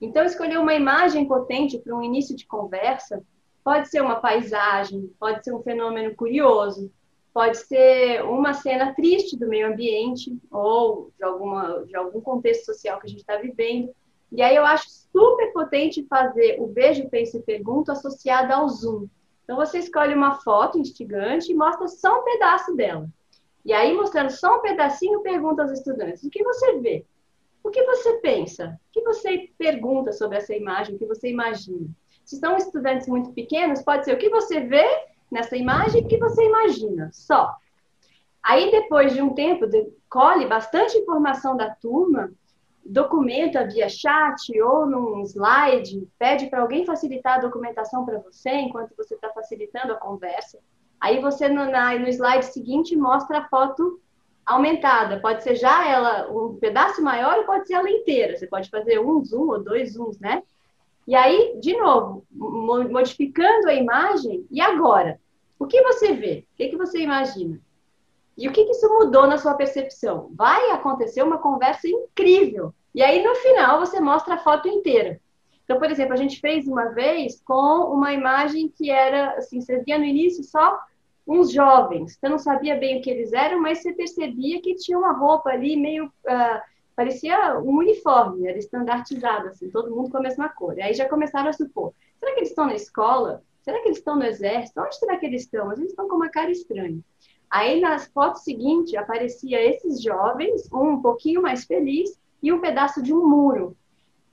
Então, 0.00 0.24
escolher 0.24 0.58
uma 0.58 0.74
imagem 0.74 1.26
potente 1.28 1.78
para 1.78 1.94
um 1.94 2.02
início 2.02 2.34
de 2.34 2.44
conversa 2.44 3.22
pode 3.62 3.88
ser 3.88 4.02
uma 4.02 4.16
paisagem, 4.16 5.12
pode 5.18 5.44
ser 5.44 5.54
um 5.54 5.62
fenômeno 5.62 6.14
curioso, 6.16 6.90
pode 7.32 7.56
ser 7.58 8.22
uma 8.24 8.52
cena 8.52 8.94
triste 8.94 9.38
do 9.38 9.48
meio 9.48 9.68
ambiente 9.68 10.36
ou 10.50 11.10
de, 11.16 11.24
alguma, 11.24 11.84
de 11.86 11.96
algum 11.96 12.20
contexto 12.20 12.66
social 12.66 12.98
que 12.98 13.06
a 13.06 13.10
gente 13.10 13.20
está 13.20 13.36
vivendo. 13.36 13.94
E 14.32 14.42
aí 14.42 14.56
eu 14.56 14.64
acho 14.64 14.88
super 14.88 15.52
potente 15.52 16.06
fazer 16.08 16.56
o 16.58 16.66
vejo, 16.66 17.08
penso 17.08 17.36
e 17.36 17.42
pergunto 17.42 17.92
associado 17.92 18.52
ao 18.52 18.68
Zoom. 18.68 19.06
Então 19.44 19.56
você 19.56 19.78
escolhe 19.78 20.14
uma 20.14 20.36
foto 20.40 20.78
instigante 20.78 21.52
e 21.52 21.54
mostra 21.54 21.86
só 21.86 22.20
um 22.20 22.24
pedaço 22.24 22.74
dela. 22.74 23.08
E 23.64 23.72
aí, 23.72 23.94
mostrando 23.94 24.30
só 24.30 24.58
um 24.58 24.62
pedacinho, 24.62 25.20
pergunta 25.20 25.62
aos 25.62 25.70
estudantes: 25.70 26.24
o 26.24 26.30
que 26.30 26.42
você 26.42 26.78
vê? 26.78 27.04
O 27.62 27.70
que 27.70 27.84
você 27.84 28.14
pensa? 28.14 28.80
O 28.88 28.92
que 28.92 29.02
você 29.02 29.50
pergunta 29.56 30.12
sobre 30.12 30.38
essa 30.38 30.54
imagem? 30.54 30.96
O 30.96 30.98
que 30.98 31.06
você 31.06 31.28
imagina? 31.28 31.88
Se 32.24 32.36
são 32.36 32.56
estudantes 32.56 33.06
muito 33.06 33.32
pequenos, 33.32 33.82
pode 33.82 34.04
ser 34.04 34.14
o 34.14 34.18
que 34.18 34.30
você 34.30 34.60
vê 34.60 34.84
nessa 35.30 35.56
imagem 35.56 36.02
o 36.02 36.08
que 36.08 36.18
você 36.18 36.44
imagina, 36.44 37.10
só. 37.12 37.54
Aí, 38.42 38.70
depois 38.70 39.14
de 39.14 39.22
um 39.22 39.34
tempo, 39.34 39.66
colhe 40.10 40.46
bastante 40.46 40.98
informação 40.98 41.56
da 41.56 41.70
turma 41.70 42.32
documenta 42.84 43.66
via 43.66 43.88
chat 43.88 44.60
ou 44.60 44.86
num 44.86 45.22
slide, 45.22 46.08
pede 46.18 46.48
para 46.48 46.62
alguém 46.62 46.84
facilitar 46.84 47.38
a 47.38 47.42
documentação 47.42 48.04
para 48.04 48.18
você 48.18 48.50
enquanto 48.50 48.96
você 48.96 49.14
está 49.14 49.30
facilitando 49.30 49.92
a 49.92 49.96
conversa. 49.96 50.58
Aí 51.00 51.20
você 51.20 51.48
no, 51.48 51.64
na, 51.70 51.98
no 51.98 52.08
slide 52.08 52.46
seguinte 52.46 52.96
mostra 52.96 53.38
a 53.38 53.48
foto 53.48 54.00
aumentada. 54.44 55.20
Pode 55.20 55.42
ser 55.42 55.56
já 55.56 55.88
ela 55.88 56.30
um 56.30 56.56
pedaço 56.56 57.02
maior 57.02 57.38
ou 57.38 57.44
pode 57.44 57.66
ser 57.66 57.74
ela 57.74 57.90
inteira. 57.90 58.36
Você 58.36 58.46
pode 58.46 58.68
fazer 58.70 58.98
um 59.00 59.24
zoom 59.24 59.48
ou 59.48 59.62
dois 59.62 59.94
zooms, 59.94 60.18
né? 60.18 60.42
E 61.06 61.16
aí, 61.16 61.58
de 61.60 61.76
novo, 61.76 62.24
modificando 62.30 63.68
a 63.68 63.74
imagem. 63.74 64.46
E 64.50 64.60
agora? 64.60 65.18
O 65.58 65.66
que 65.66 65.80
você 65.82 66.12
vê? 66.12 66.44
O 66.52 66.56
que, 66.56 66.68
que 66.68 66.76
você 66.76 67.00
imagina? 67.00 67.60
E 68.36 68.48
o 68.48 68.52
que, 68.52 68.64
que 68.64 68.70
isso 68.70 68.88
mudou 68.88 69.26
na 69.26 69.38
sua 69.38 69.54
percepção? 69.54 70.30
Vai 70.34 70.70
acontecer 70.70 71.22
uma 71.22 71.38
conversa 71.38 71.88
incrível. 71.88 72.74
E 72.94 73.02
aí, 73.02 73.22
no 73.22 73.34
final, 73.36 73.80
você 73.80 74.00
mostra 74.00 74.34
a 74.34 74.38
foto 74.38 74.68
inteira. 74.68 75.20
Então, 75.64 75.78
por 75.78 75.90
exemplo, 75.90 76.12
a 76.12 76.16
gente 76.16 76.40
fez 76.40 76.66
uma 76.66 76.86
vez 76.86 77.40
com 77.42 77.92
uma 77.94 78.12
imagem 78.12 78.68
que 78.68 78.90
era, 78.90 79.32
assim, 79.32 79.60
você 79.60 79.78
via 79.78 79.98
no 79.98 80.04
início 80.04 80.42
só 80.44 80.78
uns 81.26 81.52
jovens. 81.52 82.16
Você 82.18 82.28
não 82.28 82.38
sabia 82.38 82.76
bem 82.76 82.98
o 82.98 83.02
que 83.02 83.10
eles 83.10 83.32
eram, 83.32 83.60
mas 83.60 83.80
você 83.80 83.92
percebia 83.92 84.60
que 84.60 84.74
tinha 84.74 84.98
uma 84.98 85.12
roupa 85.12 85.50
ali 85.50 85.76
meio. 85.76 86.06
Uh, 86.06 86.60
parecia 86.96 87.58
um 87.60 87.78
uniforme, 87.78 88.46
era 88.46 88.58
estandartizado, 88.58 89.48
assim, 89.48 89.70
todo 89.70 89.94
mundo 89.94 90.10
com 90.10 90.18
a 90.18 90.22
mesma 90.22 90.48
cor. 90.48 90.76
E 90.76 90.82
aí 90.82 90.94
já 90.94 91.08
começaram 91.08 91.48
a 91.48 91.52
supor: 91.52 91.94
será 92.18 92.32
que 92.32 92.40
eles 92.40 92.50
estão 92.50 92.66
na 92.66 92.74
escola? 92.74 93.42
Será 93.62 93.80
que 93.80 93.88
eles 93.88 93.98
estão 93.98 94.16
no 94.16 94.24
exército? 94.24 94.80
Onde 94.80 94.98
será 94.98 95.16
que 95.16 95.26
eles 95.26 95.42
estão? 95.42 95.72
Eles 95.72 95.90
estão 95.90 96.08
com 96.08 96.16
uma 96.16 96.28
cara 96.28 96.50
estranha. 96.50 97.00
Aí 97.52 97.82
nas 97.82 98.06
fotos 98.06 98.44
seguintes 98.44 98.94
aparecia 98.94 99.62
esses 99.62 100.02
jovens, 100.02 100.66
um 100.72 100.92
um 100.92 101.02
pouquinho 101.02 101.42
mais 101.42 101.64
feliz 101.64 102.18
e 102.42 102.50
um 102.50 102.62
pedaço 102.62 103.02
de 103.02 103.12
um 103.12 103.28
muro. 103.28 103.76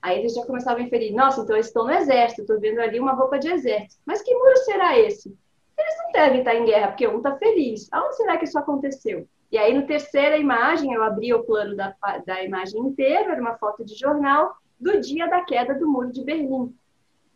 Aí 0.01 0.19
eles 0.19 0.33
já 0.33 0.45
começavam 0.45 0.81
a 0.81 0.85
inferir, 0.85 1.13
nossa, 1.13 1.41
então 1.41 1.53
eles 1.53 1.67
estão 1.67 1.83
no 1.83 1.91
exército, 1.91 2.43
estou 2.43 2.57
vendo 2.61 2.79
ali 2.79 2.97
uma 2.97 3.11
roupa 3.11 3.37
de 3.37 3.49
exército. 3.49 4.01
Mas 4.05 4.21
que 4.21 4.33
muro 4.33 4.55
será 4.59 4.97
esse? 4.97 5.37
Eles 5.77 5.97
não 6.01 6.11
devem 6.13 6.39
estar 6.39 6.55
em 6.55 6.63
guerra, 6.63 6.87
porque 6.87 7.09
um 7.09 7.17
está 7.17 7.35
feliz. 7.35 7.89
Aonde 7.91 8.15
será 8.15 8.37
que 8.37 8.45
isso 8.45 8.57
aconteceu? 8.57 9.27
E 9.51 9.57
aí, 9.57 9.73
no 9.73 9.85
terceira 9.85 10.37
imagem, 10.37 10.93
eu 10.93 11.03
abri 11.03 11.33
o 11.33 11.43
plano 11.43 11.75
da, 11.75 11.93
da 12.25 12.41
imagem 12.41 12.79
inteira, 12.79 13.33
era 13.33 13.41
uma 13.41 13.57
foto 13.57 13.83
de 13.83 13.95
jornal 13.95 14.55
do 14.79 15.01
dia 15.01 15.27
da 15.27 15.41
queda 15.43 15.73
do 15.73 15.89
muro 15.89 16.09
de 16.09 16.23
Berlim. 16.23 16.73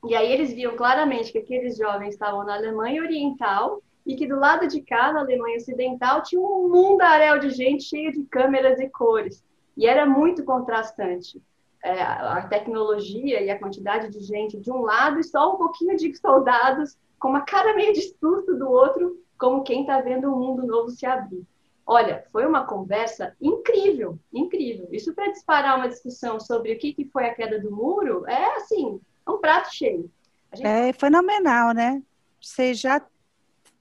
E 0.08 0.16
aí 0.16 0.32
eles 0.32 0.54
viam 0.54 0.78
claramente 0.78 1.34
que 1.34 1.40
aqueles 1.40 1.78
jovens 1.78 2.14
estavam 2.14 2.46
na 2.46 2.56
Alemanha 2.56 3.02
Oriental 3.02 3.82
e 4.06 4.16
que 4.16 4.28
do 4.28 4.38
lado 4.38 4.68
de 4.68 4.82
cá, 4.82 5.14
na 5.14 5.22
Alemanha 5.22 5.58
Ocidental, 5.58 6.22
tinha 6.24 6.42
um 6.42 6.68
mundaréu 6.68 7.40
de 7.40 7.50
gente 7.52 7.84
cheia 7.84 8.12
de 8.12 8.24
câmeras 8.26 8.80
e 8.80 8.90
cores. 8.90 9.44
E 9.78 9.88
era 9.88 10.06
muito 10.06 10.44
contrastante. 10.44 11.42
É, 11.84 12.02
a 12.02 12.48
tecnologia 12.48 13.42
e 13.42 13.50
a 13.50 13.60
quantidade 13.60 14.10
de 14.10 14.22
gente 14.22 14.58
de 14.58 14.72
um 14.72 14.82
lado 14.82 15.20
e 15.20 15.24
só 15.24 15.54
um 15.54 15.58
pouquinho 15.58 15.98
de 15.98 16.16
soldados 16.16 16.98
com 17.20 17.28
uma 17.28 17.42
cara 17.42 17.76
meio 17.76 17.92
de 17.92 18.02
susto 18.02 18.56
do 18.58 18.70
outro, 18.70 19.18
como 19.38 19.64
quem 19.64 19.82
está 19.82 20.00
vendo 20.00 20.30
um 20.30 20.40
mundo 20.40 20.66
novo 20.66 20.90
se 20.90 21.06
abrir. 21.06 21.46
Olha, 21.86 22.24
foi 22.32 22.46
uma 22.46 22.66
conversa 22.66 23.36
incrível, 23.42 24.18
incrível. 24.32 24.88
Isso 24.92 25.14
para 25.14 25.32
disparar 25.32 25.78
uma 25.78 25.90
discussão 25.90 26.40
sobre 26.40 26.72
o 26.72 26.78
que, 26.78 26.94
que 26.94 27.06
foi 27.06 27.26
a 27.26 27.36
queda 27.36 27.60
do 27.60 27.70
muro 27.70 28.26
é 28.28 28.56
assim, 28.56 29.00
um 29.28 29.38
prato 29.38 29.74
cheio. 29.74 30.10
Gente... 30.54 30.66
É 30.66 30.94
fenomenal, 30.94 31.74
né? 31.74 32.02
Você 32.40 32.74
já 32.74 33.02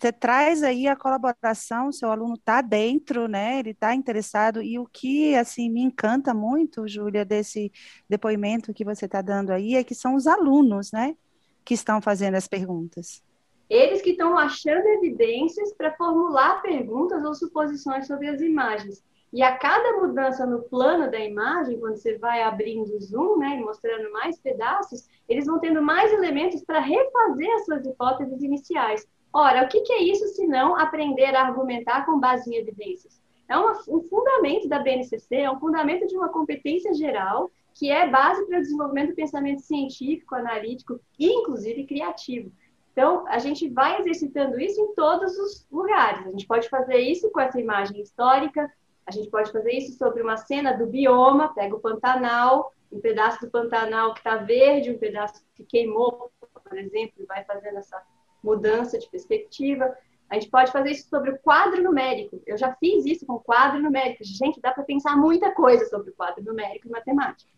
você 0.02 0.12
traz 0.12 0.64
aí 0.64 0.88
a 0.88 0.96
colaboração, 0.96 1.92
seu 1.92 2.10
aluno 2.10 2.34
está 2.34 2.60
dentro, 2.60 3.28
né? 3.28 3.60
Ele 3.60 3.70
está 3.70 3.94
interessado. 3.94 4.60
E 4.60 4.76
o 4.76 4.84
que 4.84 5.36
assim 5.36 5.70
me 5.70 5.80
encanta 5.80 6.34
muito, 6.34 6.88
Júlia, 6.88 7.24
desse 7.24 7.70
depoimento 8.08 8.74
que 8.74 8.84
você 8.84 9.04
está 9.04 9.22
dando 9.22 9.50
aí, 9.50 9.76
é 9.76 9.84
que 9.84 9.94
são 9.94 10.16
os 10.16 10.26
alunos, 10.26 10.90
né? 10.90 11.16
Que 11.64 11.74
estão 11.74 12.02
fazendo 12.02 12.34
as 12.34 12.48
perguntas. 12.48 13.22
Eles 13.70 14.02
que 14.02 14.10
estão 14.10 14.36
achando 14.36 14.84
evidências 14.88 15.72
para 15.72 15.94
formular 15.94 16.60
perguntas 16.62 17.24
ou 17.24 17.32
suposições 17.32 18.08
sobre 18.08 18.26
as 18.26 18.40
imagens. 18.40 19.04
E 19.32 19.40
a 19.40 19.56
cada 19.56 20.00
mudança 20.00 20.44
no 20.44 20.64
plano 20.64 21.12
da 21.12 21.20
imagem, 21.20 21.78
quando 21.78 21.96
você 21.96 22.18
vai 22.18 22.42
abrindo 22.42 22.92
o 22.96 23.00
zoom, 23.00 23.38
né, 23.38 23.56
e 23.56 23.60
mostrando 23.60 24.10
mais 24.10 24.36
pedaços, 24.40 25.06
eles 25.28 25.46
vão 25.46 25.60
tendo 25.60 25.80
mais 25.80 26.12
elementos 26.12 26.64
para 26.64 26.80
refazer 26.80 27.54
as 27.54 27.64
suas 27.64 27.86
hipóteses 27.86 28.42
iniciais. 28.42 29.06
Ora, 29.32 29.64
o 29.64 29.68
que, 29.68 29.80
que 29.80 29.92
é 29.92 30.02
isso 30.02 30.26
se 30.28 30.46
não 30.46 30.76
aprender 30.76 31.34
a 31.34 31.46
argumentar 31.46 32.04
com 32.04 32.20
base 32.20 32.50
em 32.50 32.56
evidências? 32.56 33.20
É 33.48 33.56
uma, 33.56 33.72
um 33.88 34.02
fundamento 34.02 34.68
da 34.68 34.78
BNCC, 34.78 35.36
é 35.36 35.50
um 35.50 35.58
fundamento 35.58 36.06
de 36.06 36.16
uma 36.16 36.28
competência 36.28 36.92
geral 36.94 37.50
que 37.74 37.90
é 37.90 38.06
base 38.08 38.44
para 38.46 38.58
o 38.58 38.60
desenvolvimento 38.60 39.10
do 39.10 39.16
pensamento 39.16 39.62
científico, 39.62 40.34
analítico 40.34 41.00
e, 41.18 41.26
inclusive, 41.26 41.86
criativo. 41.86 42.52
Então, 42.92 43.26
a 43.26 43.38
gente 43.38 43.68
vai 43.68 43.98
exercitando 44.00 44.60
isso 44.60 44.78
em 44.78 44.94
todos 44.94 45.38
os 45.38 45.66
lugares. 45.72 46.26
A 46.26 46.30
gente 46.30 46.46
pode 46.46 46.68
fazer 46.68 46.98
isso 46.98 47.30
com 47.30 47.40
essa 47.40 47.58
imagem 47.58 48.02
histórica, 48.02 48.70
a 49.06 49.10
gente 49.10 49.30
pode 49.30 49.50
fazer 49.50 49.72
isso 49.72 49.96
sobre 49.96 50.22
uma 50.22 50.36
cena 50.36 50.72
do 50.72 50.86
bioma, 50.86 51.54
pega 51.54 51.74
o 51.74 51.80
Pantanal, 51.80 52.72
um 52.92 53.00
pedaço 53.00 53.40
do 53.40 53.50
Pantanal 53.50 54.12
que 54.12 54.20
está 54.20 54.36
verde, 54.36 54.90
um 54.90 54.98
pedaço 54.98 55.42
que 55.54 55.64
queimou, 55.64 56.30
por 56.62 56.78
exemplo, 56.78 57.14
e 57.18 57.24
vai 57.24 57.42
fazendo 57.44 57.78
essa 57.78 58.02
mudança 58.42 58.98
de 58.98 59.08
perspectiva. 59.08 59.96
A 60.28 60.34
gente 60.34 60.50
pode 60.50 60.72
fazer 60.72 60.92
isso 60.92 61.08
sobre 61.08 61.30
o 61.30 61.38
quadro 61.38 61.82
numérico. 61.82 62.42
Eu 62.46 62.56
já 62.56 62.74
fiz 62.76 63.04
isso 63.04 63.26
com 63.26 63.38
quadro 63.38 63.80
numérico. 63.80 64.24
Gente, 64.24 64.60
dá 64.60 64.72
para 64.72 64.84
pensar 64.84 65.16
muita 65.16 65.52
coisa 65.52 65.84
sobre 65.86 66.10
o 66.10 66.14
quadro 66.14 66.42
numérico 66.42 66.88
e 66.88 66.90
matemática. 66.90 67.50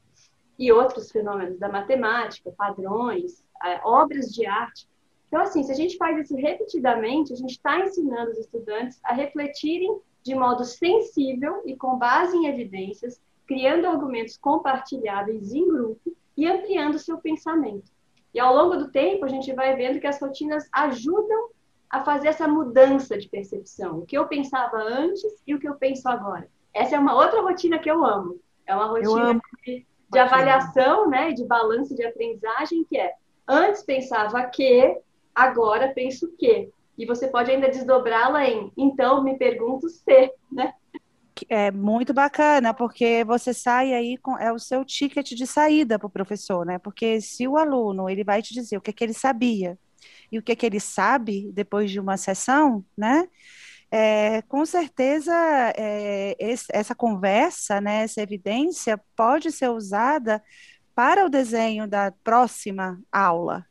E 0.58 0.72
outros 0.72 1.10
fenômenos 1.10 1.58
da 1.58 1.68
matemática, 1.68 2.52
padrões, 2.56 3.44
obras 3.84 4.26
de 4.26 4.44
arte. 4.44 4.88
Então, 5.28 5.40
assim, 5.40 5.62
se 5.62 5.72
a 5.72 5.74
gente 5.74 5.96
faz 5.96 6.18
isso 6.18 6.36
repetidamente, 6.36 7.32
a 7.32 7.36
gente 7.36 7.52
está 7.52 7.80
ensinando 7.80 8.30
os 8.30 8.38
estudantes 8.38 9.00
a 9.04 9.12
refletirem 9.12 9.98
de 10.22 10.34
modo 10.34 10.64
sensível 10.64 11.62
e 11.66 11.76
com 11.76 11.98
base 11.98 12.36
em 12.36 12.46
evidências, 12.46 13.20
criando 13.46 13.86
argumentos 13.86 14.36
compartilháveis 14.36 15.52
em 15.52 15.68
grupo 15.68 16.16
e 16.36 16.46
ampliando 16.46 16.98
seu 16.98 17.18
pensamento. 17.18 17.92
E 18.34 18.40
ao 18.40 18.54
longo 18.54 18.76
do 18.76 18.90
tempo, 18.90 19.24
a 19.24 19.28
gente 19.28 19.52
vai 19.52 19.76
vendo 19.76 20.00
que 20.00 20.06
as 20.06 20.20
rotinas 20.20 20.68
ajudam 20.72 21.50
a 21.88 22.02
fazer 22.02 22.28
essa 22.28 22.48
mudança 22.48 23.16
de 23.16 23.28
percepção. 23.28 24.00
O 24.00 24.06
que 24.06 24.18
eu 24.18 24.26
pensava 24.26 24.76
antes 24.78 25.22
e 25.46 25.54
o 25.54 25.60
que 25.60 25.68
eu 25.68 25.76
penso 25.76 26.08
agora. 26.08 26.48
Essa 26.74 26.96
é 26.96 26.98
uma 26.98 27.14
outra 27.14 27.40
rotina 27.40 27.78
que 27.78 27.88
eu 27.88 28.04
amo. 28.04 28.40
É 28.66 28.74
uma 28.74 28.86
rotina 28.86 29.40
de, 29.64 29.86
de 30.10 30.18
avaliação, 30.18 31.08
né, 31.08 31.30
de 31.30 31.44
balanço 31.44 31.94
de 31.94 32.04
aprendizagem, 32.04 32.84
que 32.84 32.98
é 32.98 33.14
antes 33.46 33.84
pensava 33.84 34.42
que, 34.46 34.98
agora 35.32 35.92
penso 35.94 36.34
que. 36.36 36.68
E 36.98 37.06
você 37.06 37.28
pode 37.28 37.50
ainda 37.50 37.68
desdobrá-la 37.68 38.48
em 38.48 38.72
então 38.76 39.22
me 39.22 39.38
pergunto 39.38 39.88
se, 39.88 40.32
né? 40.50 40.74
É 41.48 41.70
muito 41.70 42.12
bacana, 42.14 42.74
porque 42.74 43.24
você 43.24 43.52
sai 43.54 43.92
aí 43.92 44.16
com 44.18 44.38
é 44.38 44.52
o 44.52 44.58
seu 44.58 44.84
ticket 44.84 45.32
de 45.32 45.46
saída 45.46 45.98
para 45.98 46.06
o 46.06 46.10
professor, 46.10 46.64
né? 46.64 46.78
Porque 46.78 47.20
se 47.20 47.46
o 47.48 47.56
aluno 47.56 48.08
ele 48.08 48.24
vai 48.24 48.42
te 48.42 48.54
dizer 48.54 48.76
o 48.76 48.80
que, 48.80 48.90
é 48.90 48.92
que 48.92 49.04
ele 49.04 49.14
sabia 49.14 49.78
e 50.30 50.38
o 50.38 50.42
que, 50.42 50.52
é 50.52 50.56
que 50.56 50.66
ele 50.66 50.80
sabe 50.80 51.50
depois 51.52 51.90
de 51.90 52.00
uma 52.00 52.16
sessão, 52.16 52.84
né? 52.96 53.28
É, 53.90 54.42
com 54.42 54.66
certeza 54.66 55.32
é, 55.76 56.36
esse, 56.38 56.66
essa 56.70 56.94
conversa, 56.94 57.80
né, 57.80 58.02
essa 58.02 58.20
evidência 58.20 59.00
pode 59.14 59.52
ser 59.52 59.68
usada 59.68 60.42
para 60.94 61.24
o 61.24 61.28
desenho 61.30 61.86
da 61.86 62.12
próxima 62.24 63.00
aula, 63.12 63.64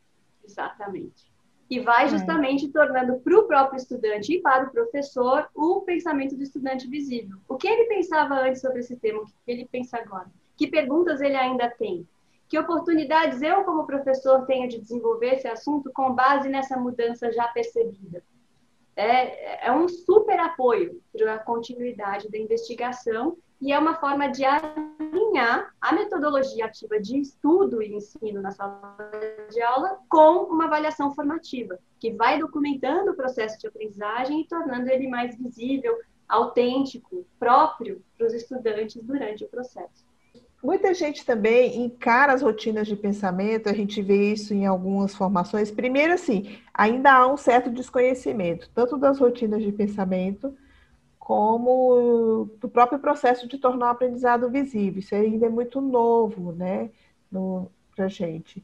Exatamente. 0.43 1.32
E 1.73 1.79
vai 1.79 2.05
é. 2.05 2.07
justamente 2.07 2.67
tornando 2.67 3.19
para 3.19 3.35
o 3.35 3.47
próprio 3.47 3.77
estudante 3.77 4.35
e 4.35 4.39
para 4.39 4.65
o 4.65 4.69
professor 4.69 5.49
o 5.55 5.81
pensamento 5.81 6.35
do 6.35 6.43
estudante 6.43 6.87
visível. 6.87 7.37
O 7.47 7.57
que 7.57 7.67
ele 7.67 7.85
pensava 7.85 8.35
antes 8.35 8.61
sobre 8.61 8.81
esse 8.81 8.95
tema, 8.95 9.23
o 9.23 9.25
que 9.25 9.33
ele 9.47 9.67
pensa 9.71 9.97
agora? 9.97 10.31
Que 10.55 10.67
perguntas 10.67 11.19
ele 11.19 11.35
ainda 11.35 11.67
tem? 11.71 12.07
Que 12.47 12.59
oportunidades 12.59 13.41
eu, 13.41 13.63
como 13.63 13.87
professor, 13.87 14.45
tenho 14.45 14.69
de 14.69 14.79
desenvolver 14.79 15.33
esse 15.33 15.47
assunto 15.47 15.91
com 15.91 16.13
base 16.13 16.47
nessa 16.47 16.77
mudança 16.77 17.31
já 17.31 17.47
percebida? 17.47 18.23
É, 18.95 19.65
é 19.65 19.71
um 19.71 19.87
super 19.87 20.39
apoio 20.39 21.01
para 21.11 21.33
a 21.33 21.39
continuidade 21.39 22.29
da 22.29 22.37
investigação 22.37 23.35
e 23.63 23.71
é 23.71 23.79
uma 23.79 23.95
forma 23.95 24.27
de 24.27 24.43
alinhar 24.43 25.73
a 25.79 25.93
metodologia 25.93 26.65
ativa 26.65 26.99
de 26.99 27.17
estudo 27.17 27.81
e 27.81 27.95
ensino 27.95 28.41
na 28.41 28.51
sala 28.51 28.97
de 29.49 29.61
aula 29.61 29.99
com 30.09 30.43
uma 30.53 30.65
avaliação 30.65 31.13
formativa, 31.15 31.79
que 31.97 32.11
vai 32.11 32.37
documentando 32.37 33.11
o 33.11 33.15
processo 33.15 33.57
de 33.57 33.65
aprendizagem 33.65 34.41
e 34.41 34.47
tornando 34.47 34.89
ele 34.89 35.07
mais 35.07 35.37
visível, 35.37 35.97
autêntico, 36.27 37.25
próprio 37.39 38.03
para 38.17 38.27
os 38.27 38.33
estudantes 38.33 39.01
durante 39.01 39.45
o 39.45 39.47
processo. 39.47 40.05
Muita 40.61 40.93
gente 40.93 41.25
também 41.25 41.85
encara 41.85 42.33
as 42.33 42.41
rotinas 42.41 42.85
de 42.85 42.97
pensamento, 42.97 43.69
a 43.69 43.73
gente 43.73 44.01
vê 44.01 44.33
isso 44.33 44.53
em 44.53 44.65
algumas 44.65 45.15
formações. 45.15 45.71
Primeiro, 45.71 46.13
assim, 46.13 46.57
ainda 46.73 47.13
há 47.13 47.31
um 47.31 47.37
certo 47.37 47.69
desconhecimento, 47.69 48.69
tanto 48.73 48.97
das 48.97 49.19
rotinas 49.19 49.63
de 49.63 49.71
pensamento, 49.71 50.53
como 51.23 52.49
do 52.59 52.67
próprio 52.67 52.99
processo 52.99 53.47
de 53.47 53.57
tornar 53.57 53.87
o 53.87 53.91
aprendizado 53.91 54.49
visível. 54.49 54.99
Isso 54.99 55.15
ainda 55.15 55.45
é 55.45 55.49
muito 55.49 55.79
novo, 55.79 56.51
né, 56.51 56.89
para 57.95 58.05
a 58.05 58.09
gente. 58.09 58.61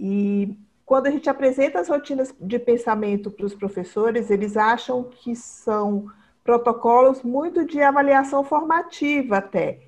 E 0.00 0.58
quando 0.86 1.08
a 1.08 1.10
gente 1.10 1.28
apresenta 1.28 1.78
as 1.78 1.88
rotinas 1.88 2.34
de 2.40 2.58
pensamento 2.58 3.30
para 3.30 3.44
os 3.44 3.54
professores, 3.54 4.30
eles 4.30 4.56
acham 4.56 5.04
que 5.04 5.36
são 5.36 6.06
protocolos 6.42 7.22
muito 7.22 7.66
de 7.66 7.82
avaliação 7.82 8.42
formativa 8.42 9.36
até. 9.36 9.80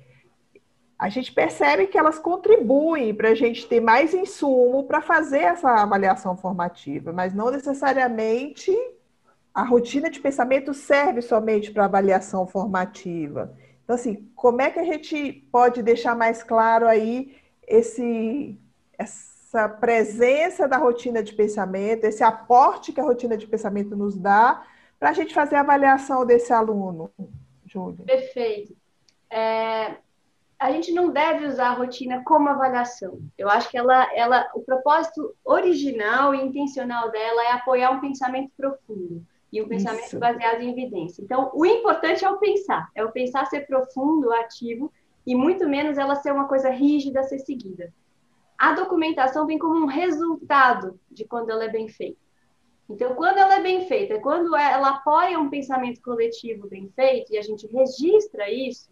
A 0.99 1.09
gente 1.09 1.31
percebe 1.31 1.87
que 1.87 1.97
elas 1.97 2.19
contribuem 2.19 3.11
para 3.11 3.29
a 3.29 3.35
gente 3.35 3.67
ter 3.67 3.79
mais 3.79 4.13
insumo 4.13 4.83
para 4.83 5.01
fazer 5.01 5.39
essa 5.39 5.81
avaliação 5.81 6.37
formativa, 6.37 7.11
mas 7.11 7.33
não 7.33 7.49
necessariamente 7.49 8.71
a 9.57 9.63
rotina 9.63 10.07
de 10.07 10.19
pensamento 10.19 10.71
serve 10.71 11.19
somente 11.19 11.71
para 11.71 11.85
avaliação 11.85 12.45
formativa. 12.45 13.57
Então, 13.83 13.95
assim, 13.95 14.29
como 14.35 14.61
é 14.61 14.69
que 14.69 14.77
a 14.77 14.83
gente 14.83 15.33
pode 15.51 15.81
deixar 15.81 16.15
mais 16.15 16.43
claro 16.43 16.85
aí 16.85 17.35
esse, 17.67 18.55
essa 18.95 19.67
presença 19.67 20.67
da 20.67 20.77
rotina 20.77 21.23
de 21.23 21.33
pensamento, 21.33 22.03
esse 22.03 22.23
aporte 22.23 22.93
que 22.93 23.01
a 23.01 23.03
rotina 23.03 23.35
de 23.35 23.47
pensamento 23.47 23.95
nos 23.95 24.15
dá, 24.15 24.63
para 24.99 25.09
a 25.09 25.13
gente 25.13 25.33
fazer 25.33 25.55
a 25.55 25.61
avaliação 25.61 26.23
desse 26.23 26.53
aluno, 26.53 27.09
Júlia? 27.65 28.05
Perfeito. 28.05 28.77
É, 29.27 29.95
a 30.59 30.71
gente 30.71 30.91
não 30.91 31.09
deve 31.09 31.47
usar 31.47 31.69
a 31.69 31.73
rotina 31.73 32.21
como 32.23 32.47
avaliação. 32.47 33.19
Eu 33.35 33.49
acho 33.49 33.71
que 33.71 33.77
ela, 33.77 34.07
ela, 34.15 34.47
o 34.53 34.61
propósito 34.61 35.35
original 35.43 36.35
e 36.35 36.45
intencional 36.45 37.09
dela 37.09 37.41
é 37.41 37.51
apoiar 37.53 37.89
um 37.89 37.99
pensamento 37.99 38.51
profundo 38.55 39.25
e 39.51 39.61
um 39.61 39.67
pensamento 39.67 40.05
Isso. 40.05 40.19
baseado 40.19 40.61
em 40.61 40.71
evidência. 40.71 41.21
Então, 41.21 41.51
o 41.53 41.65
importante 41.65 42.25
é 42.25 42.29
o 42.29 42.37
pensar, 42.37 42.89
é 42.93 43.03
o 43.03 43.11
pensar 43.11 43.45
ser 43.45 43.65
profundo, 43.65 44.31
ativo, 44.33 44.91
e 45.25 45.35
muito 45.35 45.67
menos 45.67 45.97
ela 45.97 46.15
ser 46.15 46.31
uma 46.31 46.47
coisa 46.47 46.69
rígida 46.69 47.19
a 47.19 47.23
ser 47.23 47.39
seguida. 47.39 47.93
A 48.57 48.73
documentação 48.73 49.45
vem 49.45 49.57
como 49.57 49.75
um 49.75 49.85
resultado 49.85 50.99
de 51.11 51.25
quando 51.25 51.49
ela 51.49 51.65
é 51.65 51.69
bem 51.69 51.87
feita. 51.87 52.19
Então, 52.89 53.13
quando 53.15 53.37
ela 53.37 53.55
é 53.55 53.61
bem 53.61 53.85
feita, 53.85 54.19
quando 54.19 54.55
ela 54.55 54.89
apoia 54.89 55.39
um 55.39 55.49
pensamento 55.49 56.01
coletivo 56.01 56.67
bem 56.67 56.89
feito 56.95 57.33
e 57.33 57.37
a 57.37 57.41
gente 57.41 57.67
registra 57.67 58.49
isso, 58.49 58.89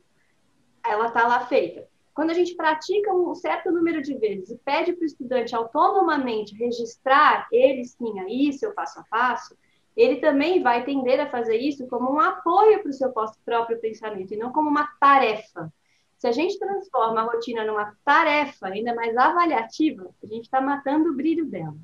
ela 0.86 1.08
está 1.08 1.26
lá 1.26 1.46
feita. 1.46 1.88
Quando 2.14 2.30
a 2.30 2.34
gente 2.34 2.56
pratica 2.56 3.14
um 3.14 3.34
certo 3.34 3.72
número 3.72 4.02
de 4.02 4.16
vezes 4.18 4.50
e 4.50 4.58
pede 4.58 4.94
para 4.94 5.04
o 5.04 5.06
estudante 5.06 5.56
autonomamente 5.56 6.56
registrar 6.56 7.48
ele 7.52 7.84
sim 7.86 8.20
aí, 8.20 8.54
seu 8.54 8.74
passo 8.74 9.00
a 9.00 9.04
passo, 9.10 9.56
ele 9.96 10.18
também 10.18 10.62
vai 10.62 10.84
tender 10.84 11.20
a 11.20 11.30
fazer 11.30 11.58
isso 11.58 11.88
como 11.88 12.12
um 12.12 12.20
apoio 12.20 12.82
para 12.82 12.90
o 12.90 12.94
seu 12.94 13.14
próprio 13.46 13.80
pensamento 13.80 14.34
e 14.34 14.38
não 14.38 14.52
como 14.52 14.70
uma 14.70 14.88
tarefa. 15.00 15.72
Se 16.18 16.28
a 16.28 16.32
gente 16.32 16.60
transforma 16.60 17.22
a 17.22 17.24
rotina 17.26 17.66
numa 17.66 17.96
tarefa 18.04 18.68
ainda 18.68 18.94
mais 18.94 19.16
avaliativa, 19.16 20.10
a 20.24 20.28
gente 20.28 20.46
está 20.46 20.60
matando 20.60 21.10
o 21.10 21.16
brilho 21.16 21.46
dela. 21.46 21.76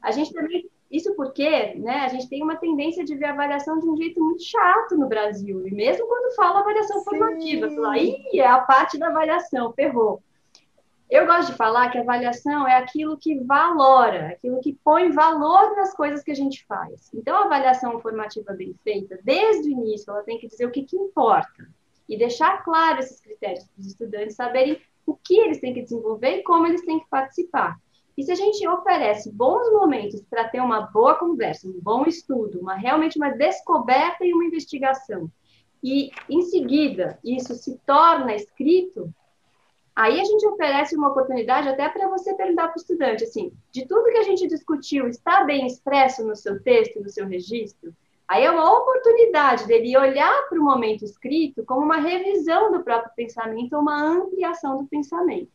A 0.00 0.10
gente 0.10 0.32
também, 0.32 0.68
isso 0.90 1.14
porque 1.14 1.74
né, 1.74 2.00
a 2.00 2.08
gente 2.08 2.28
tem 2.28 2.42
uma 2.42 2.56
tendência 2.56 3.04
de 3.04 3.14
ver 3.14 3.26
a 3.26 3.32
avaliação 3.32 3.78
de 3.78 3.88
um 3.88 3.96
jeito 3.96 4.22
muito 4.22 4.42
chato 4.42 4.96
no 4.96 5.08
Brasil, 5.08 5.66
e 5.66 5.70
mesmo 5.70 6.06
quando 6.06 6.34
fala 6.34 6.60
avaliação 6.60 7.02
formativa, 7.04 7.70
fala, 7.70 7.98
ih, 7.98 8.38
é 8.38 8.46
a 8.46 8.60
parte 8.60 8.98
da 8.98 9.08
avaliação, 9.08 9.72
ferrou. 9.72 10.22
Eu 11.10 11.26
gosto 11.26 11.52
de 11.52 11.56
falar 11.56 11.90
que 11.90 11.96
avaliação 11.96 12.68
é 12.68 12.76
aquilo 12.76 13.16
que 13.16 13.38
valora, 13.40 14.28
aquilo 14.28 14.60
que 14.60 14.78
põe 14.84 15.10
valor 15.10 15.74
nas 15.74 15.94
coisas 15.94 16.22
que 16.22 16.30
a 16.30 16.34
gente 16.34 16.66
faz. 16.66 17.10
Então, 17.14 17.34
a 17.34 17.44
avaliação 17.44 17.98
formativa 18.00 18.52
bem 18.52 18.74
feita, 18.84 19.18
desde 19.24 19.68
o 19.68 19.72
início, 19.72 20.10
ela 20.10 20.22
tem 20.22 20.38
que 20.38 20.46
dizer 20.46 20.66
o 20.66 20.70
que, 20.70 20.82
que 20.82 20.96
importa 20.96 21.66
e 22.06 22.18
deixar 22.18 22.62
claro 22.62 22.98
esses 22.98 23.20
critérios 23.20 23.64
para 23.64 23.80
os 23.80 23.86
estudantes 23.86 24.36
saberem 24.36 24.78
o 25.06 25.14
que 25.14 25.38
eles 25.38 25.60
têm 25.60 25.72
que 25.72 25.82
desenvolver 25.82 26.38
e 26.38 26.42
como 26.42 26.66
eles 26.66 26.84
têm 26.84 27.00
que 27.00 27.08
participar. 27.08 27.78
E 28.16 28.22
se 28.22 28.32
a 28.32 28.34
gente 28.34 28.66
oferece 28.68 29.32
bons 29.32 29.70
momentos 29.72 30.20
para 30.28 30.48
ter 30.48 30.60
uma 30.60 30.82
boa 30.82 31.14
conversa, 31.14 31.68
um 31.68 31.80
bom 31.80 32.04
estudo, 32.04 32.60
uma 32.60 32.74
realmente 32.74 33.16
uma 33.16 33.30
descoberta 33.30 34.26
e 34.26 34.34
uma 34.34 34.44
investigação, 34.44 35.30
e 35.82 36.10
em 36.28 36.42
seguida 36.42 37.18
isso 37.24 37.54
se 37.54 37.78
torna 37.86 38.34
escrito, 38.34 39.14
Aí 39.98 40.20
a 40.20 40.24
gente 40.24 40.46
oferece 40.46 40.94
uma 40.94 41.08
oportunidade 41.08 41.68
até 41.68 41.88
para 41.88 42.06
você 42.06 42.32
perguntar 42.32 42.68
para 42.68 42.76
o 42.76 42.80
estudante, 42.80 43.24
assim, 43.24 43.52
de 43.72 43.84
tudo 43.84 44.12
que 44.12 44.18
a 44.18 44.22
gente 44.22 44.46
discutiu, 44.46 45.08
está 45.08 45.42
bem 45.42 45.66
expresso 45.66 46.24
no 46.24 46.36
seu 46.36 46.62
texto, 46.62 47.00
no 47.00 47.08
seu 47.08 47.26
registro? 47.26 47.92
Aí 48.28 48.44
é 48.44 48.50
uma 48.50 48.78
oportunidade 48.78 49.66
dele 49.66 49.98
olhar 49.98 50.48
para 50.48 50.60
o 50.60 50.62
momento 50.62 51.04
escrito 51.04 51.64
como 51.64 51.80
uma 51.80 51.96
revisão 51.96 52.70
do 52.70 52.84
próprio 52.84 53.10
pensamento, 53.16 53.76
uma 53.76 54.00
ampliação 54.00 54.78
do 54.78 54.86
pensamento. 54.86 55.50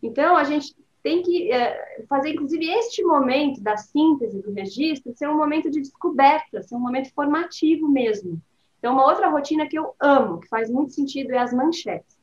Então, 0.00 0.36
a 0.36 0.44
gente 0.44 0.72
tem 1.02 1.20
que 1.20 1.50
é, 1.50 2.04
fazer, 2.08 2.28
inclusive, 2.28 2.70
este 2.70 3.02
momento 3.02 3.60
da 3.60 3.76
síntese 3.76 4.40
do 4.40 4.52
registro 4.52 5.12
ser 5.16 5.28
um 5.28 5.36
momento 5.36 5.68
de 5.68 5.80
descoberta, 5.80 6.62
ser 6.62 6.76
um 6.76 6.80
momento 6.80 7.12
formativo 7.12 7.88
mesmo. 7.88 8.40
Então, 8.78 8.92
uma 8.92 9.08
outra 9.08 9.28
rotina 9.28 9.66
que 9.66 9.76
eu 9.76 9.92
amo, 9.98 10.38
que 10.38 10.46
faz 10.46 10.70
muito 10.70 10.92
sentido, 10.92 11.32
é 11.32 11.38
as 11.38 11.52
manchetes. 11.52 12.19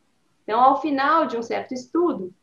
Então, 0.47 0.61
ao 0.61 0.79
final 0.79 1.27
de 1.27 1.35
um 1.35 1.43
certo 1.43 1.73
estudo, 1.73 2.33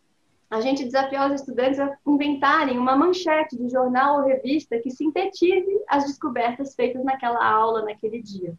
a 0.51 0.61
gente 0.61 0.85
desafia 0.85 1.27
os 1.27 1.41
estudantes 1.41 1.81
a 1.81 1.97
inventarem 2.07 2.77
uma 2.77 2.95
manchete 2.95 3.57
de 3.57 3.71
jornal 3.71 4.19
ou 4.19 4.27
revista 4.27 4.79
que 4.79 4.91
sintetize 4.91 5.83
as 5.89 6.05
descobertas 6.05 6.75
feitas 6.75 7.03
naquela 7.03 7.43
aula, 7.43 7.83
naquele 7.83 8.21
dia. 8.21 8.55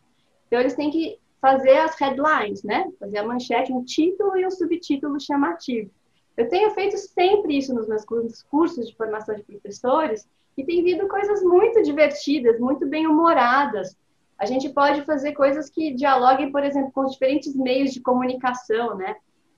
Então, 0.48 0.60
eles 0.60 0.74
têm 0.74 0.90
que 0.90 1.20
fazer 1.40 1.78
as 1.78 1.96
headlines, 2.00 2.64
né? 2.64 2.92
Fazer 3.00 3.20
a 3.20 3.24
manchete, 3.24 3.72
um 3.72 3.84
título 3.84 4.36
e 4.36 4.48
um 4.48 4.50
subtítulo 4.50 5.20
chamativo. 5.20 5.92
Eu 6.36 6.50
tenho 6.50 6.72
feito 6.72 6.98
sempre 6.98 7.56
isso 7.56 7.72
nos 7.72 7.88
meus 7.88 8.04
cursos 8.50 8.88
de 8.88 8.96
formação 8.96 9.36
de 9.36 9.44
professores 9.44 10.28
e 10.58 10.64
tem 10.64 10.84
vindo 10.84 11.08
coisas 11.08 11.44
muito 11.44 11.84
divertidas, 11.84 12.60
muito 12.60 12.88
bem-humoradas. 12.88 13.96
A 14.40 14.46
gente 14.48 14.70
pode 14.70 15.04
fazer 15.04 15.34
coisas 15.34 15.70
que 15.70 15.94
dialoguem, 15.94 16.52
por 16.52 16.64
exemplo, 16.64 16.92
com 16.92 17.02
os 17.02 17.14
diferentes 17.14 17.56
meios 17.56 17.92
de 17.92 18.02
comunicação, 18.02 18.98
né? 18.98 19.16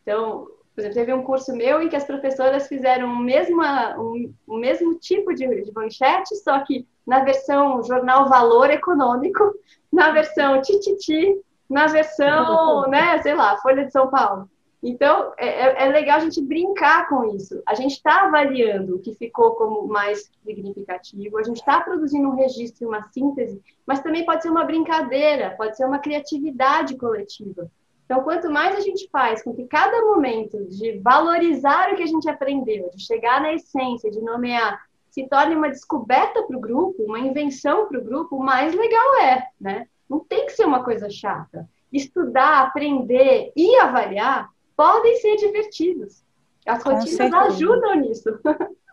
Então, 0.08 0.48
por 0.74 0.80
exemplo, 0.80 0.96
teve 0.96 1.13
um 1.13 1.22
curso 1.22 1.54
meu 1.54 1.82
em 1.82 1.89
que 1.89 1.96
as 1.98 2.06
professoras 2.06 2.65
fizeram 2.65 3.12
o 3.12 3.20
mesmo, 3.20 3.62
um, 3.62 4.34
o 4.48 4.58
mesmo 4.58 4.96
tipo 4.96 5.34
de, 5.34 5.46
de 5.63 5.74
manchete, 5.74 6.34
só 6.38 6.63
que 6.63 6.88
na 7.06 7.26
versão 7.26 7.84
jornal 7.84 8.30
Valor 8.30 8.70
Econômico, 8.70 9.54
na 9.91 10.12
versão 10.12 10.62
Tititi, 10.62 11.41
na 11.70 11.88
versão, 11.88 12.88
né, 12.88 13.22
sei 13.22 13.36
lá, 13.36 13.58
Folha 13.58 13.86
de 13.86 13.91
São 13.91 14.10
Paulo. 14.10 14.50
Então, 14.82 15.34
é, 15.38 15.48
é, 15.48 15.88
é 15.88 15.91
legal 15.91 16.20
a 16.20 16.22
gente 16.22 16.41
brincar 16.41 17.10
com 17.10 17.36
isso. 17.36 17.62
A 17.67 17.76
gente 17.76 17.96
está 17.96 18.28
avaliando 18.28 18.96
o 18.96 19.00
que 19.00 19.13
ficou 19.15 19.56
como 19.56 19.89
mais 19.89 20.32
significativo, 20.46 21.38
a 21.38 21.43
gente 21.43 21.58
está 21.58 21.82
produzindo 21.82 22.30
um 22.30 22.36
registro 22.36 22.88
uma 22.88 23.04
síntese, 23.10 23.62
mas 23.86 24.00
também 24.00 24.26
pode 24.26 24.41
ser 24.41 24.52
uma 24.52 24.63
brincadeira, 24.63 25.54
pode 25.58 25.76
ser 25.76 25.86
uma 25.86 26.00
criatividade 26.00 26.96
coletiva. 26.96 27.70
Então, 28.08 28.24
quanto 28.24 28.50
mais 28.50 28.74
a 28.74 28.80
gente 28.80 29.10
faz 29.12 29.43
com 29.43 29.54
que 29.54 29.65
cada 29.65 30.02
momento 30.02 30.63
de 30.70 30.98
valorizar 31.00 31.91
o 31.91 31.98
que 31.98 32.04
a 32.04 32.08
gente 32.08 32.30
aprendeu, 32.30 32.89
de 32.96 33.06
chegar 33.06 33.41
na 33.41 33.54
essência, 33.54 34.10
de 34.10 34.22
nomear, 34.22 34.82
se 35.10 35.28
torne 35.28 35.56
uma 35.56 35.67
descoberta 35.67 36.41
para 36.43 36.56
o 36.56 36.62
grupo, 36.62 37.04
uma 37.04 37.20
invenção 37.20 37.86
para 37.86 38.00
o 38.00 38.04
grupo, 38.04 38.39
mais 38.39 38.74
legal 38.74 39.15
é, 39.22 39.48
né? 39.60 39.88
Não 40.10 40.20
tem 40.20 40.46
que 40.46 40.54
ser 40.54 40.65
uma 40.65 40.86
coisa 40.86 41.10
chata. 41.10 41.67
Estudar, 41.91 42.62
aprender 42.62 43.52
e 43.54 43.76
avaliar 43.76 44.50
podem 44.74 45.17
ser 45.17 45.36
divertidos. 45.36 46.24
As 46.65 46.82
rotinas 46.82 47.34
ajudam 47.34 47.96
nisso. 47.96 48.30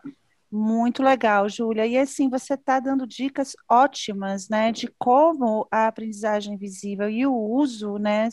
Muito 0.51 1.01
legal, 1.03 1.49
Júlia. 1.49 1.85
E 1.85 1.97
assim, 1.97 2.29
você 2.29 2.53
está 2.53 2.79
dando 2.79 3.05
dicas 3.07 3.53
ótimas, 3.69 4.47
né, 4.47 4.71
de 4.71 4.87
como 4.97 5.67
a 5.71 5.87
aprendizagem 5.87 6.55
visível 6.55 7.09
e 7.09 7.25
o 7.25 7.33
uso, 7.33 7.97
né, 7.97 8.29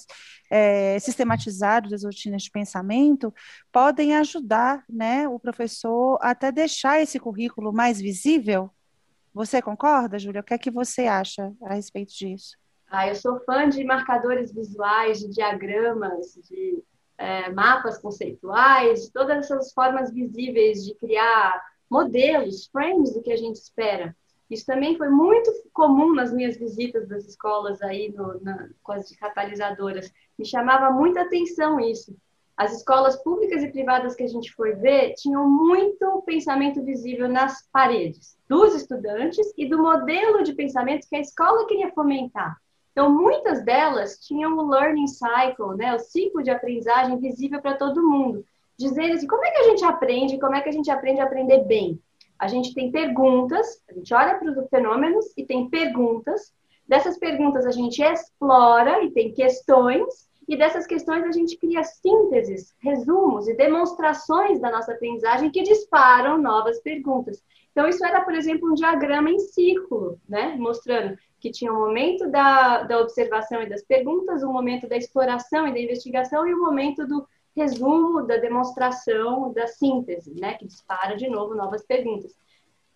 é, 0.51 0.99
sistematizado 0.99 1.89
das 1.89 2.05
rotinas 2.05 2.43
de 2.43 2.51
pensamento 2.51 3.35
podem 3.73 4.15
ajudar, 4.17 4.85
né, 4.89 5.27
o 5.27 5.39
professor 5.39 6.19
até 6.21 6.53
deixar 6.53 7.01
esse 7.01 7.19
currículo 7.19 7.73
mais 7.73 8.01
visível. 8.01 8.71
Você 9.35 9.63
concorda, 9.63 10.19
Júlia? 10.19 10.43
O 10.43 10.45
que 10.45 10.55
é 10.55 10.59
que 10.59 10.71
você 10.71 11.07
acha 11.07 11.53
a 11.63 11.75
respeito 11.75 12.13
disso? 12.13 12.57
Ah, 12.91 13.09
eu 13.09 13.15
sou 13.15 13.41
fã 13.47 13.67
de 13.67 13.83
marcadores 13.83 14.53
visuais, 14.53 15.21
de 15.21 15.29
diagramas, 15.31 16.35
de 16.47 16.85
é, 17.17 17.51
mapas 17.51 17.99
conceituais, 17.99 19.05
de 19.05 19.13
todas 19.13 19.39
essas 19.39 19.73
formas 19.73 20.13
visíveis 20.13 20.85
de 20.85 20.95
criar 20.97 21.59
modelos, 21.93 22.69
frames 22.69 23.13
do 23.13 23.21
que 23.23 23.31
a 23.31 23.37
gente 23.37 23.57
espera. 23.57 24.17
Isso 24.51 24.65
também 24.65 24.97
foi 24.97 25.11
muito 25.11 25.53
comum 25.75 26.15
nas 26.15 26.33
minhas 26.33 26.57
visitas 26.57 27.07
das 27.07 27.27
escolas 27.27 27.83
aí 27.83 28.11
no, 28.11 28.41
na, 28.41 28.71
com 28.83 28.93
as 28.93 29.15
catalisadoras. 29.17 30.11
Me 30.39 30.47
chamava 30.47 30.91
muita 30.91 31.21
atenção 31.21 31.79
isso. 31.79 32.17
As 32.57 32.73
escolas 32.73 33.23
públicas 33.23 33.63
e 33.63 33.71
privadas 33.71 34.15
que 34.15 34.23
a 34.23 34.27
gente 34.27 34.53
foi 34.55 34.75
ver 34.75 35.15
tinham 35.17 35.47
muito 35.47 36.23
pensamento 36.25 36.83
visível 36.83 37.29
nas 37.29 37.69
paredes 37.71 38.39
dos 38.49 38.75
estudantes 38.75 39.53
e 39.57 39.69
do 39.69 39.83
modelo 39.83 40.43
de 40.43 40.55
pensamento 40.55 41.07
que 41.09 41.17
a 41.17 41.21
escola 41.21 41.67
queria 41.67 41.93
fomentar. 41.93 42.57
Então, 42.93 43.11
muitas 43.11 43.65
delas 43.65 44.19
tinham 44.19 44.57
o 44.57 44.69
learning 44.69 45.09
cycle, 45.09 45.77
né, 45.77 45.95
o 45.95 45.99
ciclo 45.99 46.43
de 46.43 46.51
aprendizagem 46.51 47.19
visível 47.19 47.61
para 47.61 47.77
todo 47.77 48.07
mundo 48.07 48.45
dizendo 48.83 49.15
assim, 49.15 49.27
como 49.27 49.45
é 49.45 49.51
que 49.51 49.59
a 49.59 49.65
gente 49.65 49.85
aprende, 49.85 50.39
como 50.39 50.55
é 50.55 50.61
que 50.61 50.69
a 50.69 50.73
gente 50.73 50.91
aprende 50.91 51.21
a 51.21 51.25
aprender 51.25 51.65
bem? 51.65 52.01
A 52.39 52.49
gente 52.49 52.75
tem 52.75 52.91
perguntas, 52.91 53.83
a 53.89 53.93
gente 53.93 54.13
olha 54.13 54.37
para 54.37 54.51
os 54.51 54.69
fenômenos 54.69 55.27
e 55.37 55.45
tem 55.45 55.71
perguntas. 55.71 56.53
Dessas 56.87 57.17
perguntas 57.17 57.65
a 57.65 57.71
gente 57.71 58.03
explora 58.03 59.03
e 59.05 59.11
tem 59.13 59.33
questões, 59.33 60.29
e 60.49 60.57
dessas 60.57 60.87
questões 60.87 61.25
a 61.25 61.31
gente 61.31 61.57
cria 61.57 61.85
sínteses, 61.85 62.75
resumos 62.81 63.47
e 63.49 63.55
demonstrações 63.55 64.61
da 64.61 64.71
nossa 64.71 64.93
aprendizagem 64.93 65.51
que 65.51 65.63
disparam 65.63 66.37
novas 66.37 66.81
perguntas. 66.81 67.43
Então, 67.71 67.89
isso 67.89 68.05
era, 68.05 68.21
por 68.21 68.35
exemplo, 68.35 68.71
um 68.71 68.75
diagrama 68.75 69.31
em 69.31 69.39
círculo, 69.39 70.21
né? 70.29 70.55
Mostrando 70.59 71.17
que 71.41 71.51
tinha 71.51 71.73
o 71.73 71.77
um 71.77 71.87
momento 71.87 72.29
da, 72.29 72.83
da 72.83 73.01
observação 73.01 73.63
e 73.63 73.69
das 73.69 73.83
perguntas, 73.83 74.43
o 74.43 74.49
um 74.49 74.53
momento 74.53 74.87
da 74.87 74.97
exploração 74.97 75.67
e 75.67 75.73
da 75.73 75.81
investigação 75.81 76.47
e 76.47 76.53
o 76.53 76.59
um 76.59 76.61
momento 76.61 77.07
do 77.07 77.27
resumo 77.57 78.27
da 78.27 78.37
demonstração 78.37 79.53
da 79.53 79.67
síntese, 79.67 80.33
né, 80.39 80.55
que 80.55 80.67
dispara 80.67 81.17
de 81.17 81.29
novo 81.29 81.55
novas 81.55 81.85
perguntas. 81.85 82.35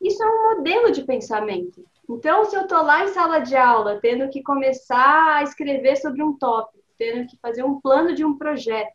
Isso 0.00 0.22
é 0.22 0.26
um 0.26 0.56
modelo 0.56 0.90
de 0.90 1.04
pensamento. 1.04 1.84
Então, 2.08 2.44
se 2.44 2.56
eu 2.56 2.62
estou 2.62 2.82
lá 2.82 3.04
em 3.04 3.08
sala 3.08 3.40
de 3.40 3.56
aula, 3.56 3.98
tendo 4.00 4.28
que 4.28 4.42
começar 4.42 5.36
a 5.36 5.42
escrever 5.42 5.96
sobre 5.96 6.22
um 6.22 6.36
tópico, 6.36 6.84
tendo 6.98 7.26
que 7.26 7.36
fazer 7.38 7.64
um 7.64 7.80
plano 7.80 8.14
de 8.14 8.24
um 8.24 8.36
projeto, 8.36 8.94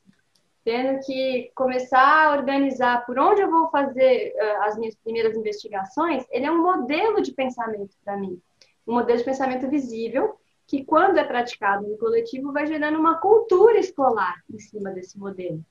tendo 0.64 1.00
que 1.00 1.52
começar 1.56 2.28
a 2.28 2.32
organizar 2.32 3.06
por 3.06 3.18
onde 3.18 3.42
eu 3.42 3.50
vou 3.50 3.70
fazer 3.70 4.34
uh, 4.36 4.64
as 4.64 4.78
minhas 4.78 4.96
primeiras 4.96 5.36
investigações, 5.36 6.24
ele 6.30 6.46
é 6.46 6.52
um 6.52 6.62
modelo 6.62 7.22
de 7.22 7.34
pensamento 7.34 7.96
para 8.06 8.16
mim. 8.16 8.40
Um 8.88 8.94
modelo 8.94 9.18
de 9.18 9.26
pensamento 9.26 9.68
visível 9.68 10.40
que, 10.72 10.86
quando 10.86 11.18
é 11.18 11.24
praticado 11.26 11.86
no 11.86 11.98
coletivo, 11.98 12.54
vai 12.54 12.66
gerando 12.66 12.98
uma 12.98 13.18
cultura 13.18 13.78
escolar 13.78 14.42
em 14.50 14.58
cima 14.58 14.90
desse 14.92 15.20
modelo. 15.20 15.62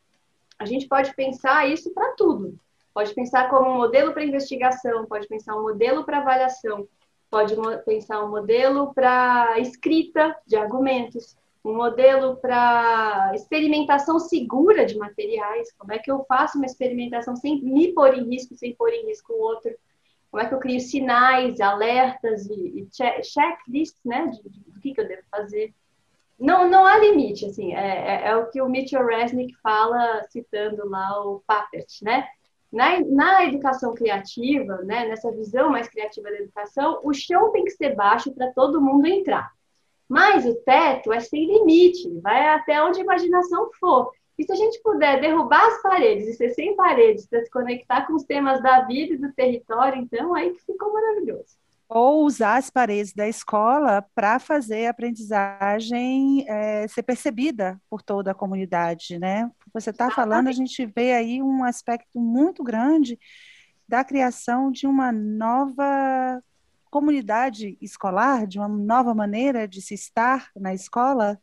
A 0.59 0.67
gente 0.67 0.87
pode 0.87 1.15
pensar 1.15 1.67
isso 1.67 1.91
para 1.95 2.13
tudo. 2.13 2.55
Pode 2.93 3.15
pensar 3.15 3.49
como 3.49 3.71
um 3.71 3.79
modelo 3.79 4.13
para 4.13 4.23
investigação, 4.23 5.07
pode 5.07 5.27
pensar 5.27 5.57
um 5.57 5.63
modelo 5.63 6.05
para 6.05 6.19
avaliação, 6.19 6.87
pode 7.31 7.57
pensar 7.87 8.23
um 8.23 8.29
modelo 8.29 8.93
para 8.93 9.59
escrita 9.59 10.37
de 10.47 10.55
argumentos, 10.57 11.35
um 11.65 11.75
modelo 11.75 12.37
para 12.37 13.33
experimentação 13.35 14.19
segura 14.19 14.85
de 14.85 14.99
materiais. 14.99 15.73
Como 15.79 15.95
é 15.95 15.99
que 15.99 16.13
eu 16.13 16.27
faço 16.29 16.59
uma 16.59 16.67
experimentação 16.67 17.35
sem 17.37 17.59
me 17.63 17.95
pôr 17.95 18.19
em 18.19 18.29
risco, 18.29 18.55
sem 18.55 18.75
pôr 18.75 18.91
em 18.91 19.07
risco 19.07 19.33
o 19.33 19.41
outro? 19.41 19.75
Como 20.31 20.43
é 20.43 20.47
que 20.47 20.55
eu 20.55 20.61
crio 20.61 20.81
sinais, 20.81 21.61
alertas 21.61 22.47
e, 22.47 22.81
e 22.81 22.89
checklists, 23.23 24.01
né, 24.05 24.27
de, 24.27 24.49
de 24.49 24.61
o 24.71 24.81
que, 24.81 24.95
que 24.95 25.01
eu 25.01 25.09
devo 25.09 25.23
fazer. 25.31 25.75
Não, 26.39 26.69
não 26.69 26.87
há 26.87 26.97
limite, 26.97 27.45
assim, 27.45 27.75
é, 27.75 28.25
é, 28.25 28.29
é 28.29 28.37
o 28.37 28.49
que 28.49 28.63
o 28.63 28.69
Mitchell 28.69 29.05
Resnick 29.05 29.55
fala, 29.61 30.23
citando 30.31 30.89
lá 30.89 31.21
o 31.23 31.43
Papert, 31.47 31.87
né? 32.03 32.27
Na, 32.73 33.01
na 33.01 33.45
educação 33.45 33.93
criativa, 33.95 34.77
né, 34.83 35.07
nessa 35.07 35.31
visão 35.33 35.71
mais 35.71 35.89
criativa 35.89 36.31
da 36.31 36.39
educação, 36.39 37.01
o 37.03 37.13
chão 37.13 37.51
tem 37.51 37.65
que 37.65 37.73
ser 37.73 37.97
baixo 37.97 38.33
para 38.33 38.53
todo 38.53 38.81
mundo 38.81 39.07
entrar. 39.07 39.53
Mas 40.09 40.47
o 40.47 40.55
teto 40.63 41.13
é 41.13 41.21
sem 41.21 41.47
limite, 41.47 42.09
vai 42.21 42.49
até 42.49 42.83
onde 42.83 43.01
a 43.01 43.03
imaginação 43.03 43.71
for. 43.79 44.13
E 44.41 44.45
se 44.45 44.53
a 44.53 44.57
gente 44.57 44.81
puder 44.83 45.21
derrubar 45.21 45.67
as 45.67 45.83
paredes 45.83 46.27
e 46.27 46.33
ser 46.33 46.49
sem 46.55 46.75
paredes 46.75 47.27
para 47.27 47.45
se 47.45 47.51
conectar 47.51 48.07
com 48.07 48.15
os 48.15 48.25
temas 48.25 48.63
da 48.63 48.81
vida 48.87 49.13
e 49.13 49.19
do 49.19 49.31
território, 49.35 50.01
então 50.01 50.35
aí 50.35 50.55
que 50.55 50.65
ficou 50.65 50.91
maravilhoso 50.91 51.61
ou 51.91 52.25
usar 52.25 52.57
as 52.57 52.71
paredes 52.71 53.13
da 53.13 53.27
escola 53.27 54.01
para 54.15 54.39
fazer 54.39 54.87
a 54.87 54.91
aprendizagem 54.91 56.49
é, 56.49 56.87
ser 56.87 57.03
percebida 57.03 57.83
por 57.91 58.01
toda 58.01 58.31
a 58.31 58.35
comunidade, 58.35 59.19
né? 59.19 59.51
Você 59.75 59.91
está 59.91 60.09
falando, 60.09 60.47
a 60.47 60.53
gente 60.53 60.87
vê 60.87 61.15
aí 61.15 61.43
um 61.43 61.65
aspecto 61.65 62.21
muito 62.21 62.63
grande 62.63 63.19
da 63.89 64.05
criação 64.05 64.71
de 64.71 64.87
uma 64.87 65.11
nova 65.11 66.41
comunidade 66.93 67.77
escolar, 67.81 68.47
de 68.47 68.61
uma 68.61 68.69
nova 68.69 69.13
maneira 69.13 69.67
de 69.67 69.83
se 69.83 69.95
estar 69.95 70.49
na 70.55 70.73
escola. 70.73 71.41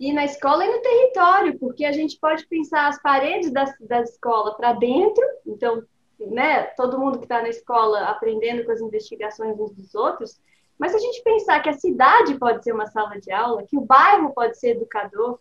E 0.00 0.14
na 0.14 0.24
escola 0.24 0.64
e 0.64 0.72
no 0.72 0.80
território, 0.80 1.58
porque 1.58 1.84
a 1.84 1.92
gente 1.92 2.18
pode 2.18 2.46
pensar 2.46 2.88
as 2.88 3.00
paredes 3.02 3.52
da, 3.52 3.66
da 3.82 4.00
escola 4.00 4.56
para 4.56 4.72
dentro, 4.72 5.22
então 5.46 5.82
né, 6.18 6.62
todo 6.74 6.98
mundo 6.98 7.18
que 7.18 7.26
está 7.26 7.42
na 7.42 7.50
escola 7.50 8.04
aprendendo 8.04 8.64
com 8.64 8.72
as 8.72 8.80
investigações 8.80 9.58
uns 9.60 9.72
dos 9.72 9.94
outros, 9.94 10.40
mas 10.78 10.92
se 10.92 10.96
a 10.96 11.00
gente 11.00 11.22
pensar 11.22 11.60
que 11.60 11.68
a 11.68 11.74
cidade 11.74 12.38
pode 12.38 12.64
ser 12.64 12.72
uma 12.72 12.86
sala 12.86 13.20
de 13.20 13.30
aula, 13.30 13.64
que 13.64 13.76
o 13.76 13.82
bairro 13.82 14.32
pode 14.32 14.58
ser 14.58 14.70
educador, 14.70 15.38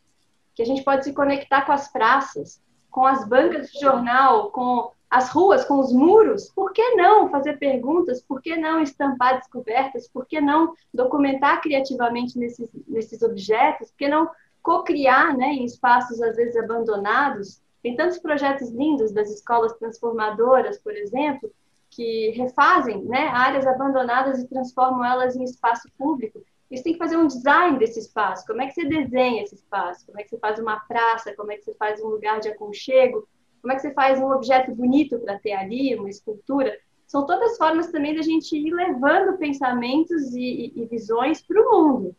que 0.53 0.61
a 0.61 0.65
gente 0.65 0.83
pode 0.83 1.05
se 1.05 1.13
conectar 1.13 1.65
com 1.65 1.71
as 1.71 1.89
praças, 1.89 2.61
com 2.91 3.05
as 3.05 3.25
bancas 3.25 3.71
de 3.71 3.79
jornal, 3.79 4.51
com 4.51 4.91
as 5.09 5.29
ruas, 5.29 5.63
com 5.63 5.79
os 5.79 5.93
muros, 5.93 6.49
por 6.49 6.73
que 6.73 6.95
não 6.95 7.29
fazer 7.29 7.57
perguntas? 7.57 8.21
Por 8.21 8.41
que 8.41 8.55
não 8.57 8.81
estampar 8.81 9.39
descobertas? 9.39 10.07
Por 10.07 10.25
que 10.25 10.39
não 10.39 10.73
documentar 10.93 11.61
criativamente 11.61 12.37
nesses, 12.37 12.69
nesses 12.87 13.21
objetos? 13.23 13.89
Por 13.89 13.97
que 13.97 14.07
não 14.07 14.29
co-criar 14.69 15.35
né, 15.35 15.47
em 15.47 15.65
espaços 15.65 16.21
às 16.21 16.35
vezes 16.35 16.55
abandonados 16.55 17.59
tem 17.81 17.95
tantos 17.95 18.19
projetos 18.19 18.69
lindos 18.69 19.11
das 19.11 19.27
escolas 19.31 19.73
transformadoras, 19.73 20.77
por 20.77 20.95
exemplo, 20.95 21.51
que 21.89 22.29
refazem 22.31 23.03
né, 23.05 23.29
áreas 23.29 23.65
abandonadas 23.65 24.37
e 24.37 24.47
transformam 24.47 25.03
elas 25.03 25.35
em 25.35 25.43
espaço 25.43 25.89
público. 25.97 26.43
Isso 26.69 26.83
tem 26.83 26.93
que 26.93 26.99
fazer 26.99 27.17
um 27.17 27.25
design 27.25 27.79
desse 27.79 27.99
espaço. 27.99 28.45
Como 28.45 28.61
é 28.61 28.67
que 28.67 28.73
você 28.73 28.85
desenha 28.85 29.41
esse 29.41 29.55
espaço? 29.55 30.05
Como 30.05 30.19
é 30.19 30.23
que 30.23 30.29
você 30.29 30.37
faz 30.37 30.59
uma 30.59 30.79
praça? 30.81 31.33
Como 31.35 31.51
é 31.51 31.55
que 31.55 31.63
você 31.63 31.73
faz 31.73 31.99
um 32.03 32.09
lugar 32.09 32.39
de 32.39 32.49
aconchego? 32.49 33.27
Como 33.63 33.73
é 33.73 33.75
que 33.75 33.81
você 33.81 33.91
faz 33.93 34.19
um 34.19 34.29
objeto 34.31 34.71
bonito 34.75 35.17
para 35.19 35.39
ter 35.39 35.53
ali, 35.53 35.95
uma 35.95 36.09
escultura? 36.09 36.77
São 37.07 37.25
todas 37.25 37.57
formas 37.57 37.87
também 37.87 38.13
da 38.13 38.21
gente 38.21 38.55
ir 38.55 38.71
levando 38.71 39.37
pensamentos 39.39 40.31
e, 40.35 40.73
e, 40.75 40.83
e 40.83 40.85
visões 40.85 41.41
para 41.41 41.59
o 41.59 41.71
mundo. 41.71 42.15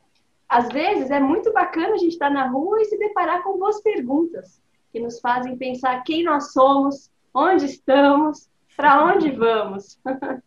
Às 0.51 0.69
vezes 0.69 1.13
é 1.13 1.21
muito 1.21 1.53
bacana 1.53 1.95
a 1.95 1.97
gente 1.97 2.13
estar 2.13 2.29
na 2.29 2.49
rua 2.49 2.83
e 2.83 2.85
se 2.87 2.99
deparar 2.99 3.41
com 3.45 3.57
boas 3.57 3.81
perguntas 3.81 4.61
que 4.93 4.99
nos 4.99 5.21
fazem 5.21 5.57
pensar 5.57 6.03
quem 6.03 6.25
nós 6.25 6.53
somos, 6.53 7.09
onde 7.33 7.67
estamos, 7.67 8.49
para 8.77 9.05
onde 9.05 9.31
vamos. 9.31 9.97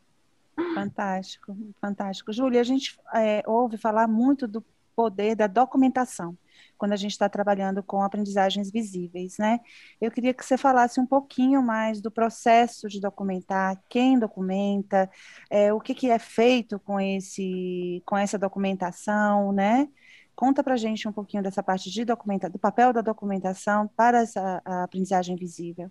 Fantástico, 0.76 1.58
fantástico. 1.82 2.32
Júlia, 2.32 2.62
a 2.62 2.64
gente 2.64 3.00
é, 3.16 3.42
ouve 3.48 3.76
falar 3.76 4.08
muito 4.08 4.48
do 4.48 4.64
poder 4.96 5.36
da 5.36 5.48
documentação 5.48 6.38
quando 6.84 6.92
a 6.92 6.98
gente 6.98 7.12
está 7.12 7.30
trabalhando 7.30 7.82
com 7.82 8.02
aprendizagens 8.02 8.70
visíveis, 8.70 9.38
né? 9.40 9.62
Eu 10.02 10.12
queria 10.12 10.34
que 10.34 10.44
você 10.44 10.58
falasse 10.58 11.00
um 11.00 11.06
pouquinho 11.06 11.64
mais 11.64 12.02
do 12.02 12.12
processo 12.12 12.90
de 12.90 13.00
documentar, 13.00 13.82
quem 13.88 14.20
documenta, 14.20 15.10
é, 15.50 15.72
o 15.72 15.80
que, 15.80 15.96
que 15.96 16.10
é 16.12 16.20
feito 16.20 16.78
com 16.80 17.00
esse, 17.00 18.04
com 18.06 18.18
essa 18.18 18.38
documentação, 18.38 19.54
né? 19.54 19.88
Conta 20.36 20.62
para 20.62 20.74
a 20.74 20.78
gente 20.78 21.08
um 21.08 21.14
pouquinho 21.14 21.42
dessa 21.42 21.64
parte 21.64 21.90
de 21.90 22.04
documenta, 22.04 22.50
do 22.50 22.60
papel 22.60 22.92
da 22.92 23.00
documentação 23.00 23.88
para 23.96 24.20
essa 24.20 24.62
aprendizagem 24.66 25.38
visível. 25.38 25.90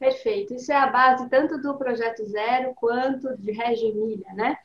Perfeito. 0.00 0.52
Isso 0.52 0.72
é 0.72 0.76
a 0.76 0.88
base 0.88 1.28
tanto 1.28 1.62
do 1.62 1.78
Projeto 1.78 2.26
Zero 2.26 2.74
quanto 2.74 3.36
de 3.36 3.52
Reggio 3.52 3.90
Emília, 3.90 4.34
né? 4.34 4.58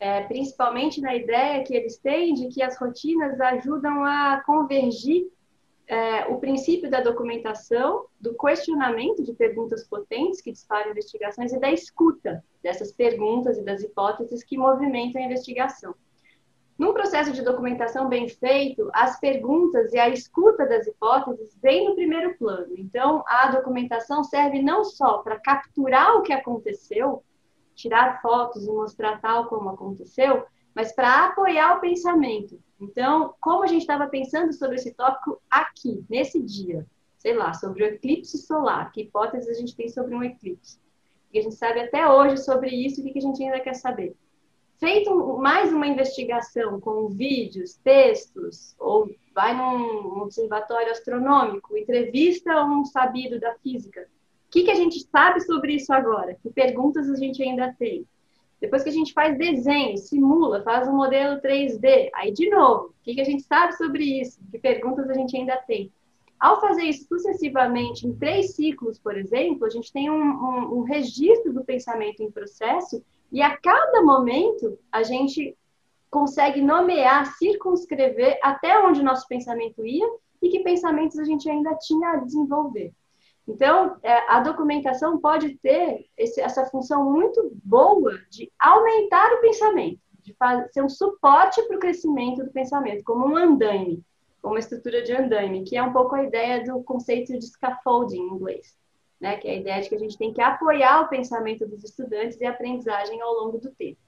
É, 0.00 0.22
principalmente 0.22 1.00
na 1.00 1.14
ideia 1.14 1.64
que 1.64 1.74
eles 1.74 1.98
têm 1.98 2.32
de 2.32 2.48
que 2.48 2.62
as 2.62 2.78
rotinas 2.78 3.40
ajudam 3.40 4.04
a 4.04 4.40
convergir 4.46 5.26
é, 5.88 6.26
o 6.26 6.38
princípio 6.38 6.90
da 6.90 7.00
documentação, 7.00 8.04
do 8.20 8.36
questionamento 8.36 9.24
de 9.24 9.32
perguntas 9.32 9.88
potentes 9.88 10.40
que 10.40 10.52
disparam 10.52 10.90
investigações 10.90 11.52
e 11.52 11.58
da 11.58 11.72
escuta 11.72 12.44
dessas 12.62 12.92
perguntas 12.92 13.56
e 13.58 13.64
das 13.64 13.82
hipóteses 13.82 14.44
que 14.44 14.58
movimentam 14.58 15.20
a 15.20 15.24
investigação. 15.24 15.94
Num 16.78 16.92
processo 16.92 17.32
de 17.32 17.42
documentação 17.42 18.08
bem 18.08 18.28
feito, 18.28 18.88
as 18.92 19.18
perguntas 19.18 19.92
e 19.92 19.98
a 19.98 20.08
escuta 20.08 20.64
das 20.64 20.86
hipóteses 20.86 21.58
vêm 21.60 21.88
no 21.88 21.96
primeiro 21.96 22.36
plano. 22.38 22.72
Então, 22.76 23.24
a 23.26 23.50
documentação 23.50 24.22
serve 24.22 24.62
não 24.62 24.84
só 24.84 25.18
para 25.18 25.40
capturar 25.40 26.14
o 26.16 26.22
que 26.22 26.32
aconteceu, 26.32 27.24
tirar 27.78 28.20
fotos 28.20 28.66
e 28.66 28.72
mostrar 28.72 29.20
tal 29.20 29.46
como 29.46 29.70
aconteceu, 29.70 30.44
mas 30.74 30.92
para 30.92 31.26
apoiar 31.26 31.76
o 31.76 31.80
pensamento. 31.80 32.60
Então, 32.80 33.34
como 33.40 33.62
a 33.62 33.68
gente 33.68 33.82
estava 33.82 34.08
pensando 34.08 34.52
sobre 34.52 34.76
esse 34.76 34.92
tópico 34.94 35.40
aqui, 35.48 36.04
nesse 36.10 36.42
dia, 36.42 36.84
sei 37.18 37.34
lá, 37.34 37.54
sobre 37.54 37.84
o 37.84 37.86
eclipse 37.86 38.36
solar, 38.38 38.90
que 38.90 39.02
hipóteses 39.02 39.48
a 39.48 39.60
gente 39.60 39.76
tem 39.76 39.88
sobre 39.88 40.14
um 40.14 40.24
eclipse? 40.24 40.80
Que 41.30 41.38
a 41.38 41.42
gente 41.42 41.54
sabe 41.54 41.80
até 41.80 42.08
hoje 42.08 42.38
sobre 42.38 42.70
isso, 42.70 43.00
o 43.00 43.04
que 43.04 43.18
a 43.18 43.22
gente 43.22 43.42
ainda 43.42 43.60
quer 43.60 43.74
saber? 43.74 44.16
Feito 44.78 45.38
mais 45.38 45.72
uma 45.72 45.86
investigação 45.86 46.80
com 46.80 47.08
vídeos, 47.08 47.76
textos, 47.76 48.74
ou 48.78 49.08
vai 49.34 49.56
num 49.56 50.20
observatório 50.20 50.90
astronômico, 50.90 51.76
entrevista 51.76 52.64
um 52.64 52.84
sabido 52.84 53.38
da 53.38 53.54
física, 53.56 54.08
o 54.48 54.50
que, 54.50 54.64
que 54.64 54.70
a 54.70 54.74
gente 54.74 55.06
sabe 55.10 55.40
sobre 55.42 55.74
isso 55.74 55.92
agora? 55.92 56.34
Que 56.42 56.48
perguntas 56.50 57.10
a 57.10 57.16
gente 57.16 57.42
ainda 57.42 57.74
tem? 57.78 58.06
Depois 58.58 58.82
que 58.82 58.88
a 58.88 58.92
gente 58.92 59.12
faz 59.12 59.36
desenho, 59.36 59.96
simula, 59.98 60.62
faz 60.62 60.88
um 60.88 60.96
modelo 60.96 61.38
3D, 61.40 62.08
aí 62.14 62.32
de 62.32 62.48
novo, 62.48 62.86
o 62.86 62.94
que, 63.02 63.14
que 63.14 63.20
a 63.20 63.24
gente 63.24 63.42
sabe 63.42 63.76
sobre 63.76 64.20
isso? 64.20 64.40
Que 64.50 64.58
perguntas 64.58 65.08
a 65.10 65.14
gente 65.14 65.36
ainda 65.36 65.56
tem? 65.58 65.92
Ao 66.40 66.60
fazer 66.60 66.84
isso 66.84 67.06
sucessivamente 67.06 68.06
em 68.06 68.14
três 68.14 68.54
ciclos, 68.54 68.98
por 68.98 69.18
exemplo, 69.18 69.66
a 69.66 69.70
gente 69.70 69.92
tem 69.92 70.10
um, 70.10 70.22
um, 70.22 70.78
um 70.78 70.82
registro 70.82 71.52
do 71.52 71.62
pensamento 71.62 72.22
em 72.22 72.30
processo 72.30 73.04
e 73.30 73.42
a 73.42 73.54
cada 73.56 74.02
momento 74.02 74.78
a 74.90 75.02
gente 75.02 75.54
consegue 76.10 76.62
nomear, 76.62 77.36
circunscrever 77.36 78.38
até 78.42 78.78
onde 78.80 79.02
nosso 79.02 79.28
pensamento 79.28 79.84
ia 79.84 80.08
e 80.40 80.48
que 80.48 80.60
pensamentos 80.60 81.18
a 81.18 81.24
gente 81.24 81.50
ainda 81.50 81.74
tinha 81.74 82.10
a 82.10 82.16
desenvolver. 82.16 82.92
Então, 83.48 83.96
é, 84.02 84.30
a 84.30 84.40
documentação 84.40 85.18
pode 85.18 85.56
ter 85.56 86.06
esse, 86.18 86.38
essa 86.38 86.66
função 86.66 87.10
muito 87.10 87.50
boa 87.64 88.18
de 88.28 88.52
aumentar 88.58 89.32
o 89.32 89.40
pensamento, 89.40 89.98
de 90.20 90.34
fazer, 90.34 90.68
ser 90.68 90.82
um 90.82 90.88
suporte 90.88 91.62
para 91.62 91.76
o 91.76 91.80
crescimento 91.80 92.44
do 92.44 92.52
pensamento, 92.52 93.02
como 93.02 93.26
um 93.26 93.36
andaime, 93.36 94.04
como 94.42 94.52
uma 94.52 94.60
estrutura 94.60 95.02
de 95.02 95.16
andaime, 95.16 95.64
que 95.64 95.78
é 95.78 95.82
um 95.82 95.94
pouco 95.94 96.14
a 96.14 96.24
ideia 96.24 96.62
do 96.62 96.82
conceito 96.82 97.32
de 97.38 97.46
scaffolding 97.46 98.18
em 98.18 98.34
inglês, 98.34 98.76
né? 99.18 99.38
que 99.38 99.48
é 99.48 99.52
a 99.52 99.56
ideia 99.56 99.80
de 99.80 99.88
que 99.88 99.94
a 99.94 99.98
gente 99.98 100.18
tem 100.18 100.32
que 100.32 100.42
apoiar 100.42 101.00
o 101.00 101.08
pensamento 101.08 101.66
dos 101.66 101.82
estudantes 101.82 102.38
e 102.38 102.44
a 102.44 102.50
aprendizagem 102.50 103.18
ao 103.22 103.32
longo 103.32 103.56
do 103.56 103.70
tempo. 103.70 103.98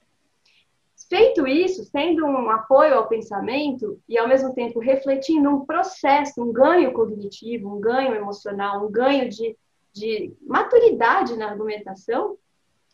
Feito 1.11 1.45
isso, 1.45 1.83
sendo 1.83 2.25
um 2.25 2.49
apoio 2.49 2.95
ao 2.95 3.09
pensamento 3.09 3.99
e 4.07 4.17
ao 4.17 4.29
mesmo 4.29 4.53
tempo 4.53 4.79
refletindo 4.79 5.49
um 5.49 5.65
processo, 5.65 6.41
um 6.41 6.53
ganho 6.53 6.93
cognitivo, 6.93 7.67
um 7.67 7.81
ganho 7.81 8.15
emocional, 8.15 8.85
um 8.85 8.89
ganho 8.89 9.27
de, 9.27 9.57
de 9.91 10.33
maturidade 10.41 11.35
na 11.35 11.49
argumentação, 11.49 12.37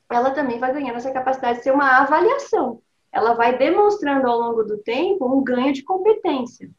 ela 0.09 0.31
também 0.31 0.57
vai 0.57 0.73
ganhando 0.73 0.95
essa 0.95 1.11
capacidade 1.11 1.59
de 1.59 1.65
ser 1.65 1.71
uma 1.71 1.99
avaliação. 1.99 2.81
Ela 3.11 3.35
vai 3.35 3.55
demonstrando 3.55 4.25
ao 4.25 4.39
longo 4.39 4.63
do 4.63 4.79
tempo 4.79 5.31
um 5.31 5.43
ganho 5.43 5.71
de 5.71 5.83
competência. 5.83 6.71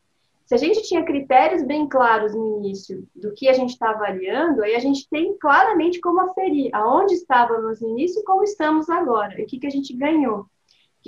Se 0.44 0.56
a 0.56 0.58
gente 0.58 0.82
tinha 0.88 1.04
critérios 1.04 1.62
bem 1.62 1.88
claros 1.88 2.34
no 2.34 2.58
início 2.58 3.06
do 3.14 3.32
que 3.32 3.48
a 3.48 3.52
gente 3.52 3.70
está 3.70 3.90
avaliando, 3.90 4.64
aí 4.64 4.74
a 4.74 4.80
gente 4.80 5.08
tem 5.08 5.38
claramente 5.38 6.00
como 6.00 6.20
aferir 6.20 6.74
aonde 6.74 7.14
estávamos 7.14 7.80
no 7.80 7.90
início 7.90 8.22
e 8.22 8.24
como 8.24 8.42
estamos 8.42 8.90
agora, 8.90 9.40
e 9.40 9.44
o 9.44 9.46
que, 9.46 9.60
que 9.60 9.68
a 9.68 9.70
gente 9.70 9.94
ganhou 9.94 10.46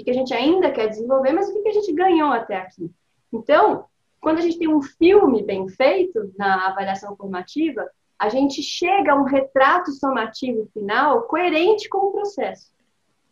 o 0.01 0.05
que 0.05 0.11
a 0.11 0.15
gente 0.15 0.35
ainda 0.35 0.71
quer 0.71 0.89
desenvolver, 0.89 1.33
mas 1.33 1.49
o 1.49 1.63
que 1.63 1.69
a 1.69 1.73
gente 1.73 1.93
ganhou 1.93 2.31
até 2.31 2.57
aqui. 2.57 2.91
Então, 3.33 3.85
quando 4.21 4.39
a 4.39 4.41
gente 4.41 4.59
tem 4.59 4.69
um 4.69 4.83
filme 4.83 5.43
bem 5.43 5.69
feito 5.69 6.33
na 6.37 6.69
avaliação 6.69 7.17
formativa, 7.17 7.89
a 8.19 8.29
gente 8.29 8.63
chega 8.63 9.13
a 9.13 9.17
um 9.17 9.25
retrato 9.25 9.91
somativo 9.93 10.69
final 10.75 11.23
coerente 11.23 11.89
com 11.89 11.99
o 11.99 12.13
processo. 12.13 12.71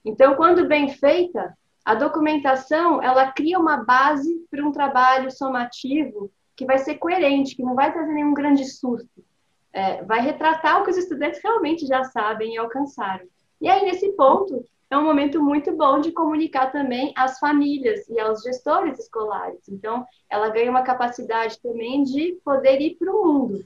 Então, 0.05 0.35
quando 0.35 0.67
bem 0.67 0.89
feita, 0.89 1.57
a 1.85 1.95
documentação 1.95 3.03
ela 3.03 3.31
cria 3.33 3.59
uma 3.59 3.85
base 3.85 4.47
para 4.51 4.65
um 4.65 4.73
trabalho 4.73 5.31
somativo 5.31 6.31
que 6.57 6.65
vai 6.65 6.79
ser 6.79 6.97
coerente, 6.97 7.55
que 7.55 7.63
não 7.63 7.75
vai 7.75 7.93
trazer 7.93 8.13
nenhum 8.13 8.33
grande 8.33 8.65
susto. 8.65 9.25
É, 9.73 10.03
vai 10.05 10.21
retratar 10.21 10.81
o 10.81 10.85
que 10.85 10.91
os 10.91 10.97
estudantes 10.97 11.41
realmente 11.43 11.87
já 11.87 12.03
sabem 12.05 12.55
e 12.55 12.59
alcançaram. 12.59 13.27
E 13.61 13.69
aí, 13.69 13.85
nesse 13.85 14.11
ponto, 14.13 14.65
é 14.91 14.97
um 14.97 15.05
momento 15.05 15.43
muito 15.43 15.77
bom 15.77 16.01
de 16.01 16.13
comunicar 16.13 16.73
também 16.73 17.13
às 17.15 17.39
famílias 17.39 18.09
e 18.09 18.19
aos 18.19 18.43
gestores 18.43 18.99
escolares. 18.99 19.69
Então, 19.69 20.05
ela 20.31 20.49
ganha 20.49 20.71
uma 20.71 20.83
capacidade 20.83 21.61
também 21.61 22.03
de 22.05 22.41
poder 22.43 22.81
ir 22.81 22.97
para 22.97 23.15
o 23.15 23.25
mundo. 23.25 23.65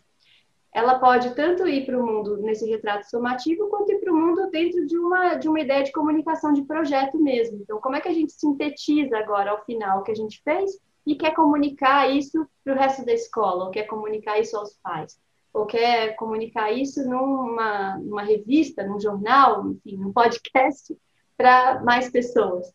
Ela 0.75 0.99
pode 0.99 1.35
tanto 1.35 1.69
ir 1.69 1.87
para 1.87 1.99
o 1.99 2.05
mundo 2.05 2.39
nesse 2.39 2.69
retrato 2.69 3.09
somativo, 3.09 3.69
quanto 3.69 3.93
ir 3.93 4.01
para 4.01 4.13
o 4.13 4.17
mundo 4.17 4.51
dentro 4.51 4.85
de 4.87 4.99
uma, 4.99 5.35
de 5.35 5.49
uma 5.49 5.61
ideia 5.61 5.85
de 5.85 5.93
comunicação 5.93 6.53
de 6.53 6.63
projeto 6.63 7.19
mesmo. 7.19 7.59
Então, 7.61 7.81
como 7.81 7.95
é 7.95 8.01
que 8.01 8.09
a 8.09 8.15
gente 8.15 8.33
sintetiza 8.33 9.17
agora, 9.19 9.51
ao 9.51 9.65
final, 9.65 10.01
o 10.01 10.03
que 10.03 10.11
a 10.11 10.17
gente 10.17 10.41
fez 10.43 10.73
e 11.07 11.15
quer 11.15 11.35
comunicar 11.35 12.11
isso 12.11 12.47
para 12.65 12.75
o 12.75 12.77
resto 12.77 13.05
da 13.05 13.13
escola, 13.13 13.65
ou 13.65 13.71
quer 13.71 13.85
comunicar 13.85 14.41
isso 14.41 14.57
aos 14.57 14.75
pais? 14.83 15.21
ou 15.53 15.67
quer 15.67 16.17
comunicar 16.17 16.73
isso 16.73 17.05
numa, 17.05 17.99
numa 17.99 18.23
revista, 18.23 18.87
num 18.87 18.99
jornal, 18.99 19.71
enfim, 19.71 19.99
num 19.99 20.13
podcast, 20.13 20.97
para 21.43 21.81
mais 21.83 22.09
pessoas. 22.09 22.73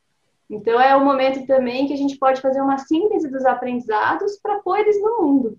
Então, 0.50 0.80
é 0.80 0.94
o 0.96 1.04
momento 1.04 1.46
também 1.46 1.88
que 1.88 1.94
a 1.94 1.98
gente 1.98 2.18
pode 2.18 2.42
fazer 2.42 2.62
uma 2.62 2.78
síntese 2.78 3.30
dos 3.30 3.46
aprendizados 3.46 4.38
para 4.42 4.60
pôr 4.60 4.78
eles 4.78 5.02
no 5.02 5.22
mundo. 5.22 5.58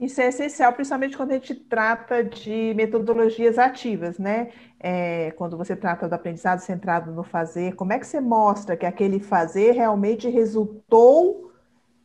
Isso 0.00 0.20
é 0.20 0.28
essencial, 0.28 0.72
principalmente 0.72 1.16
quando 1.16 1.32
a 1.32 1.34
gente 1.34 1.54
trata 1.54 2.22
de 2.24 2.72
metodologias 2.74 3.58
ativas, 3.58 4.18
né? 4.18 4.50
É, 4.78 5.32
quando 5.32 5.56
você 5.56 5.74
trata 5.74 6.08
do 6.08 6.14
aprendizado 6.14 6.60
centrado 6.60 7.10
no 7.12 7.24
fazer, 7.24 7.74
como 7.74 7.92
é 7.92 7.98
que 7.98 8.06
você 8.06 8.20
mostra 8.20 8.76
que 8.76 8.86
aquele 8.86 9.18
fazer 9.18 9.72
realmente 9.72 10.28
resultou 10.28 11.52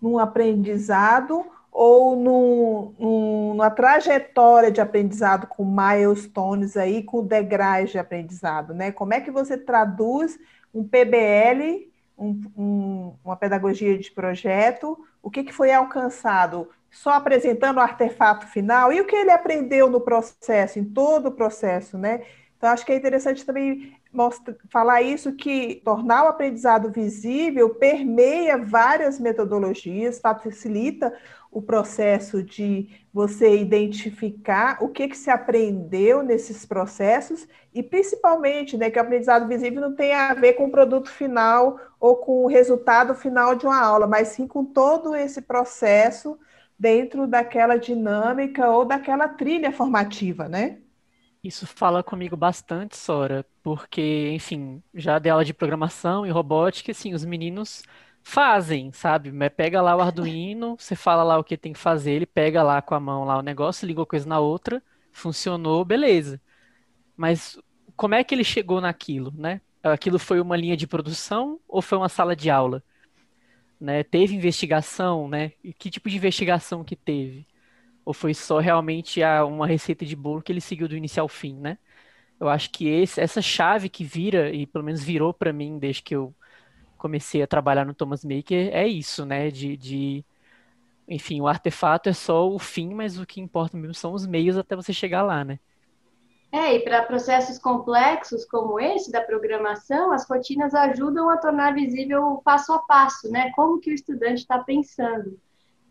num 0.01 0.17
aprendizado 0.17 1.45
ou 1.73 2.15
num, 2.15 2.93
num, 2.99 3.49
numa 3.49 3.71
trajetória 3.71 4.71
de 4.71 4.79
aprendizado 4.79 5.47
com 5.47 5.65
milestones 5.65 6.77
aí, 6.77 7.01
com 7.01 7.25
degraus 7.25 7.89
de 7.89 7.97
aprendizado, 7.97 8.75
né? 8.75 8.91
Como 8.91 9.13
é 9.13 9.19
que 9.19 9.31
você 9.31 9.57
traduz 9.57 10.37
um 10.71 10.87
PBL, 10.87 11.91
um, 12.15 12.41
um, 12.55 13.13
uma 13.25 13.35
pedagogia 13.35 13.97
de 13.97 14.11
projeto, 14.11 15.03
o 15.21 15.31
que, 15.31 15.43
que 15.43 15.51
foi 15.51 15.71
alcançado? 15.73 16.69
Só 16.91 17.13
apresentando 17.13 17.77
o 17.77 17.81
artefato 17.81 18.45
final 18.45 18.93
e 18.93 19.01
o 19.01 19.05
que 19.05 19.15
ele 19.15 19.31
aprendeu 19.31 19.89
no 19.89 19.99
processo, 19.99 20.77
em 20.77 20.83
todo 20.83 21.29
o 21.29 21.31
processo, 21.31 21.97
né? 21.97 22.21
Então, 22.55 22.69
acho 22.69 22.85
que 22.85 22.91
é 22.91 22.95
interessante 22.95 23.43
também 23.43 23.93
mostra, 24.13 24.55
falar 24.69 25.01
isso, 25.01 25.33
que 25.33 25.81
tornar 25.83 26.25
o 26.25 26.27
aprendizado 26.27 26.91
visível 26.91 27.75
permeia 27.75 28.57
várias 28.57 29.19
metodologias, 29.19 30.19
facilita 30.19 31.13
o 31.51 31.61
processo 31.61 32.41
de 32.43 32.89
você 33.13 33.57
identificar 33.57 34.77
o 34.81 34.89
que, 34.89 35.07
que 35.07 35.17
se 35.17 35.29
aprendeu 35.29 36.23
nesses 36.23 36.65
processos 36.65 37.47
e 37.73 37.83
principalmente 37.83 38.75
né, 38.75 38.89
que 38.89 38.97
o 38.97 39.01
aprendizado 39.01 39.47
visível 39.47 39.81
não 39.81 39.95
tem 39.95 40.13
a 40.13 40.33
ver 40.33 40.53
com 40.53 40.65
o 40.65 40.71
produto 40.71 41.09
final 41.09 41.79
ou 41.99 42.17
com 42.17 42.43
o 42.43 42.47
resultado 42.47 43.13
final 43.13 43.55
de 43.55 43.65
uma 43.65 43.79
aula, 43.79 44.07
mas 44.07 44.29
sim 44.29 44.47
com 44.47 44.65
todo 44.65 45.15
esse 45.15 45.41
processo 45.41 46.39
dentro 46.77 47.27
daquela 47.27 47.77
dinâmica 47.77 48.69
ou 48.69 48.83
daquela 48.85 49.27
trilha 49.27 49.71
formativa, 49.71 50.49
né? 50.49 50.82
Isso 51.43 51.67
fala 51.67 52.01
comigo 52.01 52.37
bastante, 52.37 52.95
Sora, 52.97 53.45
porque, 53.61 54.29
enfim, 54.31 54.81
já 54.93 55.19
dei 55.19 55.29
aula 55.31 55.43
de 55.43 55.53
programação 55.53 56.25
e 56.25 56.29
robótica, 56.29 56.91
assim, 56.91 57.13
os 57.13 57.25
meninos 57.25 57.83
fazem, 58.23 58.93
sabe? 58.93 59.29
Pega 59.49 59.81
lá 59.81 59.95
o 59.95 60.01
Arduino, 60.01 60.75
você 60.79 60.95
fala 60.95 61.21
lá 61.23 61.37
o 61.37 61.43
que 61.43 61.57
tem 61.57 61.73
que 61.73 61.79
fazer, 61.79 62.13
ele 62.13 62.25
pega 62.25 62.63
lá 62.63 62.81
com 62.81 62.95
a 62.95 62.99
mão 62.99 63.25
lá 63.25 63.37
o 63.37 63.41
negócio, 63.41 63.85
liga 63.85 63.99
uma 63.99 64.05
coisa 64.05 64.27
na 64.27 64.39
outra, 64.39 64.81
funcionou, 65.11 65.83
beleza. 65.83 66.41
Mas 67.17 67.57
como 67.95 68.15
é 68.15 68.23
que 68.23 68.35
ele 68.35 68.43
chegou 68.43 68.81
naquilo, 68.81 69.31
né? 69.37 69.61
Aquilo 69.83 70.19
foi 70.19 70.41
uma 70.41 70.57
linha 70.57 70.77
de 70.77 70.87
produção 70.87 71.59
ou 71.67 71.81
foi 71.81 71.97
uma 71.97 72.09
sala 72.09 72.35
de 72.35 72.49
aula? 72.49 72.83
Né? 73.79 74.03
Teve 74.03 74.35
investigação, 74.35 75.27
né? 75.27 75.53
E 75.63 75.73
que 75.73 75.89
tipo 75.89 76.09
de 76.09 76.17
investigação 76.17 76.83
que 76.83 76.95
teve? 76.95 77.47
Ou 78.05 78.13
foi 78.13 78.33
só 78.33 78.59
realmente 78.59 79.23
a, 79.23 79.45
uma 79.45 79.67
receita 79.67 80.05
de 80.05 80.15
bolo 80.15 80.41
que 80.41 80.51
ele 80.51 80.61
seguiu 80.61 80.87
do 80.87 80.95
início 80.95 81.21
ao 81.21 81.27
fim, 81.27 81.55
né? 81.55 81.77
Eu 82.39 82.49
acho 82.49 82.69
que 82.71 82.87
esse, 82.87 83.21
essa 83.21 83.41
chave 83.41 83.89
que 83.89 84.03
vira, 84.03 84.51
e 84.51 84.65
pelo 84.67 84.83
menos 84.83 85.03
virou 85.03 85.33
para 85.33 85.53
mim 85.53 85.79
desde 85.79 86.03
que 86.03 86.15
eu 86.15 86.33
comecei 86.97 87.41
a 87.41 87.47
trabalhar 87.47 87.85
no 87.85 87.93
Thomas 87.93 88.23
Maker 88.23 88.69
é 88.73 88.87
isso, 88.87 89.25
né? 89.25 89.49
De, 89.51 89.77
de 89.77 90.25
enfim, 91.07 91.41
o 91.41 91.47
artefato 91.47 92.09
é 92.09 92.13
só 92.13 92.49
o 92.49 92.59
fim, 92.59 92.93
mas 92.93 93.19
o 93.19 93.25
que 93.25 93.41
importa 93.41 93.77
mesmo 93.77 93.93
são 93.93 94.13
os 94.13 94.25
meios 94.25 94.57
até 94.57 94.75
você 94.75 94.93
chegar 94.93 95.21
lá, 95.21 95.43
né? 95.43 95.59
É, 96.51 96.75
e 96.75 96.79
para 96.83 97.01
processos 97.01 97.57
complexos 97.57 98.45
como 98.45 98.79
esse 98.79 99.11
da 99.11 99.21
programação, 99.21 100.11
as 100.11 100.29
rotinas 100.29 100.73
ajudam 100.75 101.29
a 101.29 101.37
tornar 101.37 101.73
visível 101.73 102.23
o 102.25 102.41
passo 102.43 102.71
a 102.73 102.79
passo, 102.79 103.29
né? 103.31 103.51
Como 103.55 103.79
que 103.79 103.89
o 103.89 103.93
estudante 103.93 104.41
está 104.41 104.59
pensando. 104.59 105.37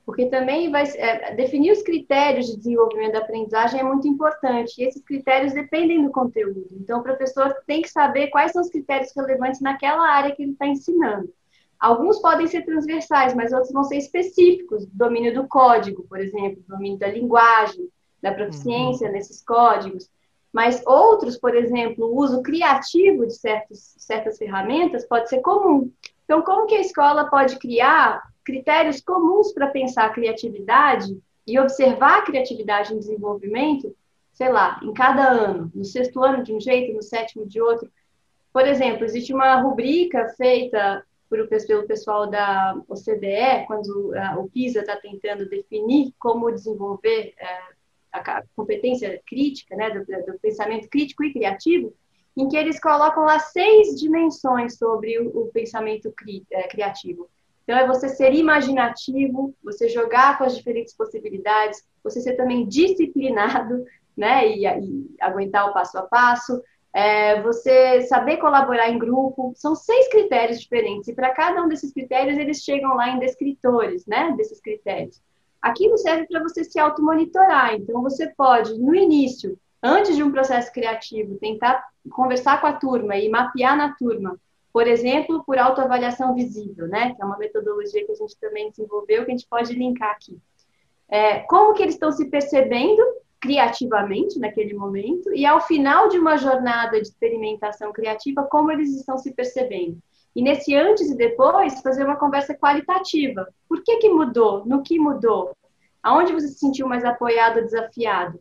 Porque 0.05 0.27
também 0.27 0.71
vai 0.71 0.85
é, 0.97 1.35
definir 1.35 1.71
os 1.71 1.83
critérios 1.83 2.47
de 2.47 2.57
desenvolvimento 2.57 3.13
da 3.13 3.21
aprendizagem 3.21 3.81
é 3.81 3.85
muito 3.85 4.09
importante. 4.09 4.75
E 4.79 4.85
esses 4.85 5.03
critérios 5.03 5.53
dependem 5.53 6.05
do 6.05 6.11
conteúdo. 6.11 6.67
Então, 6.73 7.01
o 7.01 7.03
professor 7.03 7.55
tem 7.67 7.83
que 7.83 7.89
saber 7.89 8.29
quais 8.29 8.53
são 8.53 8.63
os 8.63 8.69
critérios 8.69 9.13
relevantes 9.17 9.61
naquela 9.61 10.07
área 10.09 10.35
que 10.35 10.43
ele 10.43 10.53
está 10.53 10.67
ensinando. 10.67 11.33
Alguns 11.79 12.21
podem 12.21 12.47
ser 12.47 12.63
transversais, 12.65 13.35
mas 13.35 13.53
outros 13.53 13.73
vão 13.73 13.85
ser 13.85 13.97
específicos. 13.97 14.87
Domínio 14.87 15.35
do 15.35 15.49
código, 15.49 16.05
por 16.09 16.21
exemplo, 16.21 16.63
domínio 16.69 16.99
da 16.99 17.09
linguagem, 17.09 17.89
da 18.23 18.33
proficiência 18.33 19.09
uhum. 19.09 19.13
nesses 19.13 19.45
códigos. 19.45 20.09
Mas 20.53 20.83
outros, 20.87 21.37
por 21.37 21.57
exemplo, 21.57 22.07
o 22.07 22.17
uso 22.17 22.43
criativo 22.43 23.27
de 23.27 23.35
certos, 23.35 23.95
certas 23.99 24.39
ferramentas 24.39 25.07
pode 25.07 25.29
ser 25.29 25.41
comum. 25.41 25.91
Então, 26.25 26.43
como 26.43 26.67
que 26.67 26.75
a 26.75 26.81
escola 26.81 27.29
pode 27.29 27.59
criar 27.59 28.23
critérios 28.45 29.01
comuns 29.01 29.53
para 29.53 29.69
pensar 29.69 30.07
a 30.07 30.13
criatividade 30.13 31.17
e 31.47 31.59
observar 31.59 32.19
a 32.19 32.23
criatividade 32.23 32.93
em 32.93 32.99
desenvolvimento, 32.99 33.95
sei 34.33 34.51
lá, 34.51 34.81
em 34.83 34.93
cada 34.93 35.29
ano, 35.29 35.71
no 35.75 35.85
sexto 35.85 36.23
ano 36.23 36.43
de 36.43 36.53
um 36.53 36.61
jeito, 36.61 36.95
no 36.95 37.03
sétimo 37.03 37.47
de 37.47 37.61
outro? 37.61 37.91
Por 38.53 38.67
exemplo, 38.67 39.05
existe 39.05 39.33
uma 39.33 39.61
rubrica 39.61 40.29
feita 40.37 41.05
pelo 41.67 41.87
pessoal 41.87 42.29
da 42.29 42.79
OCDE, 42.87 43.67
quando 43.67 44.13
o 44.39 44.51
PISA 44.51 44.81
está 44.81 44.97
tentando 44.97 45.49
definir 45.49 46.13
como 46.19 46.53
desenvolver 46.53 47.33
é, 47.39 47.59
a 48.13 48.43
competência 48.55 49.21
crítica, 49.27 49.75
né, 49.75 49.89
do, 49.91 50.39
pensamento 50.41 50.89
crítico 50.91 51.25
e 51.25 51.33
criativo, 51.33 51.95
em 52.37 52.49
que 52.49 52.57
eles 52.57 52.79
colocam 52.79 53.25
lá 53.25 53.39
seis 53.39 53.99
dimensões 53.99 54.77
sobre 54.77 55.19
o, 55.19 55.47
pensamento 55.53 56.13
é, 56.51 56.69
criativo. 56.69 57.29
Então, 57.63 57.79
é 57.79 57.87
você 57.87 58.09
ser 58.09 58.35
imaginativo, 58.35 59.55
você 59.63 59.89
jogar 59.89 60.37
com 60.39 60.45
as 60.45 60.57
diferentes 60.57 60.95
possibilidades, 60.95 61.83
você 62.03 62.21
ser 62.21 62.37
também 62.37 62.67
disciplinado, 62.67 63.85
né, 64.17 64.49
e, 64.49 64.67
e 64.67 65.07
aguentar 65.21 65.69
o 65.69 65.73
passo 65.73 65.99
a 65.99 66.03
passo, 66.03 66.63
é, 66.93 67.41
você 67.41 68.03
saber 68.03 68.37
colaborar 68.37 68.91
em 68.91 68.99
grupo, 68.99 69.53
são 69.57 69.75
seis 69.75 70.09
critérios 70.09 70.61
diferentes, 70.61 71.09
e 71.09 71.15
para 71.15 71.33
cada 71.33 71.63
um 71.63 71.69
desses 71.69 71.93
critérios, 71.93 72.37
eles 72.37 72.63
chegam 72.63 72.95
lá 72.95 73.09
em 73.09 73.19
descritores, 73.19 74.05
né, 74.07 74.35
desses 74.37 74.61
critérios. 74.61 75.23
Aquilo 75.61 75.97
serve 75.97 76.27
para 76.27 76.43
você 76.43 76.65
se 76.65 76.79
automonitorar, 76.79 77.75
então 77.75 78.03
você 78.03 78.29
pode, 78.37 78.77
no 78.79 78.95
início, 78.95 79.57
antes 79.83 80.17
de 80.17 80.23
um 80.23 80.33
processo 80.33 80.73
criativo, 80.73 81.39
tentar 81.39 81.83
conversar 82.11 82.61
com 82.61 82.67
a 82.67 82.73
turma 82.73 83.17
e 83.17 83.29
mapear 83.29 83.77
na 83.77 83.95
turma, 83.95 84.39
por 84.73 84.87
exemplo, 84.87 85.45
por 85.45 85.59
autoavaliação 85.59 86.35
visível, 86.35 86.89
né, 86.89 87.15
que 87.15 87.23
é 87.23 87.25
uma 87.25 87.39
metodologia 87.39 88.05
que 88.07 88.13
a 88.13 88.15
gente 88.17 88.37
também 88.39 88.71
desenvolveu, 88.71 89.25
que 89.25 89.31
a 89.31 89.35
gente 89.37 89.47
pode 89.49 89.75
linkar 89.75 90.11
aqui. 90.11 90.39
É, 91.09 91.41
como 91.41 91.75
que 91.75 91.83
eles 91.83 91.95
estão 91.95 92.11
se 92.11 92.31
percebendo 92.31 93.03
criativamente 93.39 94.39
naquele 94.39 94.73
momento 94.73 95.35
e 95.35 95.45
ao 95.45 95.61
final 95.61 96.09
de 96.09 96.19
uma 96.19 96.37
jornada 96.37 97.01
de 97.01 97.09
experimentação 97.09 97.93
criativa, 97.93 98.45
como 98.45 98.71
eles 98.71 98.95
estão 98.95 99.19
se 99.19 99.35
percebendo. 99.35 99.99
E 100.35 100.41
nesse 100.41 100.75
antes 100.75 101.11
e 101.11 101.17
depois, 101.17 101.81
fazer 101.83 102.05
uma 102.05 102.17
conversa 102.17 102.55
qualitativa. 102.55 103.47
Por 103.69 103.83
que 103.83 103.99
que 103.99 104.09
mudou? 104.09 104.65
No 104.65 104.83
que 104.83 104.99
mudou? 104.99 105.55
Aonde 106.03 106.33
você 106.33 106.49
se 106.49 106.59
sentiu 106.59 106.89
mais 106.89 107.05
apoiado, 107.05 107.61
desafiado? 107.61 108.41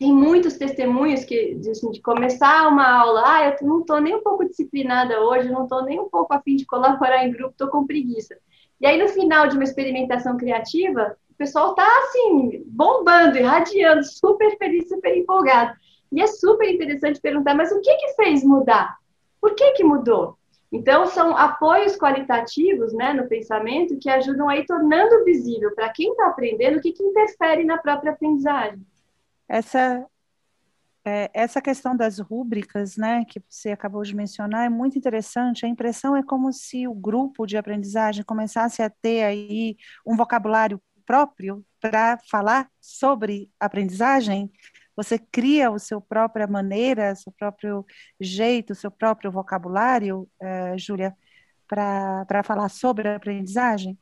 Tem 0.00 0.12
muitos 0.12 0.56
testemunhos 0.56 1.24
que 1.24 1.60
assim, 1.70 1.92
de 1.92 2.02
começar 2.02 2.66
uma 2.66 3.00
aula, 3.02 3.22
ah, 3.24 3.56
eu 3.60 3.68
não 3.68 3.80
estou 3.80 4.00
nem 4.00 4.16
um 4.16 4.22
pouco 4.22 4.44
disciplinada 4.44 5.20
hoje, 5.20 5.48
não 5.48 5.62
estou 5.62 5.84
nem 5.84 6.00
um 6.00 6.08
pouco 6.08 6.34
afim 6.34 6.56
de 6.56 6.66
colaborar 6.66 7.24
em 7.24 7.30
grupo, 7.30 7.50
estou 7.50 7.68
com 7.68 7.86
preguiça. 7.86 8.36
E 8.80 8.86
aí, 8.86 9.00
no 9.00 9.08
final 9.08 9.46
de 9.46 9.54
uma 9.54 9.64
experimentação 9.64 10.36
criativa, 10.36 11.16
pessoal 11.40 11.74
tá 11.74 11.88
assim, 12.04 12.62
bombando, 12.66 13.38
irradiando, 13.38 14.04
super 14.04 14.58
feliz, 14.58 14.90
super 14.90 15.16
empolgado. 15.16 15.74
E 16.12 16.20
é 16.20 16.26
super 16.26 16.68
interessante 16.68 17.18
perguntar, 17.18 17.54
mas 17.54 17.72
o 17.72 17.80
que 17.80 17.96
que 17.96 18.14
fez 18.14 18.44
mudar? 18.44 18.98
Por 19.40 19.54
que 19.54 19.72
que 19.72 19.82
mudou? 19.82 20.36
Então, 20.70 21.06
são 21.06 21.34
apoios 21.34 21.96
qualitativos 21.96 22.92
né, 22.92 23.14
no 23.14 23.26
pensamento 23.26 23.98
que 23.98 24.10
ajudam 24.10 24.50
a 24.50 24.58
ir 24.58 24.66
tornando 24.66 25.24
visível 25.24 25.74
para 25.74 25.88
quem 25.88 26.10
está 26.10 26.26
aprendendo 26.26 26.76
o 26.76 26.80
que, 26.80 26.92
que 26.92 27.02
interfere 27.02 27.64
na 27.64 27.78
própria 27.78 28.12
aprendizagem. 28.12 28.78
Essa, 29.50 30.06
é, 31.04 31.28
essa 31.34 31.60
questão 31.60 31.96
das 31.96 32.20
rúbricas, 32.20 32.96
né, 32.96 33.24
que 33.24 33.42
você 33.48 33.70
acabou 33.72 34.02
de 34.04 34.14
mencionar, 34.14 34.64
é 34.66 34.68
muito 34.68 34.96
interessante. 34.96 35.66
A 35.66 35.68
impressão 35.68 36.16
é 36.16 36.22
como 36.22 36.52
se 36.52 36.86
o 36.86 36.94
grupo 36.94 37.46
de 37.46 37.56
aprendizagem 37.56 38.24
começasse 38.24 38.80
a 38.80 38.88
ter 38.88 39.24
aí 39.24 39.76
um 40.06 40.16
vocabulário 40.16 40.80
próprio 41.04 41.64
para 41.80 42.16
falar 42.30 42.70
sobre 42.80 43.50
aprendizagem? 43.58 44.52
Você 44.94 45.18
cria 45.18 45.68
o 45.68 45.80
seu 45.80 46.00
própria 46.00 46.46
maneira, 46.46 47.14
seu 47.16 47.32
próprio 47.32 47.84
jeito, 48.20 48.74
seu 48.76 48.90
próprio 48.90 49.32
vocabulário, 49.32 50.28
uh, 50.40 50.78
Júlia, 50.78 51.16
para 51.66 52.44
falar 52.44 52.68
sobre 52.68 53.08
a 53.08 53.16
aprendizagem? 53.16 53.98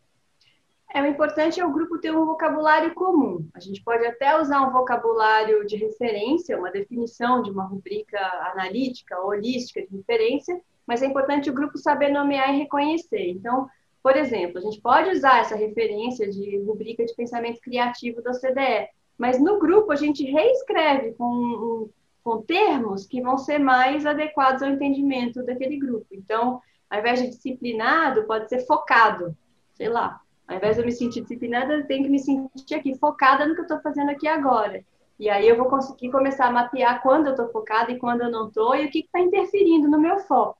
É, 0.94 1.02
o 1.02 1.06
importante 1.06 1.60
é 1.60 1.66
o 1.66 1.72
grupo 1.72 1.98
ter 1.98 2.10
um 2.10 2.24
vocabulário 2.24 2.94
comum. 2.94 3.46
A 3.54 3.60
gente 3.60 3.82
pode 3.82 4.06
até 4.06 4.40
usar 4.40 4.66
um 4.66 4.72
vocabulário 4.72 5.66
de 5.66 5.76
referência, 5.76 6.58
uma 6.58 6.70
definição 6.70 7.42
de 7.42 7.50
uma 7.50 7.64
rubrica 7.64 8.18
analítica, 8.52 9.20
holística 9.20 9.82
de 9.82 9.96
referência, 9.96 10.58
mas 10.86 11.02
é 11.02 11.06
importante 11.06 11.50
o 11.50 11.52
grupo 11.54 11.76
saber 11.76 12.08
nomear 12.08 12.54
e 12.54 12.58
reconhecer. 12.58 13.28
Então, 13.28 13.68
por 14.02 14.16
exemplo, 14.16 14.56
a 14.56 14.60
gente 14.62 14.80
pode 14.80 15.10
usar 15.10 15.40
essa 15.40 15.54
referência 15.54 16.28
de 16.30 16.58
rubrica 16.60 17.04
de 17.04 17.14
pensamento 17.14 17.60
criativo 17.60 18.22
da 18.22 18.30
OCDE, 18.30 18.88
mas 19.18 19.38
no 19.38 19.58
grupo 19.58 19.92
a 19.92 19.96
gente 19.96 20.24
reescreve 20.24 21.12
com, 21.12 21.90
com 22.24 22.40
termos 22.40 23.04
que 23.06 23.20
vão 23.20 23.36
ser 23.36 23.58
mais 23.58 24.06
adequados 24.06 24.62
ao 24.62 24.70
entendimento 24.70 25.44
daquele 25.44 25.76
grupo. 25.76 26.06
Então, 26.10 26.62
ao 26.88 27.00
invés 27.00 27.20
de 27.20 27.28
disciplinado, 27.28 28.24
pode 28.24 28.48
ser 28.48 28.64
focado, 28.64 29.36
sei 29.74 29.90
lá. 29.90 30.22
Ao 30.48 30.56
invés 30.56 30.76
de 30.76 30.82
eu 30.82 30.86
me 30.86 30.92
sentir 30.92 31.20
disciplinada, 31.20 31.74
eu 31.74 31.86
tenho 31.86 32.04
que 32.04 32.10
me 32.10 32.18
sentir 32.18 32.74
aqui 32.74 32.98
focada 32.98 33.46
no 33.46 33.54
que 33.54 33.60
eu 33.60 33.64
estou 33.64 33.80
fazendo 33.82 34.10
aqui 34.10 34.26
agora. 34.26 34.82
E 35.20 35.28
aí 35.28 35.46
eu 35.46 35.56
vou 35.56 35.66
conseguir 35.66 36.10
começar 36.10 36.46
a 36.46 36.50
mapear 36.50 37.02
quando 37.02 37.26
eu 37.26 37.32
estou 37.32 37.50
focada 37.50 37.92
e 37.92 37.98
quando 37.98 38.22
eu 38.22 38.30
não 38.30 38.48
estou 38.48 38.74
e 38.74 38.86
o 38.86 38.90
que 38.90 39.00
está 39.00 39.20
interferindo 39.20 39.88
no 39.88 40.00
meu 40.00 40.18
foco. 40.20 40.56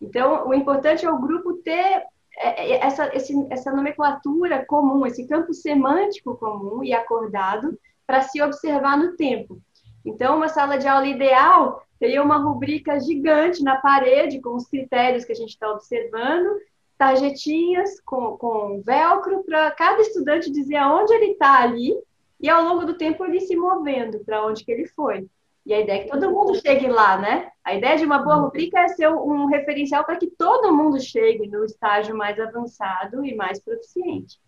Então, 0.00 0.48
o 0.48 0.52
importante 0.52 1.06
é 1.06 1.10
o 1.10 1.20
grupo 1.20 1.54
ter 1.62 2.04
é, 2.38 2.74
é, 2.74 2.84
essa, 2.84 3.10
essa 3.50 3.72
nomenclatura 3.72 4.64
comum, 4.66 5.06
esse 5.06 5.26
campo 5.26 5.54
semântico 5.54 6.36
comum 6.36 6.82
e 6.82 6.92
acordado 6.92 7.78
para 8.06 8.22
se 8.22 8.42
observar 8.42 8.98
no 8.98 9.16
tempo. 9.16 9.60
Então, 10.04 10.36
uma 10.36 10.48
sala 10.48 10.78
de 10.78 10.86
aula 10.86 11.06
ideal 11.06 11.82
teria 11.98 12.22
uma 12.22 12.38
rubrica 12.38 13.00
gigante 13.00 13.62
na 13.62 13.76
parede 13.76 14.40
com 14.40 14.54
os 14.54 14.66
critérios 14.66 15.24
que 15.24 15.32
a 15.32 15.36
gente 15.36 15.50
está 15.50 15.70
observando, 15.70 16.58
tarjetinhas 16.96 18.00
com, 18.00 18.36
com 18.36 18.82
velcro 18.82 19.44
para 19.44 19.70
cada 19.70 20.00
estudante 20.00 20.50
dizer 20.50 20.76
aonde 20.76 21.12
ele 21.14 21.32
está 21.32 21.62
ali 21.62 21.94
e 22.40 22.48
ao 22.48 22.62
longo 22.64 22.84
do 22.84 22.96
tempo 22.96 23.24
ele 23.24 23.40
se 23.40 23.56
movendo 23.56 24.20
para 24.20 24.44
onde 24.46 24.64
que 24.64 24.72
ele 24.72 24.86
foi. 24.86 25.26
E 25.64 25.74
a 25.74 25.80
ideia 25.80 26.00
é 26.00 26.04
que 26.04 26.10
todo 26.10 26.30
mundo 26.30 26.54
chegue 26.54 26.86
lá, 26.86 27.18
né? 27.18 27.50
A 27.64 27.74
ideia 27.74 27.98
de 27.98 28.04
uma 28.04 28.18
boa 28.18 28.36
rubrica 28.36 28.78
é 28.78 28.88
ser 28.88 29.08
um 29.08 29.46
referencial 29.46 30.04
para 30.04 30.16
que 30.16 30.28
todo 30.28 30.72
mundo 30.72 31.00
chegue 31.00 31.48
no 31.48 31.64
estágio 31.64 32.16
mais 32.16 32.38
avançado 32.38 33.24
e 33.24 33.34
mais 33.34 33.58
proficiente. 33.58 34.38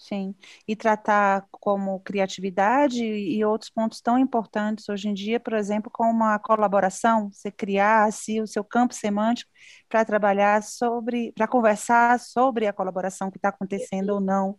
Sim, 0.00 0.34
e 0.66 0.74
tratar 0.74 1.46
como 1.50 2.00
criatividade 2.00 3.04
e 3.04 3.44
outros 3.44 3.68
pontos 3.70 4.00
tão 4.00 4.18
importantes 4.18 4.88
hoje 4.88 5.10
em 5.10 5.14
dia, 5.14 5.38
por 5.38 5.52
exemplo, 5.52 5.90
como 5.92 6.24
a 6.24 6.38
colaboração, 6.38 7.30
você 7.30 7.50
criar 7.50 8.04
assim, 8.04 8.40
o 8.40 8.46
seu 8.46 8.64
campo 8.64 8.94
semântico 8.94 9.52
para 9.90 10.02
trabalhar 10.02 10.62
sobre, 10.62 11.32
para 11.32 11.46
conversar 11.46 12.18
sobre 12.18 12.66
a 12.66 12.72
colaboração 12.72 13.30
que 13.30 13.36
está 13.36 13.50
acontecendo 13.50 14.10
ou 14.10 14.20
não 14.20 14.58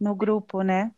no 0.00 0.16
grupo, 0.16 0.62
né? 0.62 0.90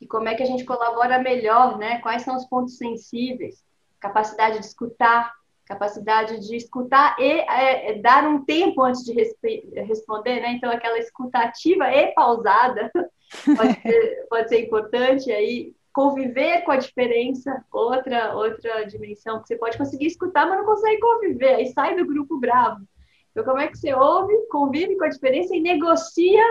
e 0.00 0.06
como 0.06 0.28
é 0.28 0.34
que 0.34 0.42
a 0.42 0.46
gente 0.46 0.64
colabora 0.64 1.18
melhor, 1.18 1.78
né? 1.78 2.00
Quais 2.00 2.22
são 2.22 2.36
os 2.36 2.46
pontos 2.46 2.76
sensíveis, 2.76 3.64
capacidade 3.98 4.58
de 4.58 4.66
escutar, 4.66 5.32
capacidade 5.66 6.40
de 6.40 6.56
escutar 6.56 7.16
e 7.18 7.40
é, 7.40 7.90
é 7.90 7.98
dar 7.98 8.24
um 8.24 8.44
tempo 8.44 8.82
antes 8.82 9.04
de 9.04 9.12
responder, 9.12 10.40
né? 10.40 10.52
Então, 10.52 10.70
aquela 10.70 10.98
escutativa 10.98 11.90
e 11.90 12.12
pausada 12.12 12.90
pode 13.56 13.82
ser, 13.82 14.26
pode 14.30 14.48
ser 14.48 14.64
importante 14.64 15.30
aí. 15.30 15.74
Conviver 15.92 16.62
com 16.62 16.72
a 16.72 16.76
diferença, 16.76 17.64
outra, 17.72 18.36
outra 18.36 18.84
dimensão, 18.84 19.40
que 19.40 19.48
você 19.48 19.56
pode 19.56 19.78
conseguir 19.78 20.06
escutar, 20.06 20.46
mas 20.46 20.58
não 20.58 20.66
consegue 20.66 21.00
conviver, 21.00 21.54
aí 21.54 21.66
sai 21.72 21.96
do 21.96 22.06
grupo 22.06 22.38
bravo. 22.38 22.82
Então, 23.30 23.44
como 23.44 23.60
é 23.60 23.66
que 23.66 23.78
você 23.78 23.94
ouve, 23.94 24.34
convive 24.50 24.96
com 24.96 25.04
a 25.04 25.08
diferença 25.08 25.56
e 25.56 25.60
negocia 25.60 26.44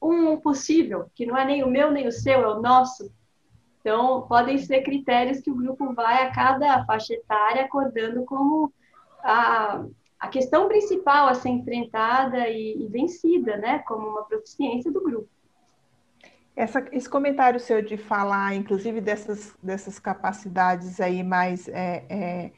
um 0.00 0.36
possível, 0.36 1.06
que 1.14 1.26
não 1.26 1.36
é 1.36 1.44
nem 1.44 1.62
o 1.62 1.68
meu 1.68 1.90
nem 1.90 2.06
o 2.06 2.12
seu, 2.12 2.40
é 2.40 2.48
o 2.48 2.60
nosso. 2.60 3.10
Então, 3.84 4.22
podem 4.22 4.56
ser 4.56 4.82
critérios 4.82 5.40
que 5.40 5.50
o 5.50 5.54
grupo 5.54 5.92
vai 5.92 6.22
a 6.22 6.32
cada 6.32 6.82
faixa 6.86 7.12
etária 7.12 7.66
acordando 7.66 8.24
como 8.24 8.72
a, 9.22 9.84
a 10.18 10.28
questão 10.28 10.66
principal 10.68 11.28
a 11.28 11.34
ser 11.34 11.50
enfrentada 11.50 12.48
e, 12.48 12.82
e 12.82 12.88
vencida, 12.88 13.58
né, 13.58 13.80
como 13.80 14.08
uma 14.08 14.24
proficiência 14.24 14.90
do 14.90 15.02
grupo. 15.02 15.28
Essa, 16.56 16.82
esse 16.92 17.10
comentário 17.10 17.60
seu 17.60 17.82
de 17.82 17.98
falar, 17.98 18.54
inclusive, 18.54 19.02
dessas, 19.02 19.54
dessas 19.62 19.98
capacidades 19.98 20.98
aí 20.98 21.22
mais, 21.22 21.68
é, 21.68 22.06
é, 22.08 22.50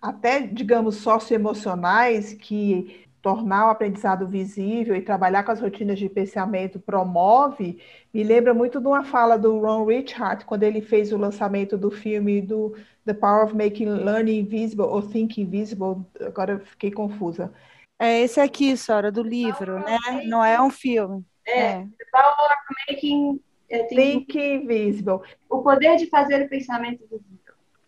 até, 0.00 0.40
digamos, 0.40 0.96
socioemocionais, 0.96 2.32
que 2.32 3.05
tornar 3.26 3.66
o 3.66 3.70
aprendizado 3.70 4.24
visível 4.24 4.94
e 4.94 5.02
trabalhar 5.02 5.42
com 5.42 5.50
as 5.50 5.60
rotinas 5.60 5.98
de 5.98 6.08
pensamento 6.08 6.78
promove, 6.78 7.82
me 8.14 8.22
lembra 8.22 8.54
muito 8.54 8.80
de 8.80 8.86
uma 8.86 9.02
fala 9.02 9.36
do 9.36 9.58
Ron 9.58 9.84
Richard, 9.84 10.44
quando 10.44 10.62
ele 10.62 10.80
fez 10.80 11.12
o 11.12 11.16
lançamento 11.16 11.76
do 11.76 11.90
filme 11.90 12.40
do 12.40 12.76
The 13.04 13.14
Power 13.14 13.46
of 13.46 13.56
Making 13.56 13.86
Learning 13.86 14.44
Visible 14.44 14.84
ou 14.84 15.02
Thinking 15.02 15.50
Visible, 15.50 16.06
agora 16.20 16.52
eu 16.52 16.60
fiquei 16.60 16.92
confusa. 16.92 17.52
É 17.98 18.20
esse 18.20 18.38
aqui, 18.38 18.76
Sora, 18.76 19.10
do 19.10 19.24
livro, 19.24 19.80
né? 19.80 19.98
Não 20.26 20.44
é 20.44 20.62
um 20.62 20.70
filme. 20.70 21.24
É, 21.44 21.60
é. 21.60 21.78
The 21.80 22.04
Power 22.12 22.52
of 22.52 22.74
Making 22.88 23.40
é, 23.68 23.82
Thinking 23.88 24.68
Visible. 24.68 25.18
O 25.50 25.64
poder 25.64 25.96
de 25.96 26.08
fazer 26.08 26.46
o 26.46 26.48
pensamento 26.48 27.00
visível. 27.10 27.35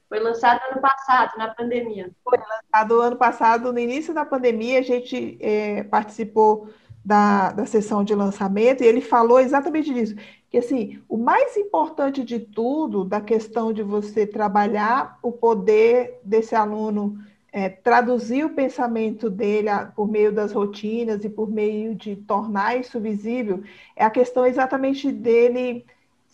Foi 0.09 0.19
lançado 0.21 0.61
ano 0.71 0.81
passado, 0.81 1.37
na 1.37 1.49
pandemia. 1.49 2.11
Foi 2.25 2.39
lançado 2.39 3.01
ano 3.01 3.17
passado, 3.17 3.73
no 3.73 3.79
início 3.79 4.15
da 4.15 4.25
pandemia, 4.25 4.79
a 4.79 4.83
gente 4.83 5.37
é, 5.41 5.83
participou 5.85 6.69
da, 7.05 7.53
da 7.53 7.67
sessão 7.67 8.03
de 8.03 8.15
lançamento 8.15 8.83
e 8.83 8.87
ele 8.87 9.01
falou 9.01 9.39
exatamente 9.39 9.93
disso. 9.93 10.15
Que 10.51 10.59
assim, 10.59 11.03
o 11.09 11.19
mais 11.19 11.57
importante 11.57 12.25
de 12.25 12.39
tudo, 12.39 13.05
da 13.05 13.21
questão 13.21 13.73
de 13.73 13.83
você 13.83 14.27
trabalhar 14.27 15.19
o 15.23 15.31
poder 15.31 16.21
desse 16.25 16.55
aluno 16.55 17.19
é, 17.53 17.69
traduzir 17.69 18.45
o 18.45 18.55
pensamento 18.55 19.31
dele 19.31 19.69
por 19.97 20.09
meio 20.09 20.33
das 20.33 20.53
rotinas 20.53 21.25
e 21.25 21.29
por 21.29 21.51
meio 21.51 21.95
de 21.95 22.17
tornar 22.17 22.79
isso 22.79 23.01
visível, 23.01 23.63
é 23.97 24.05
a 24.05 24.11
questão 24.11 24.47
exatamente 24.47 25.11
dele 25.11 25.85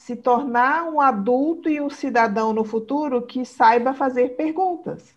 se 0.05 0.14
tornar 0.14 0.84
um 0.84 1.00
adulto 1.00 1.66
e 1.66 1.80
um 1.80 1.88
cidadão 1.88 2.52
no 2.52 2.62
futuro 2.62 3.22
que 3.22 3.42
saiba 3.42 3.94
fazer 3.94 4.36
perguntas, 4.36 5.16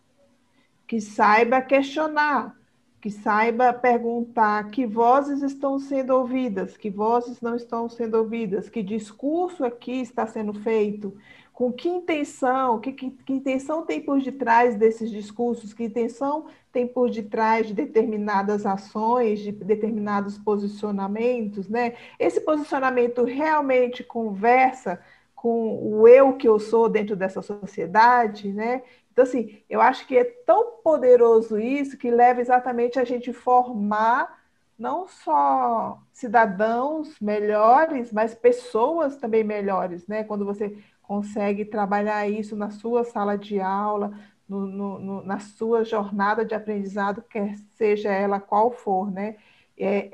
que 0.87 1.01
saiba 1.01 1.61
questionar, 1.61 2.55
que 3.01 3.11
saiba 3.11 3.73
perguntar 3.73 4.71
que 4.71 4.85
vozes 4.85 5.41
estão 5.41 5.77
sendo 5.77 6.11
ouvidas, 6.11 6.77
que 6.77 6.89
vozes 6.89 7.41
não 7.41 7.53
estão 7.57 7.89
sendo 7.89 8.15
ouvidas, 8.17 8.69
que 8.69 8.81
discurso 8.81 9.65
aqui 9.65 9.99
está 9.99 10.25
sendo 10.25 10.53
feito, 10.53 11.13
com 11.57 11.73
que 11.73 11.89
intenção, 11.89 12.79
que, 12.79 12.91
que, 12.93 13.09
que, 13.09 13.33
intenção 13.33 13.83
tem 13.83 13.99
por 13.99 14.21
detrás 14.21 14.75
desses 14.75 15.09
discursos, 15.09 15.73
que 15.73 15.85
intenção 15.85 16.45
tem 16.71 16.85
por 16.85 17.09
detrás 17.09 17.65
de 17.65 17.73
determinadas 17.73 18.63
ações, 18.63 19.39
de 19.39 19.51
determinados 19.51 20.37
posicionamentos, 20.37 21.67
né? 21.67 21.95
Esse 22.19 22.41
posicionamento 22.41 23.23
realmente 23.23 24.03
conversa 24.03 25.01
com 25.33 25.79
o 25.83 26.07
eu 26.07 26.37
que 26.37 26.47
eu 26.47 26.59
sou 26.59 26.87
dentro 26.87 27.15
dessa 27.15 27.41
sociedade, 27.41 28.53
né? 28.53 28.83
Então, 29.11 29.23
assim, 29.23 29.59
eu 29.67 29.81
acho 29.81 30.05
que 30.05 30.15
é 30.15 30.25
tão 30.45 30.73
poderoso 30.83 31.57
isso 31.57 31.97
que 31.97 32.11
leva 32.11 32.39
exatamente 32.39 32.99
a 32.99 33.03
gente 33.03 33.33
formar 33.33 34.37
não 34.77 35.07
só 35.07 35.99
cidadãos 36.13 37.19
melhores, 37.19 38.13
mas 38.13 38.35
pessoas 38.35 39.15
também 39.17 39.43
melhores, 39.43 40.05
né? 40.05 40.23
Quando 40.23 40.45
você 40.45 40.77
consegue 41.07 41.63
trabalhar 41.63 42.27
isso 42.29 42.55
na 42.55 42.69
sua 42.69 43.05
sala 43.05 43.37
de 43.37 43.61
aula, 43.61 44.11
no, 44.47 44.65
no, 44.67 44.99
no, 44.99 45.23
na 45.23 45.39
sua 45.39 45.83
jornada 45.83 46.43
de 46.43 46.53
aprendizado, 46.53 47.21
quer 47.21 47.55
seja 47.75 48.11
ela 48.11 48.39
qual 48.39 48.71
for, 48.71 49.09
né? 49.09 49.37
É, 49.77 50.09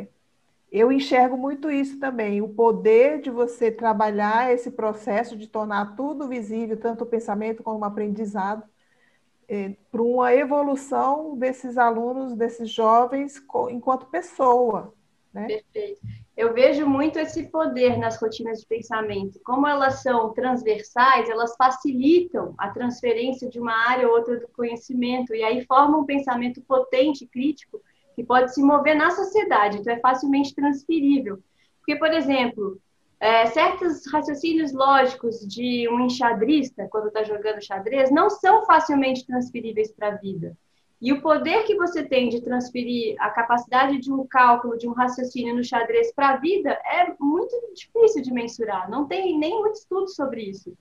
é, 0.00 0.08
eu 0.72 0.90
enxergo 0.90 1.36
muito 1.36 1.70
isso 1.70 1.98
também, 1.98 2.40
o 2.40 2.48
poder 2.48 3.20
de 3.20 3.30
você 3.30 3.70
trabalhar 3.70 4.52
esse 4.52 4.70
processo 4.70 5.36
de 5.36 5.46
tornar 5.46 5.94
tudo 5.96 6.28
visível, 6.28 6.76
tanto 6.78 7.04
o 7.04 7.06
pensamento 7.06 7.62
como 7.62 7.80
o 7.80 7.84
aprendizado, 7.84 8.62
é, 9.48 9.76
para 9.90 10.02
uma 10.02 10.32
evolução 10.32 11.36
desses 11.36 11.76
alunos, 11.76 12.34
desses 12.34 12.70
jovens, 12.70 13.42
enquanto 13.70 14.06
pessoa. 14.06 14.94
Né? 15.32 15.46
Perfeito 15.48 16.00
eu 16.40 16.54
vejo 16.54 16.86
muito 16.86 17.18
esse 17.18 17.42
poder 17.50 17.98
nas 17.98 18.16
rotinas 18.16 18.60
de 18.60 18.66
pensamento. 18.66 19.38
Como 19.44 19.66
elas 19.66 20.02
são 20.02 20.32
transversais, 20.32 21.28
elas 21.28 21.54
facilitam 21.54 22.54
a 22.56 22.70
transferência 22.70 23.46
de 23.46 23.60
uma 23.60 23.74
área 23.90 24.08
ou 24.08 24.14
outra 24.14 24.40
do 24.40 24.48
conhecimento, 24.48 25.34
e 25.34 25.42
aí 25.42 25.62
formam 25.66 26.00
um 26.00 26.06
pensamento 26.06 26.62
potente, 26.62 27.26
crítico, 27.26 27.82
que 28.14 28.24
pode 28.24 28.54
se 28.54 28.62
mover 28.62 28.96
na 28.96 29.10
sociedade, 29.10 29.78
então 29.78 29.92
é 29.92 30.00
facilmente 30.00 30.54
transferível. 30.54 31.38
Porque, 31.78 31.96
por 31.96 32.10
exemplo, 32.10 32.80
é, 33.20 33.44
certos 33.44 34.10
raciocínios 34.10 34.72
lógicos 34.72 35.40
de 35.46 35.86
um 35.90 36.00
enxadrista, 36.00 36.88
quando 36.90 37.08
está 37.08 37.22
jogando 37.22 37.62
xadrez, 37.62 38.10
não 38.10 38.30
são 38.30 38.64
facilmente 38.64 39.26
transferíveis 39.26 39.92
para 39.92 40.08
a 40.08 40.16
vida. 40.16 40.56
E 41.00 41.12
o 41.12 41.22
poder 41.22 41.64
que 41.64 41.76
você 41.76 42.02
tem 42.02 42.28
de 42.28 42.42
transferir 42.42 43.16
a 43.18 43.30
capacidade 43.30 43.98
de 43.98 44.12
um 44.12 44.26
cálculo, 44.26 44.76
de 44.76 44.86
um 44.86 44.92
raciocínio 44.92 45.54
no 45.54 45.64
xadrez 45.64 46.12
para 46.12 46.30
a 46.30 46.36
vida 46.36 46.70
é 46.70 47.14
muito 47.18 47.56
difícil 47.74 48.22
de 48.22 48.30
mensurar. 48.30 48.90
Não 48.90 49.06
tem 49.06 49.38
nem 49.38 49.58
muito 49.58 49.76
estudo 49.76 50.08
sobre 50.08 50.42
isso. 50.42 50.76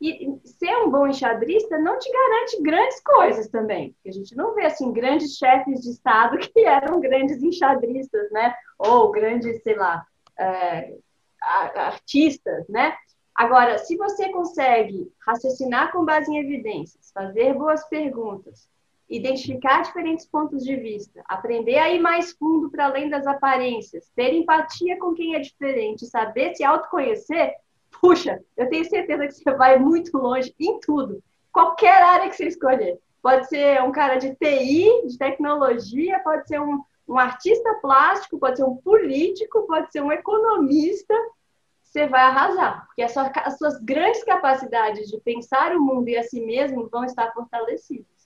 E 0.00 0.34
ser 0.44 0.74
um 0.78 0.90
bom 0.90 1.06
enxadrista 1.06 1.78
não 1.78 1.98
te 1.98 2.10
garante 2.10 2.62
grandes 2.62 3.00
coisas 3.02 3.48
também. 3.48 3.94
A 4.04 4.10
gente 4.10 4.34
não 4.34 4.54
vê 4.54 4.64
assim 4.64 4.92
grandes 4.92 5.36
chefes 5.36 5.82
de 5.82 5.90
Estado 5.90 6.38
que 6.40 6.60
eram 6.60 6.98
grandes 6.98 7.40
enxadristas, 7.42 8.30
né? 8.32 8.54
Ou 8.78 9.12
grandes, 9.12 9.62
sei 9.62 9.76
lá, 9.76 10.04
é, 10.38 10.96
artistas, 11.40 12.66
né? 12.66 12.96
Agora, 13.36 13.78
se 13.78 13.96
você 13.96 14.30
consegue 14.30 15.12
raciocinar 15.24 15.92
com 15.92 16.04
base 16.04 16.30
em 16.32 16.38
evidências, 16.38 17.10
fazer 17.12 17.54
boas 17.54 17.86
perguntas, 17.88 18.68
identificar 19.10 19.82
diferentes 19.82 20.24
pontos 20.24 20.64
de 20.64 20.76
vista, 20.76 21.20
aprender 21.26 21.78
a 21.78 21.90
ir 21.90 21.98
mais 21.98 22.32
fundo 22.32 22.70
para 22.70 22.86
além 22.86 23.10
das 23.10 23.26
aparências, 23.26 24.08
ter 24.14 24.32
empatia 24.32 24.96
com 24.98 25.12
quem 25.12 25.34
é 25.34 25.40
diferente, 25.40 26.06
saber 26.06 26.54
se 26.54 26.62
autoconhecer, 26.62 27.54
puxa, 28.00 28.40
eu 28.56 28.68
tenho 28.68 28.84
certeza 28.84 29.26
que 29.26 29.32
você 29.32 29.52
vai 29.54 29.78
muito 29.78 30.16
longe 30.16 30.54
em 30.60 30.78
tudo. 30.78 31.20
Qualquer 31.52 32.00
área 32.02 32.28
que 32.30 32.36
você 32.36 32.46
escolher. 32.46 32.98
Pode 33.20 33.48
ser 33.48 33.82
um 33.82 33.90
cara 33.90 34.16
de 34.16 34.34
TI, 34.36 35.08
de 35.08 35.18
tecnologia, 35.18 36.20
pode 36.20 36.46
ser 36.46 36.60
um, 36.60 36.80
um 37.08 37.18
artista 37.18 37.74
plástico, 37.82 38.38
pode 38.38 38.58
ser 38.58 38.64
um 38.64 38.76
político, 38.76 39.66
pode 39.66 39.90
ser 39.90 40.00
um 40.00 40.12
economista. 40.12 41.14
Você 41.82 42.06
vai 42.06 42.22
arrasar, 42.22 42.86
porque 42.86 43.02
as 43.02 43.12
suas, 43.12 43.30
as 43.34 43.58
suas 43.58 43.78
grandes 43.80 44.22
capacidades 44.22 45.08
de 45.08 45.20
pensar 45.20 45.74
o 45.74 45.80
mundo 45.82 46.08
e 46.08 46.16
a 46.16 46.22
si 46.22 46.40
mesmo 46.40 46.88
vão 46.88 47.04
estar 47.04 47.32
fortalecidas. 47.32 48.19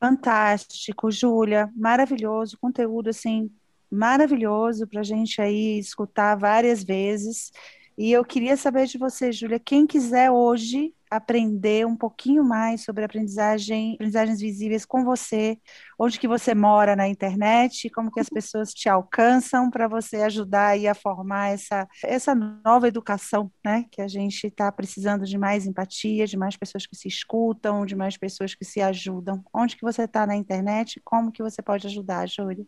Fantástico, 0.00 1.10
Júlia, 1.10 1.70
maravilhoso, 1.76 2.58
conteúdo 2.58 3.10
assim 3.10 3.50
maravilhoso 3.90 4.86
para 4.86 5.00
a 5.00 5.02
gente 5.04 5.42
aí 5.42 5.78
escutar 5.78 6.36
várias 6.36 6.82
vezes. 6.82 7.52
E 7.98 8.12
eu 8.12 8.24
queria 8.24 8.56
saber 8.56 8.86
de 8.86 8.96
você, 8.96 9.32
Júlia, 9.32 9.58
quem 9.60 9.86
quiser 9.86 10.30
hoje 10.30 10.94
aprender 11.10 11.86
um 11.86 11.96
pouquinho 11.96 12.44
mais 12.44 12.84
sobre 12.84 13.04
aprendizagem, 13.04 13.94
aprendizagens 13.94 14.40
visíveis 14.40 14.84
com 14.84 15.04
você, 15.04 15.58
onde 15.98 16.18
que 16.18 16.28
você 16.28 16.54
mora 16.54 16.94
na 16.94 17.08
internet, 17.08 17.90
como 17.90 18.10
que 18.10 18.20
as 18.20 18.28
pessoas 18.28 18.72
te 18.72 18.88
alcançam 18.88 19.68
para 19.68 19.88
você 19.88 20.22
ajudar 20.22 20.68
aí 20.68 20.86
a 20.86 20.94
formar 20.94 21.48
essa, 21.48 21.88
essa 22.04 22.34
nova 22.34 22.86
educação, 22.86 23.50
né? 23.64 23.84
Que 23.90 24.00
a 24.00 24.08
gente 24.08 24.46
está 24.46 24.70
precisando 24.70 25.24
de 25.24 25.36
mais 25.36 25.66
empatia, 25.66 26.26
de 26.26 26.36
mais 26.36 26.56
pessoas 26.56 26.86
que 26.86 26.96
se 26.96 27.08
escutam, 27.08 27.84
de 27.84 27.96
mais 27.96 28.16
pessoas 28.16 28.54
que 28.54 28.64
se 28.64 28.80
ajudam. 28.80 29.42
Onde 29.52 29.76
que 29.76 29.82
você 29.82 30.04
está 30.04 30.26
na 30.26 30.36
internet? 30.36 31.00
Como 31.04 31.32
que 31.32 31.42
você 31.42 31.60
pode 31.60 31.86
ajudar, 31.88 32.28
Júlia? 32.28 32.64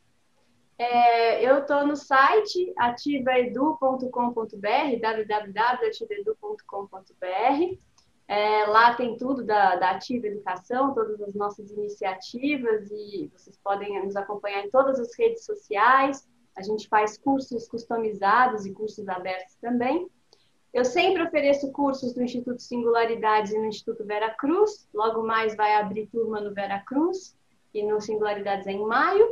É, 0.79 1.49
eu 1.49 1.59
estou 1.59 1.87
no 1.87 1.95
site 1.95 2.73
ativaedu.com.br, 2.77 5.01
www.ativaedu.com.br. 5.01 7.92
É, 8.29 8.65
lá 8.67 8.95
tem 8.95 9.17
tudo 9.17 9.45
da, 9.45 9.77
da 9.77 9.91
Ativa 9.91 10.27
Educação, 10.27 10.95
todas 10.95 11.21
as 11.21 11.35
nossas 11.35 11.71
iniciativas 11.71 12.91
e 12.91 13.31
vocês 13.33 13.59
podem 13.63 14.05
nos 14.05 14.17
acompanhar 14.17 14.65
em 14.65 14.71
todas 14.71 14.99
as 14.99 15.17
redes 15.19 15.45
sociais. 15.45 16.27
A 16.57 16.63
gente 16.63 16.89
faz 16.89 17.19
cursos 17.19 17.69
customizados 17.69 18.65
e 18.65 18.73
cursos 18.73 19.09
abertos 19.09 19.57
também. 19.57 20.09
Eu 20.73 20.85
sempre 20.85 21.23
ofereço 21.23 21.71
cursos 21.71 22.15
do 22.15 22.23
Instituto 22.23 22.63
Singularidades 22.63 23.53
e 23.53 23.59
no 23.59 23.67
Instituto 23.67 24.05
Vera 24.05 24.31
Cruz. 24.31 24.89
Logo 24.95 25.23
mais 25.23 25.55
vai 25.55 25.75
abrir 25.75 26.07
turma 26.07 26.41
no 26.41 26.55
Vera 26.55 26.81
Cruz 26.81 27.37
e 27.75 27.83
no 27.83 28.01
Singularidades 28.01 28.67
em 28.67 28.81
maio. 28.87 29.27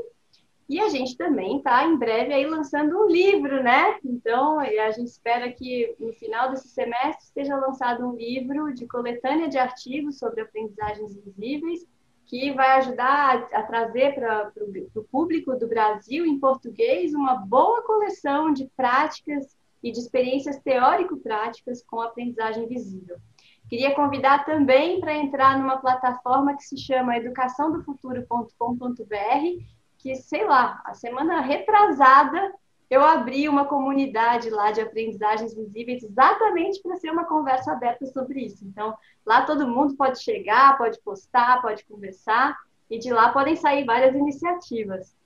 E 0.71 0.79
a 0.79 0.89
gente 0.89 1.17
também 1.17 1.57
está 1.57 1.85
em 1.85 1.97
breve 1.97 2.33
aí 2.33 2.47
lançando 2.47 2.97
um 2.97 3.09
livro, 3.09 3.61
né? 3.61 3.99
Então, 4.05 4.61
a 4.61 4.91
gente 4.93 5.09
espera 5.09 5.51
que 5.51 5.97
no 5.99 6.13
final 6.13 6.49
desse 6.49 6.69
semestre 6.69 7.25
esteja 7.25 7.57
lançado 7.57 8.07
um 8.07 8.15
livro 8.15 8.73
de 8.73 8.87
coletânea 8.87 9.49
de 9.49 9.59
artigos 9.59 10.21
sobre 10.21 10.43
aprendizagens 10.43 11.17
invisíveis, 11.17 11.85
que 12.25 12.53
vai 12.53 12.79
ajudar 12.79 13.49
a, 13.53 13.59
a 13.59 13.65
trazer 13.65 14.15
para 14.15 14.53
o 14.95 15.03
público 15.11 15.57
do 15.57 15.67
Brasil, 15.67 16.25
em 16.25 16.39
português, 16.39 17.15
uma 17.15 17.35
boa 17.35 17.83
coleção 17.83 18.53
de 18.53 18.71
práticas 18.77 19.59
e 19.83 19.91
de 19.91 19.99
experiências 19.99 20.61
teórico-práticas 20.61 21.83
com 21.83 22.01
aprendizagem 22.01 22.69
visível. 22.69 23.17
Queria 23.69 23.93
convidar 23.93 24.45
também 24.45 25.01
para 25.01 25.17
entrar 25.17 25.59
numa 25.59 25.79
plataforma 25.79 26.55
que 26.55 26.63
se 26.63 26.79
chama 26.79 27.17
educaçãodofuturo.com.br, 27.17 29.80
que, 30.03 30.15
sei 30.17 30.45
lá, 30.45 30.81
a 30.85 30.95
semana 30.95 31.41
retrasada 31.41 32.53
eu 32.89 33.05
abri 33.05 33.49
uma 33.49 33.67
comunidade 33.67 34.51
lá 34.51 34.73
de 34.73 34.81
aprendizagens 34.81 35.55
visíveis 35.55 36.03
exatamente 36.03 36.83
para 36.83 36.97
ser 36.97 37.11
uma 37.11 37.25
conversa 37.25 37.73
aberta 37.73 38.05
sobre 38.07 38.41
isso. 38.41 38.65
Então, 38.65 38.97
lá 39.25 39.43
todo 39.43 39.69
mundo 39.69 39.95
pode 39.95 40.21
chegar, 40.21 40.77
pode 40.77 41.01
postar, 41.03 41.63
pode 41.63 41.85
conversar, 41.85 42.57
e 42.91 42.99
de 42.99 43.13
lá 43.13 43.33
podem 43.33 43.55
sair 43.55 43.85
várias 43.85 44.17
iniciativas. 44.17 45.17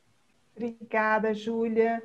Obrigada, 0.54 1.32
Júlia 1.32 2.02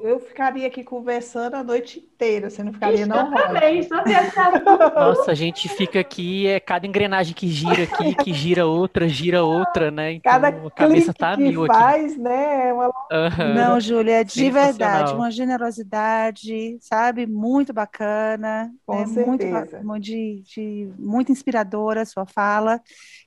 eu 0.00 0.18
ficaria 0.20 0.66
aqui 0.66 0.82
conversando 0.82 1.54
a 1.54 1.64
noite 1.64 1.98
inteira, 1.98 2.48
você 2.48 2.62
não 2.62 2.72
ficaria, 2.72 3.06
não, 3.06 3.32
também, 3.32 3.82
sobre 3.82 4.12
Nossa, 4.94 5.32
a 5.32 5.34
gente 5.34 5.68
fica 5.68 6.00
aqui, 6.00 6.46
é 6.46 6.60
cada 6.60 6.86
engrenagem 6.86 7.34
que 7.34 7.48
gira 7.48 7.84
aqui, 7.84 8.14
que 8.14 8.32
gira 8.32 8.66
outra, 8.66 9.08
gira 9.08 9.44
outra, 9.44 9.90
né? 9.90 10.12
Então, 10.12 10.32
cada 10.32 10.48
a 10.48 10.70
cabeça 10.70 11.12
tá 11.12 11.36
que 11.36 11.42
mil 11.42 11.66
faz, 11.66 12.12
aqui. 12.12 12.20
né? 12.20 12.68
É 12.68 12.72
uma... 12.72 12.86
Uhum. 12.86 13.54
Não, 13.54 13.80
Júlia, 13.80 14.20
é 14.20 14.24
de 14.24 14.50
verdade, 14.50 15.14
uma 15.14 15.30
generosidade, 15.30 16.78
sabe? 16.80 17.26
Muito 17.26 17.72
bacana. 17.72 18.72
Com 18.86 19.02
é 19.02 19.06
certeza. 19.06 19.82
Muito, 19.82 20.02
de, 20.02 20.42
de, 20.42 20.88
muito 20.98 21.32
inspiradora 21.32 22.02
a 22.02 22.06
sua 22.06 22.26
fala. 22.26 22.80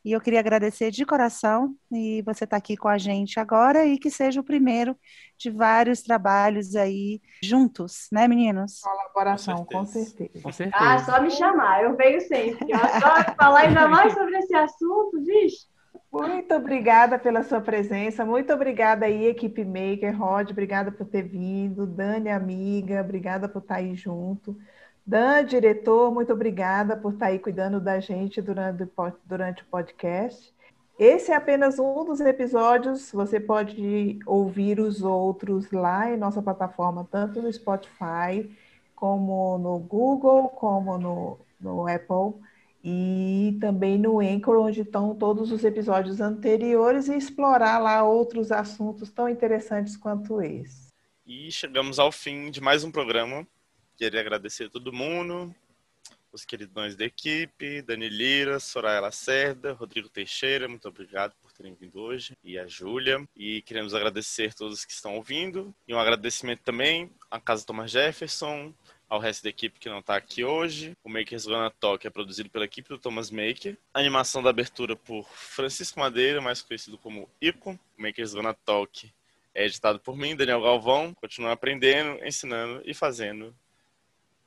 E 0.06 0.12
eu 0.12 0.22
queria 0.22 0.39
agradecer 0.39 0.91
de 0.91 1.03
coração 1.03 1.76
e 1.91 2.22
você 2.22 2.43
está 2.43 2.58
aqui 2.58 2.78
com 2.78 2.88
a 2.88 2.95
gente 2.95 3.39
agora 3.39 3.84
e 3.86 3.97
que 3.97 4.12
seja 4.12 4.39
o 4.39 4.43
primeiro 4.43 4.95
de 5.36 5.49
vários 5.49 6.03
trabalhos 6.03 6.76
aí 6.76 7.20
juntos, 7.41 8.08
né, 8.12 8.28
meninos? 8.28 8.82
Colaboração, 8.82 9.66
com 9.66 9.84
certeza. 9.84 10.43
Com 10.43 10.51
certeza. 10.51 10.78
Ah, 10.78 11.03
só 11.03 11.20
me 11.20 11.32
chamar, 11.32 11.82
eu 11.82 11.97
venho 11.97 12.22
sempre. 12.22 12.72
Eu 12.72 12.78
adoro 12.78 13.36
falar 13.36 13.62
ainda 13.62 13.88
mais 13.88 14.14
sobre 14.14 14.38
esse 14.38 14.56
assunto, 14.56 15.24
vixe. 15.26 15.66
Muito 16.14 16.53
obrigada 16.53 17.18
pela 17.18 17.41
sua 17.41 17.60
presença, 17.60 18.24
muito 18.24 18.53
obrigada 18.53 19.08
aí, 19.08 19.26
equipe 19.26 19.66
Maker, 19.66 20.16
Rod, 20.18 20.51
obrigada 20.51 20.91
por 20.91 21.08
ter 21.08 21.24
vindo, 21.24 21.88
Dani, 21.88 22.30
amiga, 22.30 23.01
obrigada 23.01 23.49
por 23.49 23.60
estar 23.60 23.78
aí 23.78 23.95
junto. 23.95 24.56
Dan, 25.06 25.45
diretor, 25.45 26.12
muito 26.12 26.34
obrigada 26.34 26.97
por 26.97 27.14
estar 27.14 27.28
aí 27.28 27.38
cuidando 27.38 27.80
da 27.80 27.99
gente 27.99 28.41
durante, 28.41 28.88
durante 29.24 29.62
o 29.62 29.66
podcast. 29.68 30.51
Esse 30.97 31.32
é 31.32 31.36
apenas 31.36 31.78
um 31.78 32.03
dos 32.03 32.20
episódios. 32.22 33.12
Você 33.12 33.39
pode 33.39 34.18
ouvir 34.26 34.80
os 34.80 35.03
outros 35.03 35.70
lá 35.72 36.12
em 36.12 36.18
nossa 36.18 36.41
plataforma, 36.41 37.08
tanto 37.12 37.41
no 37.41 37.51
Spotify, 37.53 38.49
como 38.95 39.58
no 39.60 39.78
Google, 39.78 40.49
como 40.49 40.97
no, 40.97 41.38
no 41.60 41.88
Apple, 41.88 42.41
e 42.84 43.58
também 43.60 43.99
no 43.99 44.20
Anchor, 44.20 44.58
onde 44.58 44.82
estão 44.82 45.14
todos 45.14 45.51
os 45.51 45.64
episódios 45.64 46.22
anteriores, 46.22 47.10
e 47.10 47.16
explorar 47.16 47.78
lá 47.78 48.03
outros 48.03 48.51
assuntos 48.51 49.12
tão 49.12 49.28
interessantes 49.30 49.97
quanto 49.97 50.41
esse. 50.41 50.93
E 51.28 51.51
chegamos 51.51 51.99
ao 51.99 52.12
fim 52.12 52.49
de 52.49 52.62
mais 52.62 52.84
um 52.84 52.91
programa. 52.91 53.45
Queria 53.97 54.19
agradecer 54.19 54.65
a 54.65 54.69
todo 54.69 54.91
mundo, 54.91 55.55
os 56.31 56.43
queridões 56.43 56.97
da 56.97 57.05
equipe, 57.05 57.81
Dani 57.81 58.09
Lira, 58.09 58.59
Soraya 58.59 58.99
Lacerda, 58.99 59.71
Rodrigo 59.71 60.09
Teixeira, 60.09 60.67
muito 60.67 60.85
obrigado 60.85 61.33
por 61.41 61.53
terem 61.53 61.73
vindo 61.73 61.97
hoje, 62.01 62.37
e 62.43 62.59
a 62.59 62.67
Júlia. 62.67 63.25
E 63.33 63.61
queremos 63.61 63.93
agradecer 63.93 64.49
a 64.49 64.53
todos 64.53 64.83
que 64.83 64.91
estão 64.91 65.15
ouvindo, 65.15 65.73
e 65.87 65.93
um 65.93 65.99
agradecimento 65.99 66.59
também 66.61 67.09
à 67.31 67.39
Casa 67.39 67.65
Thomas 67.65 67.89
Jefferson, 67.89 68.73
ao 69.07 69.17
resto 69.17 69.43
da 69.43 69.49
equipe 69.49 69.79
que 69.79 69.87
não 69.87 69.99
está 69.99 70.17
aqui 70.17 70.43
hoje. 70.43 70.91
O 71.01 71.09
Makers 71.09 71.45
Gonna 71.45 71.71
Talk 71.71 72.05
é 72.05 72.09
produzido 72.09 72.49
pela 72.49 72.65
equipe 72.65 72.89
do 72.89 72.97
Thomas 72.97 73.31
Maker. 73.31 73.77
A 73.93 73.99
animação 73.99 74.43
da 74.43 74.49
abertura 74.49 74.95
por 74.95 75.25
Francisco 75.29 76.01
Madeira, 76.01 76.41
mais 76.41 76.61
conhecido 76.61 76.97
como 76.97 77.29
Ico. 77.39 77.79
O 77.97 78.01
Makers 78.01 78.33
Gonna 78.33 78.53
Talk 78.53 79.09
é 79.53 79.65
editado 79.65 79.99
por 80.01 80.17
mim, 80.17 80.35
Daniel 80.35 80.61
Galvão. 80.61 81.13
Continua 81.13 81.53
aprendendo, 81.53 82.21
ensinando 82.25 82.81
e 82.83 82.93
fazendo. 82.93 83.55